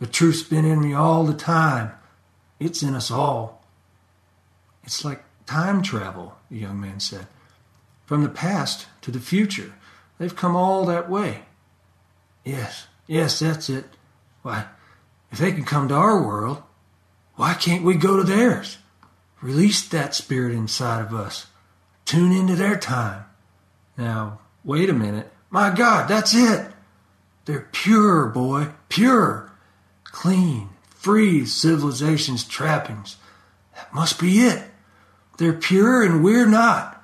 The 0.00 0.06
truth's 0.06 0.42
been 0.42 0.66
in 0.66 0.82
me 0.82 0.92
all 0.92 1.24
the 1.24 1.32
time. 1.32 1.92
It's 2.60 2.82
in 2.82 2.94
us 2.94 3.10
all. 3.10 3.64
It's 4.82 5.02
like 5.02 5.24
time 5.46 5.82
travel, 5.82 6.36
the 6.50 6.58
young 6.58 6.78
man 6.78 7.00
said. 7.00 7.26
From 8.04 8.22
the 8.22 8.28
past 8.28 8.86
to 9.00 9.10
the 9.10 9.20
future. 9.20 9.72
They've 10.18 10.36
come 10.36 10.54
all 10.54 10.84
that 10.84 11.08
way. 11.08 11.44
Yes, 12.44 12.86
yes, 13.06 13.38
that's 13.38 13.70
it. 13.70 13.86
Why, 14.42 14.66
if 15.32 15.38
they 15.38 15.52
can 15.52 15.64
come 15.64 15.88
to 15.88 15.94
our 15.94 16.22
world, 16.22 16.62
why 17.36 17.54
can't 17.54 17.84
we 17.84 17.94
go 17.96 18.16
to 18.16 18.22
theirs? 18.22 18.78
Release 19.40 19.86
that 19.88 20.14
spirit 20.14 20.52
inside 20.54 21.02
of 21.02 21.12
us. 21.12 21.46
Tune 22.04 22.32
into 22.32 22.54
their 22.54 22.76
time. 22.76 23.24
Now, 23.96 24.40
wait 24.64 24.88
a 24.88 24.94
minute. 24.94 25.30
My 25.50 25.70
God, 25.70 26.08
that's 26.08 26.34
it. 26.34 26.70
They're 27.44 27.68
pure, 27.72 28.26
boy, 28.26 28.68
pure. 28.88 29.52
Clean, 30.04 30.68
free 30.88 31.42
of 31.42 31.48
civilization's 31.48 32.44
trappings. 32.44 33.16
That 33.74 33.92
must 33.92 34.20
be 34.20 34.40
it. 34.40 34.62
They're 35.38 35.52
pure 35.52 36.02
and 36.02 36.22
we're 36.22 36.46
not. 36.46 37.02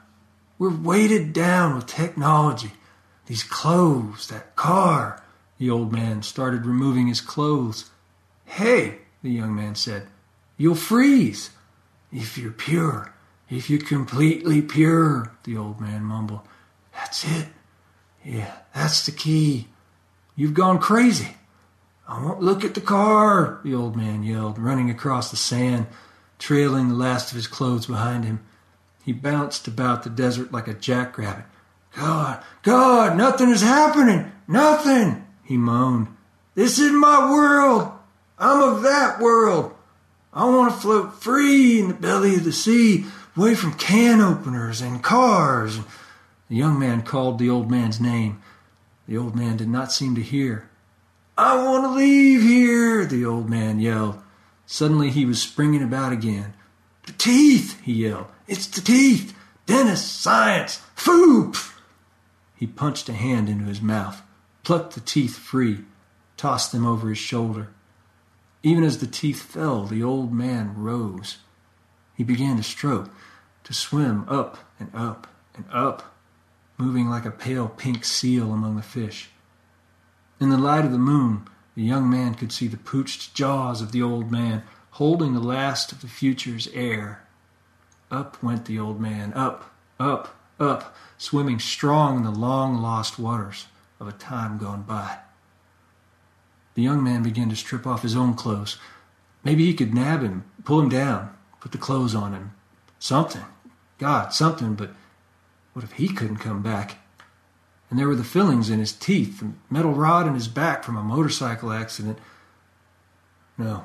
We're 0.58 0.74
weighted 0.74 1.32
down 1.32 1.74
with 1.74 1.86
technology. 1.86 2.72
These 3.26 3.42
clothes, 3.42 4.28
that 4.28 4.56
car. 4.56 5.22
The 5.58 5.70
old 5.70 5.92
man 5.92 6.22
started 6.22 6.64
removing 6.64 7.08
his 7.08 7.20
clothes. 7.20 7.90
Hey, 8.44 8.98
the 9.22 9.30
young 9.30 9.54
man 9.54 9.74
said, 9.74 10.06
you'll 10.60 10.74
freeze. 10.74 11.50
If 12.12 12.36
you're 12.36 12.52
pure, 12.52 13.14
if 13.48 13.70
you're 13.70 13.80
completely 13.80 14.60
pure, 14.60 15.32
the 15.44 15.56
old 15.56 15.80
man 15.80 16.04
mumbled. 16.04 16.42
That's 16.92 17.24
it. 17.24 17.46
Yeah, 18.22 18.52
that's 18.74 19.06
the 19.06 19.12
key. 19.12 19.68
You've 20.36 20.52
gone 20.52 20.78
crazy. 20.78 21.36
I 22.06 22.22
won't 22.22 22.42
look 22.42 22.62
at 22.62 22.74
the 22.74 22.80
car, 22.82 23.60
the 23.64 23.74
old 23.74 23.96
man 23.96 24.22
yelled, 24.22 24.58
running 24.58 24.90
across 24.90 25.30
the 25.30 25.36
sand, 25.38 25.86
trailing 26.38 26.88
the 26.88 26.94
last 26.94 27.30
of 27.30 27.36
his 27.36 27.46
clothes 27.46 27.86
behind 27.86 28.24
him. 28.24 28.44
He 29.02 29.14
bounced 29.14 29.66
about 29.66 30.02
the 30.02 30.10
desert 30.10 30.52
like 30.52 30.68
a 30.68 30.74
jackrabbit. 30.74 31.46
God, 31.96 32.44
God, 32.62 33.16
nothing 33.16 33.48
is 33.48 33.62
happening. 33.62 34.30
Nothing, 34.46 35.26
he 35.42 35.56
moaned. 35.56 36.08
This 36.54 36.78
is 36.78 36.92
my 36.92 37.30
world. 37.30 37.92
I'm 38.38 38.60
of 38.62 38.82
that 38.82 39.20
world. 39.20 39.74
I 40.32 40.44
want 40.44 40.72
to 40.72 40.80
float 40.80 41.14
free 41.22 41.80
in 41.80 41.88
the 41.88 41.94
belly 41.94 42.36
of 42.36 42.44
the 42.44 42.52
sea, 42.52 43.06
away 43.36 43.54
from 43.54 43.74
can 43.74 44.20
openers 44.20 44.80
and 44.80 45.02
cars. 45.02 45.78
The 46.48 46.56
young 46.56 46.78
man 46.78 47.02
called 47.02 47.38
the 47.38 47.50
old 47.50 47.70
man's 47.70 48.00
name. 48.00 48.40
The 49.08 49.18
old 49.18 49.34
man 49.34 49.56
did 49.56 49.68
not 49.68 49.92
seem 49.92 50.14
to 50.14 50.22
hear. 50.22 50.68
I 51.36 51.56
want 51.56 51.84
to 51.84 51.90
leave 51.90 52.42
here, 52.42 53.04
the 53.04 53.24
old 53.24 53.50
man 53.50 53.80
yelled. 53.80 54.20
Suddenly 54.66 55.10
he 55.10 55.24
was 55.24 55.42
springing 55.42 55.82
about 55.82 56.12
again. 56.12 56.54
The 57.06 57.12
teeth, 57.12 57.80
he 57.82 57.92
yelled. 57.92 58.26
It's 58.46 58.66
the 58.66 58.80
teeth. 58.80 59.36
Dentist, 59.66 60.20
science, 60.20 60.80
food. 60.94 61.54
He 62.54 62.66
punched 62.66 63.08
a 63.08 63.14
hand 63.14 63.48
into 63.48 63.64
his 63.64 63.80
mouth, 63.80 64.22
plucked 64.62 64.94
the 64.94 65.00
teeth 65.00 65.36
free, 65.36 65.84
tossed 66.36 66.70
them 66.70 66.86
over 66.86 67.08
his 67.08 67.18
shoulder. 67.18 67.70
Even 68.62 68.84
as 68.84 68.98
the 68.98 69.06
teeth 69.06 69.42
fell, 69.42 69.84
the 69.84 70.02
old 70.02 70.32
man 70.32 70.74
rose. 70.76 71.38
He 72.14 72.24
began 72.24 72.56
to 72.58 72.62
stroke, 72.62 73.10
to 73.64 73.72
swim 73.72 74.28
up 74.28 74.58
and 74.78 74.90
up 74.94 75.26
and 75.54 75.64
up, 75.72 76.14
moving 76.76 77.08
like 77.08 77.24
a 77.24 77.30
pale 77.30 77.68
pink 77.68 78.04
seal 78.04 78.52
among 78.52 78.76
the 78.76 78.82
fish. 78.82 79.30
In 80.38 80.50
the 80.50 80.58
light 80.58 80.84
of 80.84 80.92
the 80.92 80.98
moon, 80.98 81.46
the 81.74 81.82
young 81.82 82.10
man 82.10 82.34
could 82.34 82.52
see 82.52 82.66
the 82.66 82.76
pooched 82.76 83.32
jaws 83.34 83.80
of 83.80 83.92
the 83.92 84.02
old 84.02 84.30
man 84.30 84.64
holding 84.92 85.32
the 85.32 85.40
last 85.40 85.92
of 85.92 86.00
the 86.02 86.08
future's 86.08 86.68
air. 86.68 87.22
Up 88.10 88.42
went 88.42 88.66
the 88.66 88.78
old 88.78 89.00
man, 89.00 89.32
up, 89.34 89.72
up, 89.98 90.36
up, 90.58 90.94
swimming 91.16 91.58
strong 91.58 92.18
in 92.18 92.24
the 92.24 92.30
long 92.30 92.82
lost 92.82 93.18
waters 93.18 93.66
of 93.98 94.08
a 94.08 94.12
time 94.12 94.58
gone 94.58 94.82
by. 94.82 95.18
The 96.80 96.84
young 96.84 97.04
man 97.04 97.22
began 97.22 97.50
to 97.50 97.56
strip 97.56 97.86
off 97.86 98.00
his 98.00 98.16
own 98.16 98.32
clothes. 98.32 98.78
Maybe 99.44 99.66
he 99.66 99.74
could 99.74 99.92
nab 99.92 100.22
him, 100.22 100.44
pull 100.64 100.80
him 100.80 100.88
down, 100.88 101.36
put 101.60 101.72
the 101.72 101.76
clothes 101.76 102.14
on 102.14 102.32
him. 102.32 102.52
Something. 102.98 103.44
God, 103.98 104.32
something, 104.32 104.76
but 104.76 104.92
what 105.74 105.84
if 105.84 105.92
he 105.92 106.08
couldn't 106.08 106.38
come 106.38 106.62
back? 106.62 106.96
And 107.90 107.98
there 107.98 108.08
were 108.08 108.16
the 108.16 108.24
fillings 108.24 108.70
in 108.70 108.78
his 108.78 108.94
teeth, 108.94 109.40
the 109.40 109.52
metal 109.68 109.92
rod 109.92 110.26
in 110.26 110.32
his 110.32 110.48
back 110.48 110.82
from 110.82 110.96
a 110.96 111.02
motorcycle 111.02 111.70
accident. 111.70 112.18
No. 113.58 113.84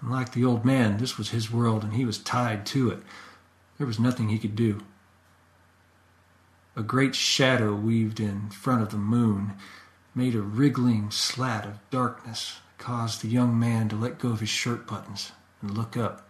Unlike 0.00 0.30
the 0.30 0.44
old 0.44 0.64
man, 0.64 0.98
this 0.98 1.18
was 1.18 1.30
his 1.30 1.50
world 1.50 1.82
and 1.82 1.94
he 1.94 2.04
was 2.04 2.18
tied 2.18 2.64
to 2.66 2.88
it. 2.88 3.02
There 3.78 3.86
was 3.88 3.98
nothing 3.98 4.28
he 4.28 4.38
could 4.38 4.54
do. 4.54 4.80
A 6.76 6.84
great 6.84 7.16
shadow 7.16 7.74
weaved 7.74 8.20
in 8.20 8.50
front 8.50 8.82
of 8.82 8.90
the 8.90 8.96
moon 8.96 9.54
made 10.16 10.34
a 10.34 10.40
wriggling 10.40 11.10
slat 11.10 11.66
of 11.66 11.78
darkness 11.90 12.56
caused 12.78 13.20
the 13.20 13.28
young 13.28 13.58
man 13.58 13.86
to 13.86 13.94
let 13.94 14.18
go 14.18 14.30
of 14.30 14.40
his 14.40 14.48
shirt 14.48 14.86
buttons 14.86 15.32
and 15.60 15.76
look 15.76 15.94
up. 15.94 16.26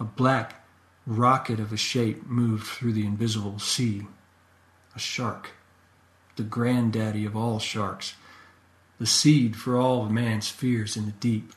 A 0.00 0.04
black 0.04 0.66
rocket 1.06 1.60
of 1.60 1.72
a 1.72 1.76
shape 1.76 2.26
moved 2.26 2.66
through 2.66 2.92
the 2.92 3.06
invisible 3.06 3.60
sea. 3.60 4.08
A 4.96 4.98
shark, 4.98 5.50
the 6.34 6.42
granddaddy 6.42 7.24
of 7.24 7.36
all 7.36 7.60
sharks, 7.60 8.14
the 8.98 9.06
seed 9.06 9.54
for 9.54 9.76
all 9.76 10.04
of 10.04 10.10
man's 10.10 10.48
fears 10.48 10.96
in 10.96 11.06
the 11.06 11.12
deep. 11.12 11.52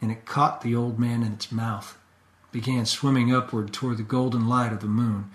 And 0.00 0.12
it 0.12 0.24
caught 0.24 0.60
the 0.60 0.76
old 0.76 1.00
man 1.00 1.24
in 1.24 1.32
its 1.32 1.50
mouth, 1.50 1.98
began 2.52 2.86
swimming 2.86 3.34
upward 3.34 3.72
toward 3.72 3.96
the 3.96 4.04
golden 4.04 4.48
light 4.48 4.72
of 4.72 4.80
the 4.80 4.86
moon 4.86 5.30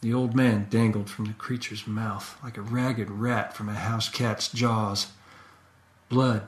the 0.00 0.14
old 0.14 0.34
man 0.34 0.66
dangled 0.70 1.10
from 1.10 1.24
the 1.24 1.32
creature's 1.32 1.86
mouth 1.86 2.38
like 2.42 2.56
a 2.56 2.62
ragged 2.62 3.10
rat 3.10 3.56
from 3.56 3.68
a 3.68 3.74
house 3.74 4.08
cat's 4.08 4.48
jaws. 4.48 5.08
Blood 6.08 6.42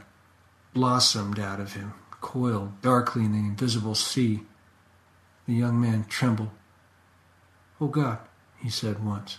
blossomed 0.72 1.38
out 1.38 1.58
of 1.58 1.72
him, 1.72 1.94
coiled 2.20 2.80
darkly 2.80 3.24
in 3.24 3.32
the 3.32 3.38
invisible 3.38 3.96
sea. 3.96 4.42
The 5.46 5.54
young 5.54 5.80
man 5.80 6.04
trembled. 6.08 6.50
Oh 7.80 7.88
God, 7.88 8.18
he 8.58 8.70
said 8.70 9.04
once. 9.04 9.38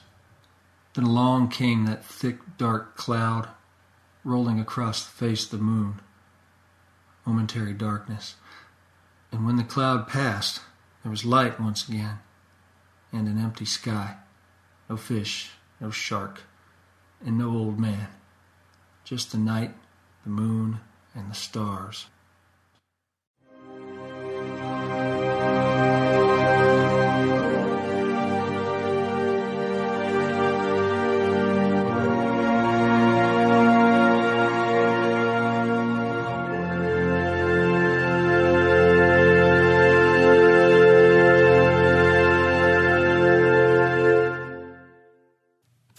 Then 0.94 1.06
along 1.06 1.50
came 1.50 1.86
that 1.86 2.04
thick, 2.04 2.40
dark 2.58 2.98
cloud 2.98 3.48
rolling 4.26 4.60
across 4.60 5.06
the 5.06 5.12
face 5.12 5.46
of 5.46 5.52
the 5.52 5.64
moon. 5.64 6.02
Momentary 7.26 7.74
darkness. 7.74 8.36
And 9.32 9.46
when 9.46 9.56
the 9.56 9.64
cloud 9.64 10.10
passed, 10.10 10.60
there 11.02 11.12
was 11.12 11.24
light 11.24 11.62
once 11.62 11.88
again 11.88 12.20
and 13.12 13.28
an 13.28 13.38
empty 13.38 13.66
sky. 13.66 14.16
No 14.90 14.98
fish, 14.98 15.52
no 15.80 15.92
shark, 15.92 16.42
and 17.26 17.38
no 17.38 17.50
old 17.50 17.80
man. 17.80 18.08
Just 19.04 19.32
the 19.32 19.38
night, 19.38 19.76
the 20.24 20.30
moon, 20.30 20.80
and 21.14 21.30
the 21.30 21.36
stars. 21.36 22.08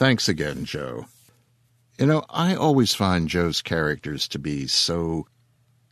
Thanks 0.02 0.28
again, 0.28 0.64
Joe. 0.64 1.06
You 1.96 2.06
know, 2.06 2.24
I 2.28 2.56
always 2.56 2.92
find 2.92 3.28
Joe's 3.28 3.62
characters 3.62 4.26
to 4.26 4.38
be 4.40 4.66
so 4.66 5.28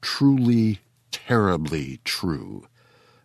truly, 0.03 0.81
terribly 1.13 2.01
true. 2.03 2.67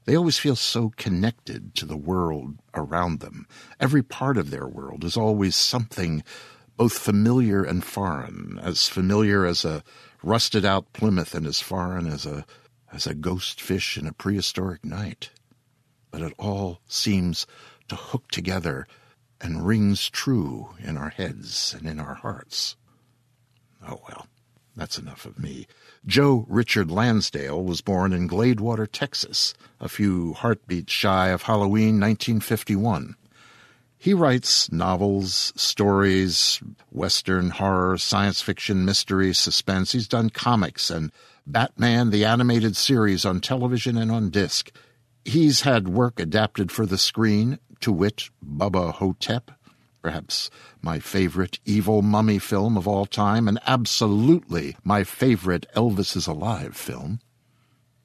They 0.05 0.15
always 0.15 0.37
feel 0.37 0.55
so 0.55 0.91
connected 0.95 1.73
to 1.73 1.87
the 1.87 1.97
world 1.97 2.59
around 2.75 3.19
them. 3.19 3.47
Every 3.79 4.03
part 4.03 4.37
of 4.37 4.51
their 4.51 4.67
world 4.67 5.03
is 5.03 5.17
always 5.17 5.55
something 5.55 6.23
both 6.77 6.99
familiar 6.99 7.63
and 7.63 7.83
foreign, 7.83 8.59
as 8.61 8.87
familiar 8.87 9.43
as 9.43 9.65
a 9.65 9.83
rusted 10.21 10.65
out 10.65 10.93
Plymouth 10.93 11.33
and 11.33 11.47
as 11.47 11.61
foreign 11.61 12.05
as 12.05 12.27
a 12.27 12.45
as 12.93 13.07
a 13.07 13.15
ghost 13.15 13.59
fish 13.59 13.97
in 13.97 14.05
a 14.05 14.13
prehistoric 14.13 14.85
night. 14.85 15.31
But 16.11 16.21
it 16.21 16.33
all 16.37 16.81
seems 16.87 17.47
to 17.87 17.95
hook 17.95 18.27
together 18.29 18.85
and 19.45 19.67
rings 19.67 20.09
true 20.09 20.69
in 20.79 20.97
our 20.97 21.09
heads 21.09 21.75
and 21.77 21.87
in 21.87 21.99
our 21.99 22.15
hearts. 22.15 22.75
Oh 23.87 24.01
well, 24.09 24.25
that's 24.75 24.97
enough 24.97 25.25
of 25.25 25.37
me. 25.37 25.67
Joe 26.03 26.47
Richard 26.49 26.89
Lansdale 26.89 27.63
was 27.63 27.81
born 27.81 28.11
in 28.11 28.27
Gladewater, 28.27 28.87
Texas, 28.91 29.53
a 29.79 29.87
few 29.87 30.33
heartbeats 30.33 30.91
shy 30.91 31.27
of 31.27 31.43
Halloween 31.43 31.99
1951. 31.99 33.15
He 33.99 34.15
writes 34.15 34.71
novels, 34.71 35.53
stories, 35.55 36.59
western 36.91 37.51
horror, 37.51 37.99
science 37.99 38.41
fiction, 38.41 38.83
mystery, 38.83 39.31
suspense. 39.33 39.91
He's 39.91 40.07
done 40.07 40.31
comics 40.31 40.89
and 40.89 41.11
Batman 41.45 42.09
the 42.09 42.25
Animated 42.25 42.75
Series 42.75 43.25
on 43.25 43.41
television 43.41 43.95
and 43.95 44.11
on 44.11 44.31
disc. 44.31 44.71
He's 45.23 45.61
had 45.61 45.87
work 45.87 46.19
adapted 46.19 46.71
for 46.71 46.87
the 46.87 46.97
screen, 46.97 47.59
to 47.81 47.91
wit, 47.91 48.29
Bubba 48.45 48.93
Ho-Tep, 48.93 49.51
perhaps 50.01 50.49
my 50.81 50.99
favorite 50.99 51.59
evil 51.65 52.01
mummy 52.01 52.39
film 52.39 52.77
of 52.77 52.87
all 52.87 53.05
time, 53.05 53.47
and 53.47 53.59
absolutely 53.65 54.75
my 54.83 55.03
favorite 55.03 55.65
Elvis 55.75 56.15
is 56.15 56.27
Alive 56.27 56.75
film. 56.75 57.19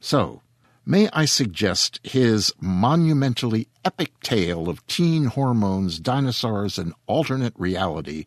So, 0.01 0.41
may 0.87 1.09
I 1.13 1.27
suggest 1.27 2.01
his 2.03 2.53
monumentally 2.61 3.69
epic 3.85 4.19
tale 4.23 4.69
of 4.69 4.87
teen 4.87 5.27
hormones, 5.27 6.01
dinosaurs, 6.01 6.79
and 6.79 6.95
alternate 7.07 7.55
reality, 7.57 8.25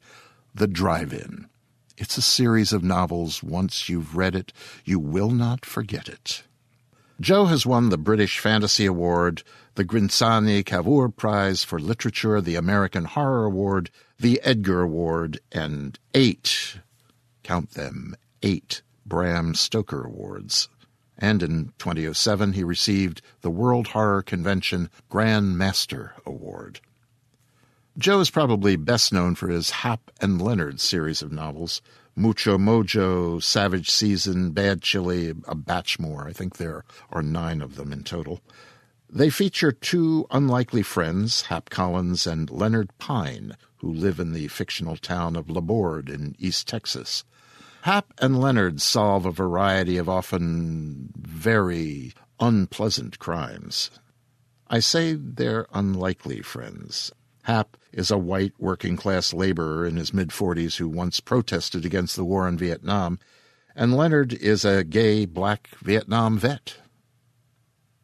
The 0.53 0.67
Drive 0.67 1.13
In. 1.13 1.47
It's 1.97 2.17
a 2.17 2.21
series 2.21 2.73
of 2.73 2.83
novels. 2.83 3.43
Once 3.43 3.87
you've 3.89 4.15
read 4.15 4.35
it, 4.35 4.53
you 4.83 4.99
will 4.99 5.29
not 5.29 5.65
forget 5.65 6.07
it. 6.07 6.43
Joe 7.19 7.45
has 7.45 7.65
won 7.65 7.89
the 7.89 7.97
British 7.97 8.39
Fantasy 8.39 8.85
Award, 8.85 9.43
the 9.75 9.85
Grinzani 9.85 10.65
Cavour 10.65 11.09
Prize 11.09 11.63
for 11.63 11.79
Literature, 11.79 12.41
the 12.41 12.55
American 12.55 13.05
Horror 13.05 13.45
Award, 13.45 13.89
the 14.19 14.39
Edgar 14.43 14.81
Award, 14.81 15.39
and 15.51 15.97
eight, 16.13 16.77
count 17.43 17.71
them, 17.71 18.15
eight 18.41 18.81
Bram 19.05 19.55
Stoker 19.55 20.05
Awards 20.05 20.69
and 21.17 21.43
in 21.43 21.71
2007 21.77 22.53
he 22.53 22.63
received 22.63 23.21
the 23.41 23.49
World 23.49 23.87
Horror 23.87 24.21
Convention 24.21 24.89
Grand 25.09 25.57
Master 25.57 26.13
Award. 26.25 26.79
Joe 27.97 28.19
is 28.19 28.29
probably 28.29 28.75
best 28.75 29.13
known 29.13 29.35
for 29.35 29.47
his 29.47 29.69
Hap 29.69 30.11
and 30.19 30.41
Leonard 30.41 30.79
series 30.79 31.21
of 31.21 31.31
novels 31.31 31.81
Mucho 32.15 32.57
Mojo, 32.57 33.41
Savage 33.41 33.89
Season, 33.89 34.51
Bad 34.51 34.81
Chili, 34.81 35.33
a 35.47 35.55
batch 35.55 35.97
more. 35.97 36.27
I 36.27 36.33
think 36.33 36.57
there 36.57 36.83
are 37.11 37.23
nine 37.23 37.61
of 37.61 37.75
them 37.75 37.91
in 37.91 38.03
total. 38.03 38.41
They 39.15 39.29
feature 39.29 39.71
two 39.71 40.25
unlikely 40.31 40.81
friends, 40.81 41.43
Hap 41.43 41.69
Collins 41.69 42.25
and 42.25 42.49
Leonard 42.49 42.89
Pine, 42.97 43.55
who 43.77 43.93
live 43.93 44.19
in 44.19 44.33
the 44.33 44.47
fictional 44.47 44.97
town 44.97 45.35
of 45.35 45.51
Laborde 45.51 46.09
in 46.09 46.35
East 46.39 46.67
Texas. 46.67 47.23
Hap 47.83 48.11
and 48.17 48.41
Leonard 48.41 48.81
solve 48.81 49.27
a 49.27 49.31
variety 49.31 49.97
of 49.97 50.09
often 50.09 51.11
very 51.15 52.13
unpleasant 52.39 53.19
crimes. 53.19 53.91
I 54.67 54.79
say 54.79 55.13
they're 55.13 55.67
unlikely 55.71 56.41
friends. 56.41 57.11
Hap 57.43 57.77
is 57.91 58.09
a 58.09 58.17
white 58.17 58.53
working 58.57 58.97
class 58.97 59.31
laborer 59.31 59.85
in 59.85 59.95
his 59.95 60.11
mid 60.11 60.29
40s 60.29 60.77
who 60.77 60.89
once 60.89 61.19
protested 61.19 61.85
against 61.85 62.15
the 62.15 62.25
war 62.25 62.47
in 62.47 62.57
Vietnam, 62.57 63.19
and 63.75 63.95
Leonard 63.95 64.33
is 64.33 64.65
a 64.65 64.83
gay 64.83 65.25
black 65.25 65.69
Vietnam 65.83 66.39
vet. 66.39 66.77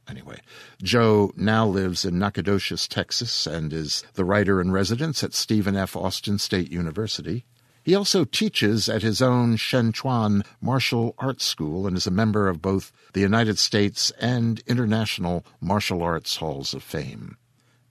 Anyway, 0.09 0.39
Joe 0.81 1.31
now 1.35 1.67
lives 1.67 2.03
in 2.03 2.17
Nacogdoches, 2.17 2.87
Texas, 2.87 3.45
and 3.45 3.71
is 3.71 4.03
the 4.15 4.25
writer 4.25 4.59
in 4.59 4.71
residence 4.71 5.23
at 5.23 5.33
Stephen 5.33 5.75
F. 5.75 5.95
Austin 5.95 6.39
State 6.39 6.71
University. 6.71 7.45
He 7.83 7.95
also 7.95 8.25
teaches 8.25 8.89
at 8.89 9.03
his 9.03 9.21
own 9.21 9.55
Shenchuan 9.55 10.45
Martial 10.61 11.15
Arts 11.17 11.45
School 11.45 11.87
and 11.87 11.95
is 11.95 12.07
a 12.07 12.11
member 12.11 12.47
of 12.47 12.61
both 12.61 12.91
the 13.13 13.21
United 13.21 13.57
States 13.57 14.11
and 14.19 14.59
International 14.67 15.45
Martial 15.61 16.01
Arts 16.01 16.37
Halls 16.37 16.73
of 16.73 16.83
Fame. 16.83 17.37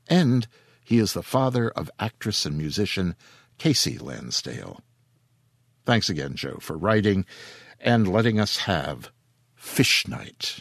And 0.09 0.47
he 0.85 0.99
is 0.99 1.13
the 1.13 1.23
father 1.23 1.71
of 1.71 1.91
actress 1.99 2.47
and 2.47 2.57
musician 2.57 3.15
Kasey 3.59 4.01
Lansdale. 4.01 4.81
Thanks 5.85 6.09
again, 6.09 6.35
Joe, 6.35 6.59
for 6.61 6.77
writing 6.77 7.25
and 7.81 8.07
letting 8.07 8.39
us 8.39 8.59
have 8.59 9.11
Fish 9.55 10.07
Night, 10.07 10.61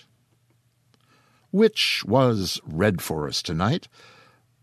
which 1.52 2.04
was 2.06 2.60
read 2.66 3.02
for 3.02 3.28
us 3.28 3.42
tonight 3.42 3.88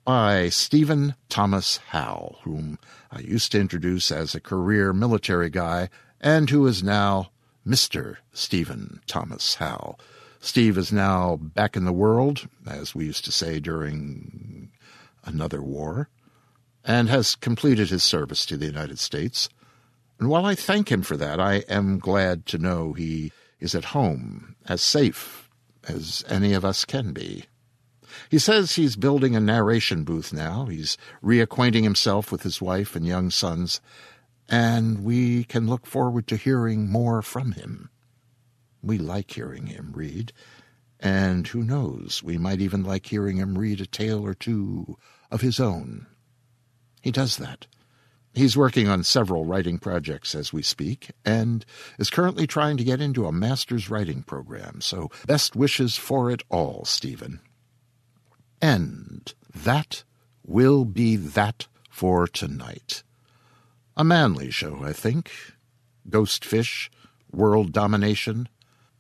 by 0.05 0.49
Steven 0.51 1.14
Thomas 1.28 1.78
Howell, 1.89 2.39
whom 2.43 2.78
I 3.11 3.20
used 3.20 3.53
to 3.53 3.61
introduce 3.61 4.12
as 4.12 4.35
a 4.35 4.41
career 4.41 4.93
military 4.93 5.49
guy 5.49 5.89
and 6.20 6.51
who 6.51 6.66
is 6.66 6.82
now 6.82 7.30
Mr. 7.66 8.16
Steven 8.32 9.01
Thomas 9.07 9.55
Howell. 9.55 9.99
Steve 10.41 10.76
is 10.76 10.93
now 10.93 11.37
back 11.37 11.74
in 11.74 11.87
the 11.87 11.93
world, 11.93 12.49
as 12.66 12.95
we 12.95 13.07
used 13.07 13.24
to 13.24 13.32
say 13.32 13.59
during 13.59 14.70
another 15.24 15.62
war, 15.62 16.11
and 16.85 17.09
has 17.09 17.35
completed 17.35 17.89
his 17.89 18.05
service 18.05 18.45
to 18.45 18.59
the 18.59 18.66
United 18.66 18.99
States. 18.99 19.49
And 20.18 20.28
while 20.28 20.45
I 20.45 20.55
thank 20.55 20.93
him 20.93 21.03
for 21.03 21.16
that, 21.16 21.41
I 21.41 21.64
am 21.68 21.99
glad 21.99 22.45
to 22.47 22.59
know 22.59 22.93
he 22.93 23.32
is 23.59 23.74
at 23.74 23.87
home, 23.87 24.55
as 24.66 24.82
safe 24.82 25.43
as 25.89 26.24
any 26.28 26.53
of 26.53 26.64
us 26.64 26.85
can 26.85 27.12
be. 27.12 27.45
He 28.28 28.39
says 28.39 28.72
he's 28.72 28.97
building 28.97 29.35
a 29.35 29.41
narration 29.41 30.05
booth 30.05 30.32
now. 30.32 30.66
He's 30.66 30.97
reacquainting 31.22 31.82
himself 31.82 32.30
with 32.30 32.43
his 32.43 32.61
wife 32.61 32.95
and 32.95 33.07
young 33.07 33.30
sons, 33.30 33.80
and 34.49 35.05
we 35.05 35.45
can 35.45 35.66
look 35.66 35.87
forward 35.87 36.26
to 36.28 36.37
hearing 36.37 36.91
more 36.91 37.22
from 37.22 37.53
him. 37.53 37.91
We 38.82 38.99
like 38.99 39.32
hearing 39.32 39.66
him 39.66 39.93
read, 39.95 40.32
and 41.01 41.47
who 41.49 41.64
knows, 41.64 42.22
we 42.22 42.39
might 42.39 42.61
even 42.61 42.85
like 42.85 43.07
hearing 43.07 43.39
him 43.39 43.59
read 43.59 43.80
a 43.80 43.87
tale 43.87 44.24
or 44.24 44.35
two 44.35 44.97
of 45.30 45.41
his 45.41 45.59
own. 45.59 46.07
He 47.03 47.11
does 47.11 47.37
that. 47.39 47.66
He's 48.35 48.57
working 48.57 48.89
on 48.89 49.05
several 49.05 49.45
writing 49.45 49.78
projects 49.78 50.35
as 50.35 50.53
we 50.53 50.62
speak, 50.62 51.12
and 51.24 51.64
is 51.99 52.11
currently 52.11 52.47
trying 52.49 52.76
to 52.78 52.85
get 52.85 53.01
into 53.01 53.26
a 53.26 53.32
master's 53.32 53.89
writing 53.89 54.24
program, 54.24 54.80
so 54.80 55.11
best 55.26 55.55
wishes 55.55 55.97
for 55.97 56.30
it 56.30 56.43
all, 56.51 56.85
Steven. 56.85 57.41
And 58.61 59.32
that 59.55 60.03
will 60.45 60.85
be 60.85 61.14
that 61.14 61.68
for 61.89 62.26
tonight. 62.26 63.05
A 63.97 64.03
manly 64.03 64.51
show, 64.51 64.80
I 64.82 64.93
think. 64.93 65.30
Ghost 66.11 66.45
fish, 66.45 66.91
world 67.32 67.72
domination, 67.72 68.49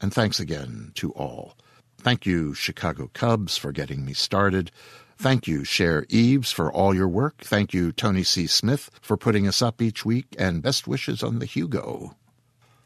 and 0.00 0.14
thanks 0.14 0.38
again 0.38 0.92
to 0.94 1.10
all. 1.12 1.56
Thank 1.98 2.24
you, 2.24 2.54
Chicago 2.54 3.10
Cubs, 3.12 3.56
for 3.56 3.72
getting 3.72 4.04
me 4.04 4.12
started. 4.12 4.70
Thank 5.16 5.46
you, 5.46 5.64
Cher 5.64 6.06
Eves, 6.08 6.50
for 6.50 6.72
all 6.72 6.94
your 6.94 7.08
work. 7.08 7.38
Thank 7.38 7.72
you, 7.72 7.92
Tony 7.92 8.24
C. 8.24 8.46
Smith, 8.46 8.90
for 9.00 9.16
putting 9.16 9.46
us 9.46 9.62
up 9.62 9.80
each 9.80 10.04
week, 10.04 10.34
and 10.38 10.62
best 10.62 10.86
wishes 10.86 11.22
on 11.22 11.38
the 11.38 11.46
Hugo. 11.46 12.16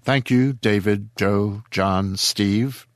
Thank 0.03 0.31
you, 0.31 0.53
David, 0.53 1.11
Joe, 1.17 1.63
John, 1.71 2.17
Steve, 2.17 2.87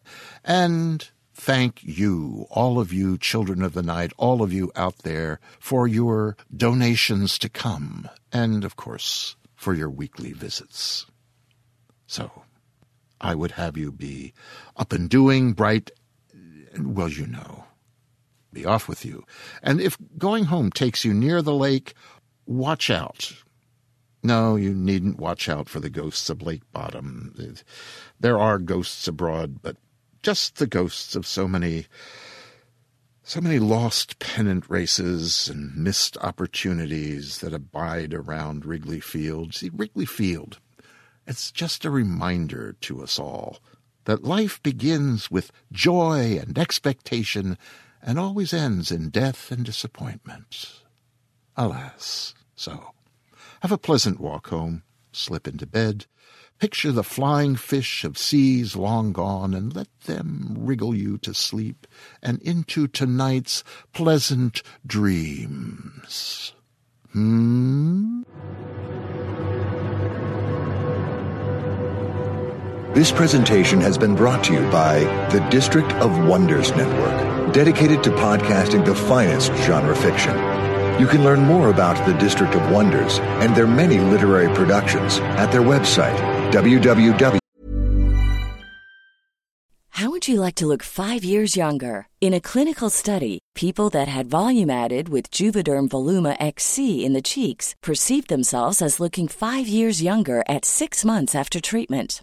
and 0.44 1.10
thank 1.34 1.82
you, 1.82 2.46
all 2.50 2.78
of 2.78 2.92
you 2.92 3.18
children 3.18 3.62
of 3.62 3.72
the 3.74 3.82
night, 3.82 4.12
all 4.16 4.42
of 4.42 4.52
you 4.52 4.70
out 4.76 4.98
there, 4.98 5.40
for 5.58 5.88
your 5.88 6.36
donations 6.54 7.38
to 7.38 7.48
come, 7.48 8.08
and 8.32 8.64
of 8.64 8.76
course, 8.76 9.36
for 9.54 9.74
your 9.74 9.90
weekly 9.90 10.32
visits. 10.32 11.06
So, 12.06 12.44
I 13.20 13.34
would 13.34 13.52
have 13.52 13.76
you 13.76 13.92
be 13.92 14.34
up 14.76 14.92
and 14.92 15.08
doing, 15.08 15.52
bright, 15.52 15.90
well, 16.78 17.08
you 17.08 17.26
know. 17.26 17.64
Be 18.52 18.64
off 18.64 18.88
with 18.88 19.04
you. 19.04 19.24
And 19.62 19.80
if 19.80 19.96
going 20.18 20.44
home 20.44 20.70
takes 20.70 21.04
you 21.04 21.14
near 21.14 21.42
the 21.42 21.54
lake, 21.54 21.94
watch 22.46 22.90
out. 22.90 23.32
No, 24.22 24.56
you 24.56 24.74
needn't 24.74 25.18
watch 25.18 25.48
out 25.48 25.68
for 25.68 25.80
the 25.80 25.90
ghosts 25.90 26.30
of 26.30 26.42
Lake 26.42 26.62
Bottom. 26.72 27.34
There 28.20 28.38
are 28.38 28.58
ghosts 28.58 29.08
abroad, 29.08 29.60
but 29.62 29.76
just 30.22 30.56
the 30.56 30.66
ghosts 30.66 31.16
of 31.16 31.26
so 31.26 31.48
many 31.48 31.86
so 33.24 33.40
many 33.40 33.60
lost 33.60 34.18
pennant 34.18 34.68
races 34.68 35.48
and 35.48 35.76
missed 35.76 36.16
opportunities 36.18 37.38
that 37.38 37.54
abide 37.54 38.12
around 38.12 38.66
Wrigley 38.66 38.98
Field. 38.98 39.54
See, 39.54 39.70
Wrigley 39.72 40.06
Field, 40.06 40.58
it's 41.24 41.52
just 41.52 41.84
a 41.84 41.90
reminder 41.90 42.74
to 42.80 43.00
us 43.00 43.20
all 43.20 43.60
that 44.04 44.24
life 44.24 44.60
begins 44.64 45.30
with 45.30 45.52
joy 45.70 46.36
and 46.36 46.58
expectation 46.58 47.56
and 48.02 48.18
always 48.18 48.52
ends 48.52 48.90
in 48.90 49.10
death 49.10 49.50
and 49.50 49.64
disappointment. 49.64 50.82
Alas, 51.56 52.34
so. 52.54 52.92
Have 53.60 53.72
a 53.72 53.78
pleasant 53.78 54.18
walk 54.18 54.48
home, 54.48 54.82
slip 55.12 55.46
into 55.46 55.66
bed, 55.66 56.06
Picture 56.62 56.92
the 56.92 57.02
flying 57.02 57.56
fish 57.56 58.04
of 58.04 58.16
seas 58.16 58.76
long 58.76 59.12
gone, 59.12 59.52
and 59.52 59.74
let 59.74 59.88
them 60.02 60.54
wriggle 60.56 60.94
you 60.94 61.18
to 61.18 61.34
sleep 61.34 61.88
and 62.22 62.40
into 62.40 62.86
tonight's 62.86 63.64
pleasant 63.92 64.62
dreams. 64.86 66.52
Hmm? 67.12 68.22
This 72.94 73.10
presentation 73.10 73.80
has 73.80 73.96
been 73.96 74.14
brought 74.14 74.44
to 74.44 74.52
you 74.52 74.70
by 74.70 74.98
the 75.30 75.40
District 75.48 75.90
of 75.94 76.26
Wonders 76.26 76.72
Network, 76.72 77.54
dedicated 77.54 78.04
to 78.04 78.10
podcasting 78.10 78.84
the 78.84 78.94
finest 78.94 79.50
genre 79.64 79.96
fiction. 79.96 80.36
You 81.00 81.06
can 81.06 81.24
learn 81.24 81.40
more 81.40 81.70
about 81.70 81.96
the 82.06 82.12
District 82.18 82.54
of 82.54 82.70
Wonders 82.70 83.18
and 83.40 83.56
their 83.56 83.66
many 83.66 83.98
literary 83.98 84.54
productions 84.54 85.16
at 85.40 85.50
their 85.50 85.62
website, 85.62 86.18
www. 86.52 87.38
How 89.88 90.10
would 90.10 90.28
you 90.28 90.38
like 90.38 90.56
to 90.56 90.66
look 90.66 90.82
five 90.82 91.24
years 91.24 91.56
younger? 91.56 92.08
In 92.20 92.34
a 92.34 92.40
clinical 92.40 92.90
study, 92.90 93.38
people 93.54 93.88
that 93.88 94.08
had 94.08 94.26
volume 94.26 94.68
added 94.68 95.08
with 95.08 95.30
Juvederm 95.30 95.88
Voluma 95.88 96.36
XC 96.38 97.06
in 97.06 97.14
the 97.14 97.22
cheeks 97.22 97.74
perceived 97.82 98.28
themselves 98.28 98.82
as 98.82 99.00
looking 99.00 99.28
five 99.28 99.66
years 99.66 100.02
younger 100.02 100.44
at 100.46 100.66
six 100.66 101.06
months 101.06 101.34
after 101.34 101.58
treatment. 101.58 102.22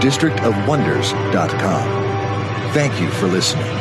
districtofwonders.com. 0.00 2.72
Thank 2.72 3.00
you 3.00 3.10
for 3.10 3.26
listening. 3.26 3.79